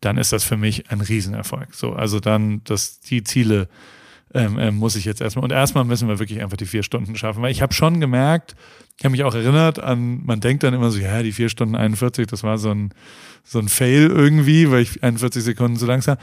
[0.00, 1.74] dann ist das für mich ein Riesenerfolg.
[1.74, 3.68] So, also dann, dass die Ziele
[4.34, 5.44] ähm, ähm, muss ich jetzt erstmal.
[5.44, 7.42] Und erstmal müssen wir wirklich einfach die vier Stunden schaffen.
[7.42, 8.56] Weil ich habe schon gemerkt,
[8.98, 11.76] ich habe mich auch erinnert an, man denkt dann immer so, ja, die vier Stunden
[11.76, 12.92] 41, das war so ein,
[13.44, 16.16] so ein Fail irgendwie, weil ich 41 Sekunden zu langsam.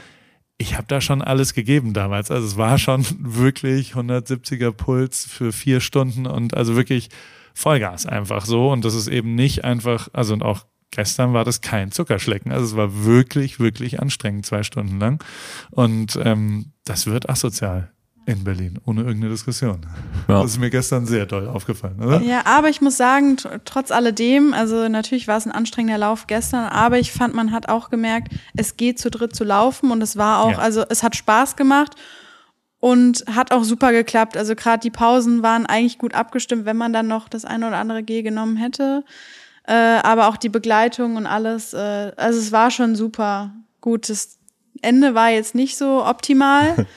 [0.58, 2.30] Ich habe da schon alles gegeben damals.
[2.30, 7.08] Also es war schon wirklich 170er Puls für vier Stunden und also wirklich
[7.54, 8.70] Vollgas einfach so.
[8.70, 12.52] Und das ist eben nicht einfach, also und auch gestern war das kein Zuckerschlecken.
[12.52, 15.22] Also es war wirklich, wirklich anstrengend, zwei Stunden lang.
[15.70, 17.91] Und ähm, das wird asozial
[18.26, 19.80] in Berlin, ohne irgendeine Diskussion.
[20.28, 20.42] Ja.
[20.42, 22.20] Das ist mir gestern sehr doll aufgefallen, oder?
[22.20, 26.66] Ja, aber ich muss sagen, trotz alledem, also natürlich war es ein anstrengender Lauf gestern,
[26.66, 30.16] aber ich fand, man hat auch gemerkt, es geht zu dritt zu laufen und es
[30.16, 30.58] war auch, ja.
[30.58, 31.96] also es hat Spaß gemacht
[32.78, 34.36] und hat auch super geklappt.
[34.36, 37.76] Also gerade die Pausen waren eigentlich gut abgestimmt, wenn man dann noch das eine oder
[37.76, 39.04] andere G genommen hätte.
[39.64, 44.08] Äh, aber auch die Begleitung und alles, äh, also es war schon super gut.
[44.08, 44.38] Das
[44.80, 46.86] Ende war jetzt nicht so optimal.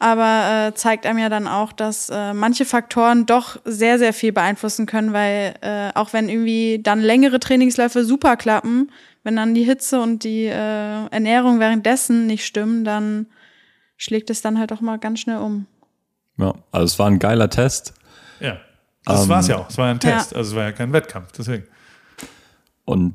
[0.00, 4.32] aber äh, zeigt einem ja dann auch, dass äh, manche Faktoren doch sehr, sehr viel
[4.32, 8.90] beeinflussen können, weil äh, auch wenn irgendwie dann längere Trainingsläufe super klappen,
[9.22, 13.26] wenn dann die Hitze und die äh, Ernährung währenddessen nicht stimmen, dann
[13.98, 15.66] schlägt es dann halt auch mal ganz schnell um.
[16.38, 17.92] Ja, also es war ein geiler Test.
[18.40, 18.56] Ja,
[19.04, 19.68] das ähm, war es ja auch.
[19.68, 20.38] Es war ein Test, ja.
[20.38, 21.64] also es war ja kein Wettkampf, deswegen.
[22.86, 23.14] Und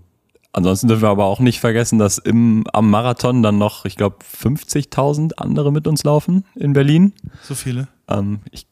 [0.56, 4.20] Ansonsten dürfen wir aber auch nicht vergessen, dass im, am Marathon dann noch, ich glaube,
[4.42, 7.12] 50.000 andere mit uns laufen in Berlin.
[7.42, 7.90] So viele?
[8.08, 8.66] Ähm, ich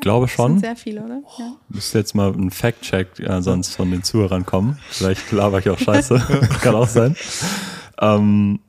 [0.00, 0.52] glaube schon.
[0.52, 1.20] Das sind sehr viele, oder?
[1.40, 1.56] Ja.
[1.70, 4.78] Müsste jetzt mal ein Fact-Check äh, sonst von den Zuhörern kommen.
[4.90, 6.20] Vielleicht laber ich auch scheiße.
[6.62, 7.16] Kann auch sein.
[8.00, 8.60] Ähm,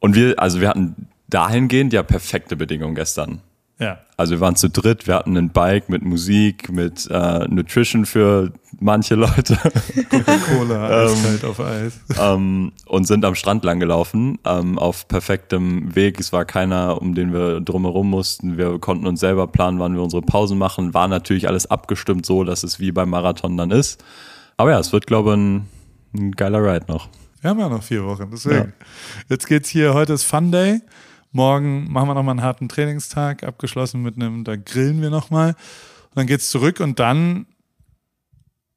[0.00, 3.42] und wir, also wir hatten dahingehend ja perfekte Bedingungen gestern.
[3.78, 3.98] Ja.
[4.16, 8.52] Also wir waren zu dritt, wir hatten ein Bike mit Musik, mit äh, Nutrition für
[8.80, 9.56] manche Leute.
[10.10, 12.00] Coca-Cola, eiskalt ähm, auf Eis.
[12.20, 16.18] Ähm, und sind am Strand lang gelaufen, ähm, auf perfektem Weg.
[16.18, 18.58] Es war keiner, um den wir drumherum mussten.
[18.58, 20.92] Wir konnten uns selber planen, wann wir unsere Pausen machen.
[20.94, 24.02] War natürlich alles abgestimmt so, dass es wie beim Marathon dann ist.
[24.56, 25.68] Aber ja, es wird, glaube ich, ein,
[26.16, 27.08] ein geiler Ride noch.
[27.40, 28.56] Wir haben ja noch vier Wochen, deswegen.
[28.56, 28.86] Ja.
[29.28, 30.80] Jetzt geht's hier, heute ist Fun Day.
[31.30, 35.54] Morgen machen wir nochmal einen harten Trainingstag, abgeschlossen mit einem, da grillen wir nochmal.
[36.14, 37.46] Dann geht's zurück und dann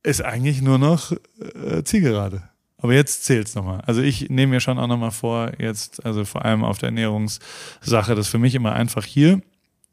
[0.03, 2.43] ist eigentlich nur noch äh, Zielgerade.
[2.77, 3.81] Aber jetzt zählt's nochmal.
[3.81, 8.15] Also ich nehme mir schon auch nochmal vor, jetzt, also vor allem auf der Ernährungssache,
[8.15, 9.41] das ist für mich immer einfach hier.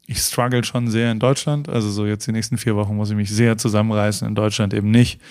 [0.07, 1.69] Ich struggle schon sehr in Deutschland.
[1.69, 4.27] Also so jetzt die nächsten vier Wochen muss ich mich sehr zusammenreißen.
[4.27, 5.21] In Deutschland eben nicht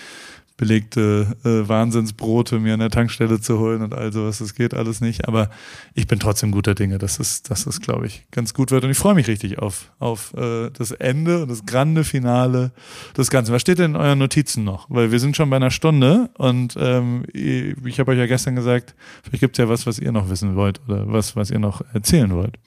[0.59, 4.39] belegte äh, Wahnsinnsbrote mir an der Tankstelle zu holen und all sowas.
[4.39, 5.25] Das geht alles nicht.
[5.25, 5.49] Aber
[5.93, 8.83] ich bin trotzdem guter Dinge, dass es, dass es, glaube ich, ganz gut wird.
[8.83, 12.73] Und ich freue mich richtig auf, auf äh, das Ende und das grande Finale
[13.15, 13.53] des Ganzen.
[13.53, 14.87] Was steht denn in euren Notizen noch?
[14.89, 18.95] Weil wir sind schon bei einer Stunde und ähm, ich habe euch ja gestern gesagt,
[19.23, 21.81] vielleicht gibt es ja was, was ihr noch wissen wollt oder was, was ihr noch
[21.93, 22.57] erzählen wollt.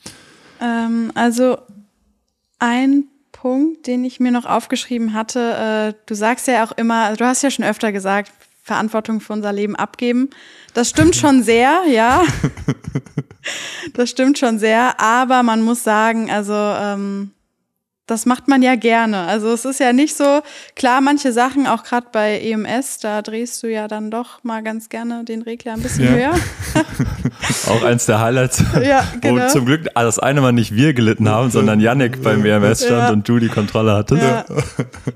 [0.62, 1.59] Ähm, also
[2.59, 5.95] ein Punkt, den ich mir noch aufgeschrieben hatte.
[5.95, 8.31] Äh, du sagst ja auch immer, also du hast ja schon öfter gesagt,
[8.63, 10.31] Verantwortung für unser Leben abgeben.
[10.75, 12.23] Das stimmt schon sehr, ja.
[13.95, 17.33] Das stimmt schon sehr, aber man muss sagen, also ähm,
[18.12, 19.22] das macht man ja gerne.
[19.22, 20.43] Also es ist ja nicht so,
[20.76, 24.90] klar, manche Sachen, auch gerade bei EMS, da drehst du ja dann doch mal ganz
[24.90, 26.10] gerne den Regler ein bisschen ja.
[26.10, 26.34] höher.
[27.68, 29.43] auch eins der Highlights, ja, genau.
[29.43, 33.02] wo zum Glück das eine Mal nicht wir gelitten haben, sondern Yannick beim EMS stand
[33.02, 33.10] ja.
[33.10, 34.22] und du die Kontrolle hattest.
[34.22, 34.44] Ja.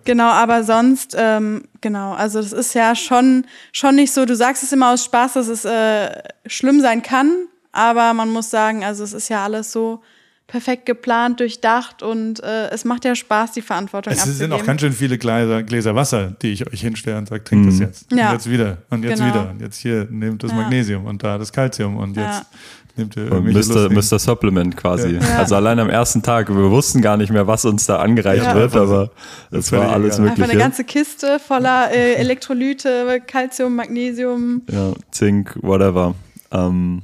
[0.04, 4.62] Genau, aber sonst, ähm, genau, also das ist ja schon, schon nicht so, du sagst
[4.62, 6.08] es immer aus Spaß, dass es äh,
[6.46, 7.30] schlimm sein kann,
[7.72, 10.00] aber man muss sagen, also es ist ja alles so
[10.46, 14.32] perfekt geplant, durchdacht und äh, es macht ja Spaß, die Verantwortung es abzugeben.
[14.32, 17.42] Es sind auch ganz schön viele Gläser, Gläser Wasser, die ich euch hinstelle und sage,
[17.42, 17.70] trinkt mhm.
[17.70, 18.12] das jetzt.
[18.12, 18.28] Ja.
[18.28, 19.34] Und jetzt wieder und jetzt genau.
[19.34, 20.56] wieder und jetzt hier nehmt das ja.
[20.56, 22.46] Magnesium und da das Calcium und jetzt ja.
[22.94, 23.90] nehmt ihr Mr.
[23.90, 24.20] Mr.
[24.20, 25.16] Supplement quasi.
[25.16, 25.38] Ja.
[25.38, 28.76] Also allein am ersten Tag, wir wussten gar nicht mehr, was uns da angereicht wird,
[28.76, 29.10] aber
[29.50, 30.42] es war alles mögliche.
[30.42, 34.62] Einfach eine ganze Kiste voller äh, Elektrolyte, Calcium, Magnesium.
[34.70, 36.14] Ja, Zink, whatever.
[36.52, 37.02] Ähm,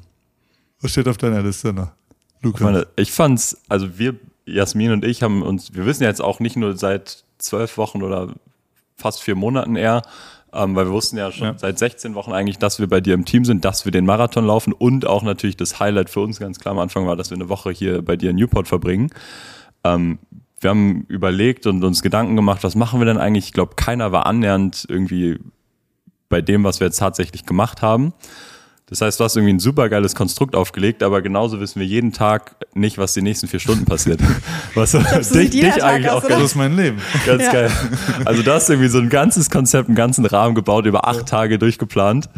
[0.80, 1.90] was steht auf deiner Liste noch?
[2.42, 2.60] Lukas.
[2.60, 4.14] Ich, meine, ich fand's, also wir,
[4.44, 8.34] Jasmin und ich haben uns, wir wissen jetzt auch nicht nur seit zwölf Wochen oder
[8.96, 10.02] fast vier Monaten eher,
[10.52, 11.54] ähm, weil wir wussten ja schon ja.
[11.58, 14.44] seit 16 Wochen eigentlich, dass wir bei dir im Team sind, dass wir den Marathon
[14.44, 17.36] laufen und auch natürlich das Highlight für uns ganz klar am Anfang war, dass wir
[17.36, 19.10] eine Woche hier bei dir in Newport verbringen.
[19.84, 20.18] Ähm,
[20.60, 23.46] wir haben überlegt und uns Gedanken gemacht, was machen wir denn eigentlich?
[23.46, 25.38] Ich glaube, keiner war annähernd irgendwie
[26.28, 28.12] bei dem, was wir jetzt tatsächlich gemacht haben.
[28.92, 32.12] Das heißt, du hast irgendwie ein super geiles Konstrukt aufgelegt, aber genauso wissen wir jeden
[32.12, 34.20] Tag nicht, was die nächsten vier Stunden passiert.
[34.74, 36.98] Was glaub, dich, dich eigentlich auch Das ist mein Leben.
[37.24, 37.52] Ganz ja.
[37.52, 37.70] geil.
[38.26, 41.58] Also du hast irgendwie so ein ganzes Konzept, einen ganzen Rahmen gebaut, über acht Tage
[41.58, 42.28] durchgeplant.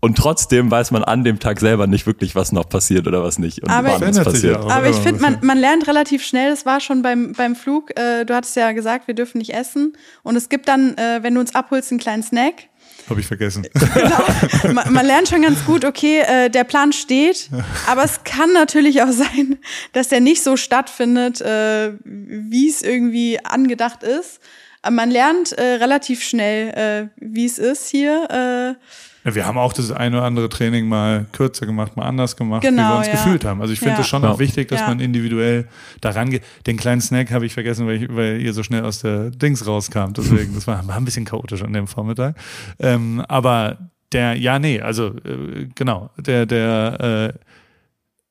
[0.00, 3.38] Und trotzdem weiß man an dem Tag selber nicht wirklich, was noch passiert oder was
[3.38, 3.62] nicht.
[3.62, 4.56] Und aber, wann es passiert.
[4.56, 7.96] Auch, aber ich finde, man, man lernt relativ schnell, das war schon beim, beim Flug,
[7.96, 9.92] äh, du hattest ja gesagt, wir dürfen nicht essen.
[10.24, 12.64] Und es gibt dann, äh, wenn du uns abholst, einen kleinen Snack.
[13.08, 13.66] Habe ich vergessen.
[13.94, 14.72] Genau.
[14.72, 17.50] Man, man, lernt schon ganz gut, okay, äh, der Plan steht,
[17.86, 19.58] aber es kann natürlich auch sein,
[19.92, 24.40] dass der nicht so stattfindet, äh, wie es irgendwie angedacht ist.
[24.82, 28.76] Aber man lernt äh, relativ schnell, äh, wie es ist hier.
[29.24, 32.62] Ja, wir haben auch das eine oder andere Training mal kürzer gemacht, mal anders gemacht,
[32.62, 33.12] genau, wie wir genau, uns ja.
[33.12, 33.60] gefühlt haben.
[33.60, 34.04] Also ich finde es ja.
[34.04, 34.88] schon auch wichtig, dass ja.
[34.88, 35.68] man individuell
[36.00, 36.42] daran geht.
[36.66, 39.66] Den kleinen Snack habe ich vergessen, weil, ich, weil ihr so schnell aus der Dings
[39.66, 40.12] rauskam.
[40.16, 42.36] Deswegen, das war, war ein bisschen chaotisch an dem Vormittag.
[42.80, 43.78] Ähm, aber
[44.12, 47.38] der, ja, nee, also äh, genau, der, der äh,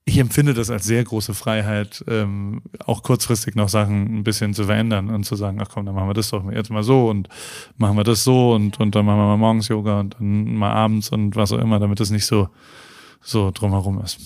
[0.05, 4.65] ich empfinde das als sehr große Freiheit, ähm, auch kurzfristig noch Sachen ein bisschen zu
[4.65, 7.29] verändern und zu sagen, ach komm, dann machen wir das doch jetzt mal so und
[7.77, 10.71] machen wir das so und, und dann machen wir mal morgens Yoga und dann mal
[10.71, 12.49] abends und was auch immer, damit es nicht so,
[13.21, 14.19] so drumherum ist.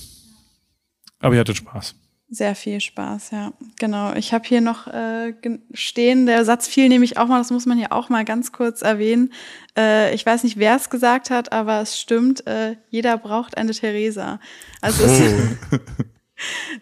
[1.19, 1.95] Aber ihr hattet Spaß.
[2.27, 3.53] Sehr viel Spaß, ja.
[3.80, 4.14] Genau.
[4.14, 5.34] Ich habe hier noch äh,
[5.73, 8.81] stehen, der Satz fiel nämlich auch mal, das muss man hier auch mal ganz kurz
[8.81, 9.31] erwähnen.
[9.77, 13.73] Äh, ich weiß nicht, wer es gesagt hat, aber es stimmt, äh, jeder braucht eine
[13.73, 14.39] Theresa.
[14.81, 15.77] Also es oh.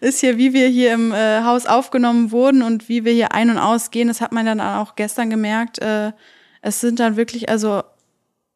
[0.00, 3.50] ist hier, wie wir hier im äh, Haus aufgenommen wurden und wie wir hier ein-
[3.50, 5.78] und ausgehen, das hat man dann auch gestern gemerkt.
[5.78, 6.12] Äh,
[6.62, 7.82] es sind dann wirklich, also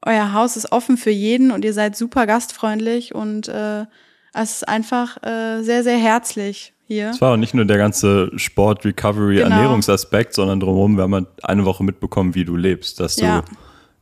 [0.06, 3.84] euer Haus ist offen für jeden und ihr seid super gastfreundlich und äh,
[4.32, 7.10] es ist einfach äh, sehr, sehr herzlich hier.
[7.10, 9.50] Es war auch nicht nur der ganze Sport, Recovery, genau.
[9.50, 13.44] Ernährungsaspekt, sondern drumherum, wir haben halt eine Woche mitbekommen, wie du lebst, dass du ja.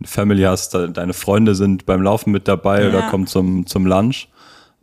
[0.01, 2.89] eine Family hast, deine Freunde sind beim Laufen mit dabei ja.
[2.89, 4.29] oder kommen zum, zum Lunch.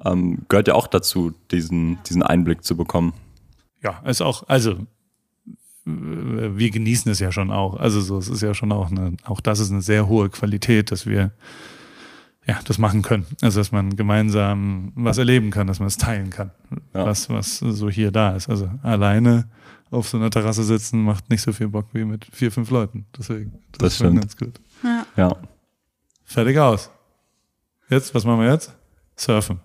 [0.05, 3.13] Ähm, gehört ja auch dazu, diesen, diesen Einblick zu bekommen.
[3.81, 4.75] Ja, ist auch, also
[5.85, 7.75] wir genießen es ja schon auch.
[7.75, 10.91] Also so, es ist ja schon auch eine, auch das ist eine sehr hohe Qualität,
[10.91, 11.31] dass wir
[12.45, 13.25] ja, das machen können.
[13.41, 16.51] Also, dass man gemeinsam was erleben kann, dass man es teilen kann,
[16.93, 17.05] ja.
[17.05, 18.49] was, was so hier da ist.
[18.49, 19.47] Also, alleine
[19.91, 23.05] auf so einer Terrasse sitzen macht nicht so viel Bock wie mit vier, fünf Leuten.
[23.17, 24.59] Deswegen, das, das ist schon ganz gut.
[24.83, 25.05] Ja.
[25.15, 25.37] ja.
[26.25, 26.89] Fertig aus.
[27.89, 28.73] Jetzt, was machen wir jetzt?
[29.15, 29.59] Surfen.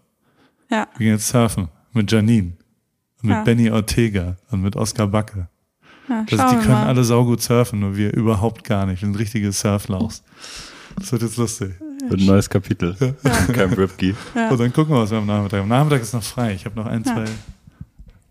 [0.70, 0.86] Ja.
[0.96, 2.52] Wir gehen jetzt surfen mit Janine
[3.22, 3.42] und mit ja.
[3.42, 5.48] Benny Ortega und mit Oskar Backe.
[6.08, 6.86] Ja, also, die können mal.
[6.86, 9.02] alle saugut surfen, nur wir überhaupt gar nicht.
[9.02, 10.22] Wir sind richtige Surflauchs.
[10.96, 11.74] Das wird jetzt lustig.
[12.10, 12.96] Wird ein neues Kapitel.
[13.00, 13.30] Ja.
[13.52, 14.14] Camp Ripkey.
[14.34, 14.50] Ja.
[14.50, 15.62] Und dann gucken wir, was wir am Nachmittag.
[15.62, 16.54] Am Nachmittag ist noch frei.
[16.54, 17.24] Ich habe noch ein, zwei.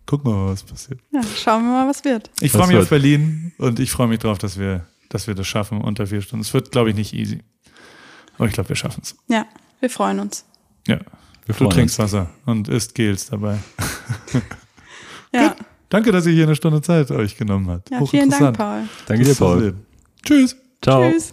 [0.06, 1.00] Gucken wir mal, was passiert.
[1.12, 2.30] Ja, schauen wir mal, was wird.
[2.40, 2.84] Ich freue mich wird?
[2.84, 6.22] auf Berlin und ich freue mich darauf, dass wir, dass wir das schaffen unter vier
[6.22, 6.42] Stunden.
[6.42, 7.40] Es wird, glaube ich, nicht easy.
[8.36, 9.16] Aber ich glaube, wir schaffen es.
[9.28, 9.46] Ja,
[9.80, 10.44] wir freuen uns.
[10.86, 10.98] Ja.
[11.44, 12.12] Wir du trinkst uns.
[12.12, 13.58] Wasser und isst Gels dabei.
[15.32, 15.48] ja.
[15.48, 15.56] Gut.
[15.88, 17.90] Danke, dass ihr hier eine Stunde Zeit euch genommen habt.
[17.90, 18.88] Ja, vielen Dank, Paul.
[19.06, 19.74] Danke dir, Paul.
[20.22, 20.56] Tschüss.
[20.82, 21.10] Ciao.
[21.10, 21.32] Tschüss.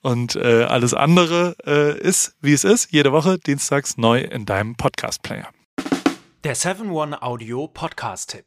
[0.00, 4.76] Und äh, alles andere äh, ist, wie es ist, jede Woche dienstags neu in deinem
[4.76, 5.48] Podcast-Player.
[6.44, 8.46] Der 7-One Audio Podcast-Tipp.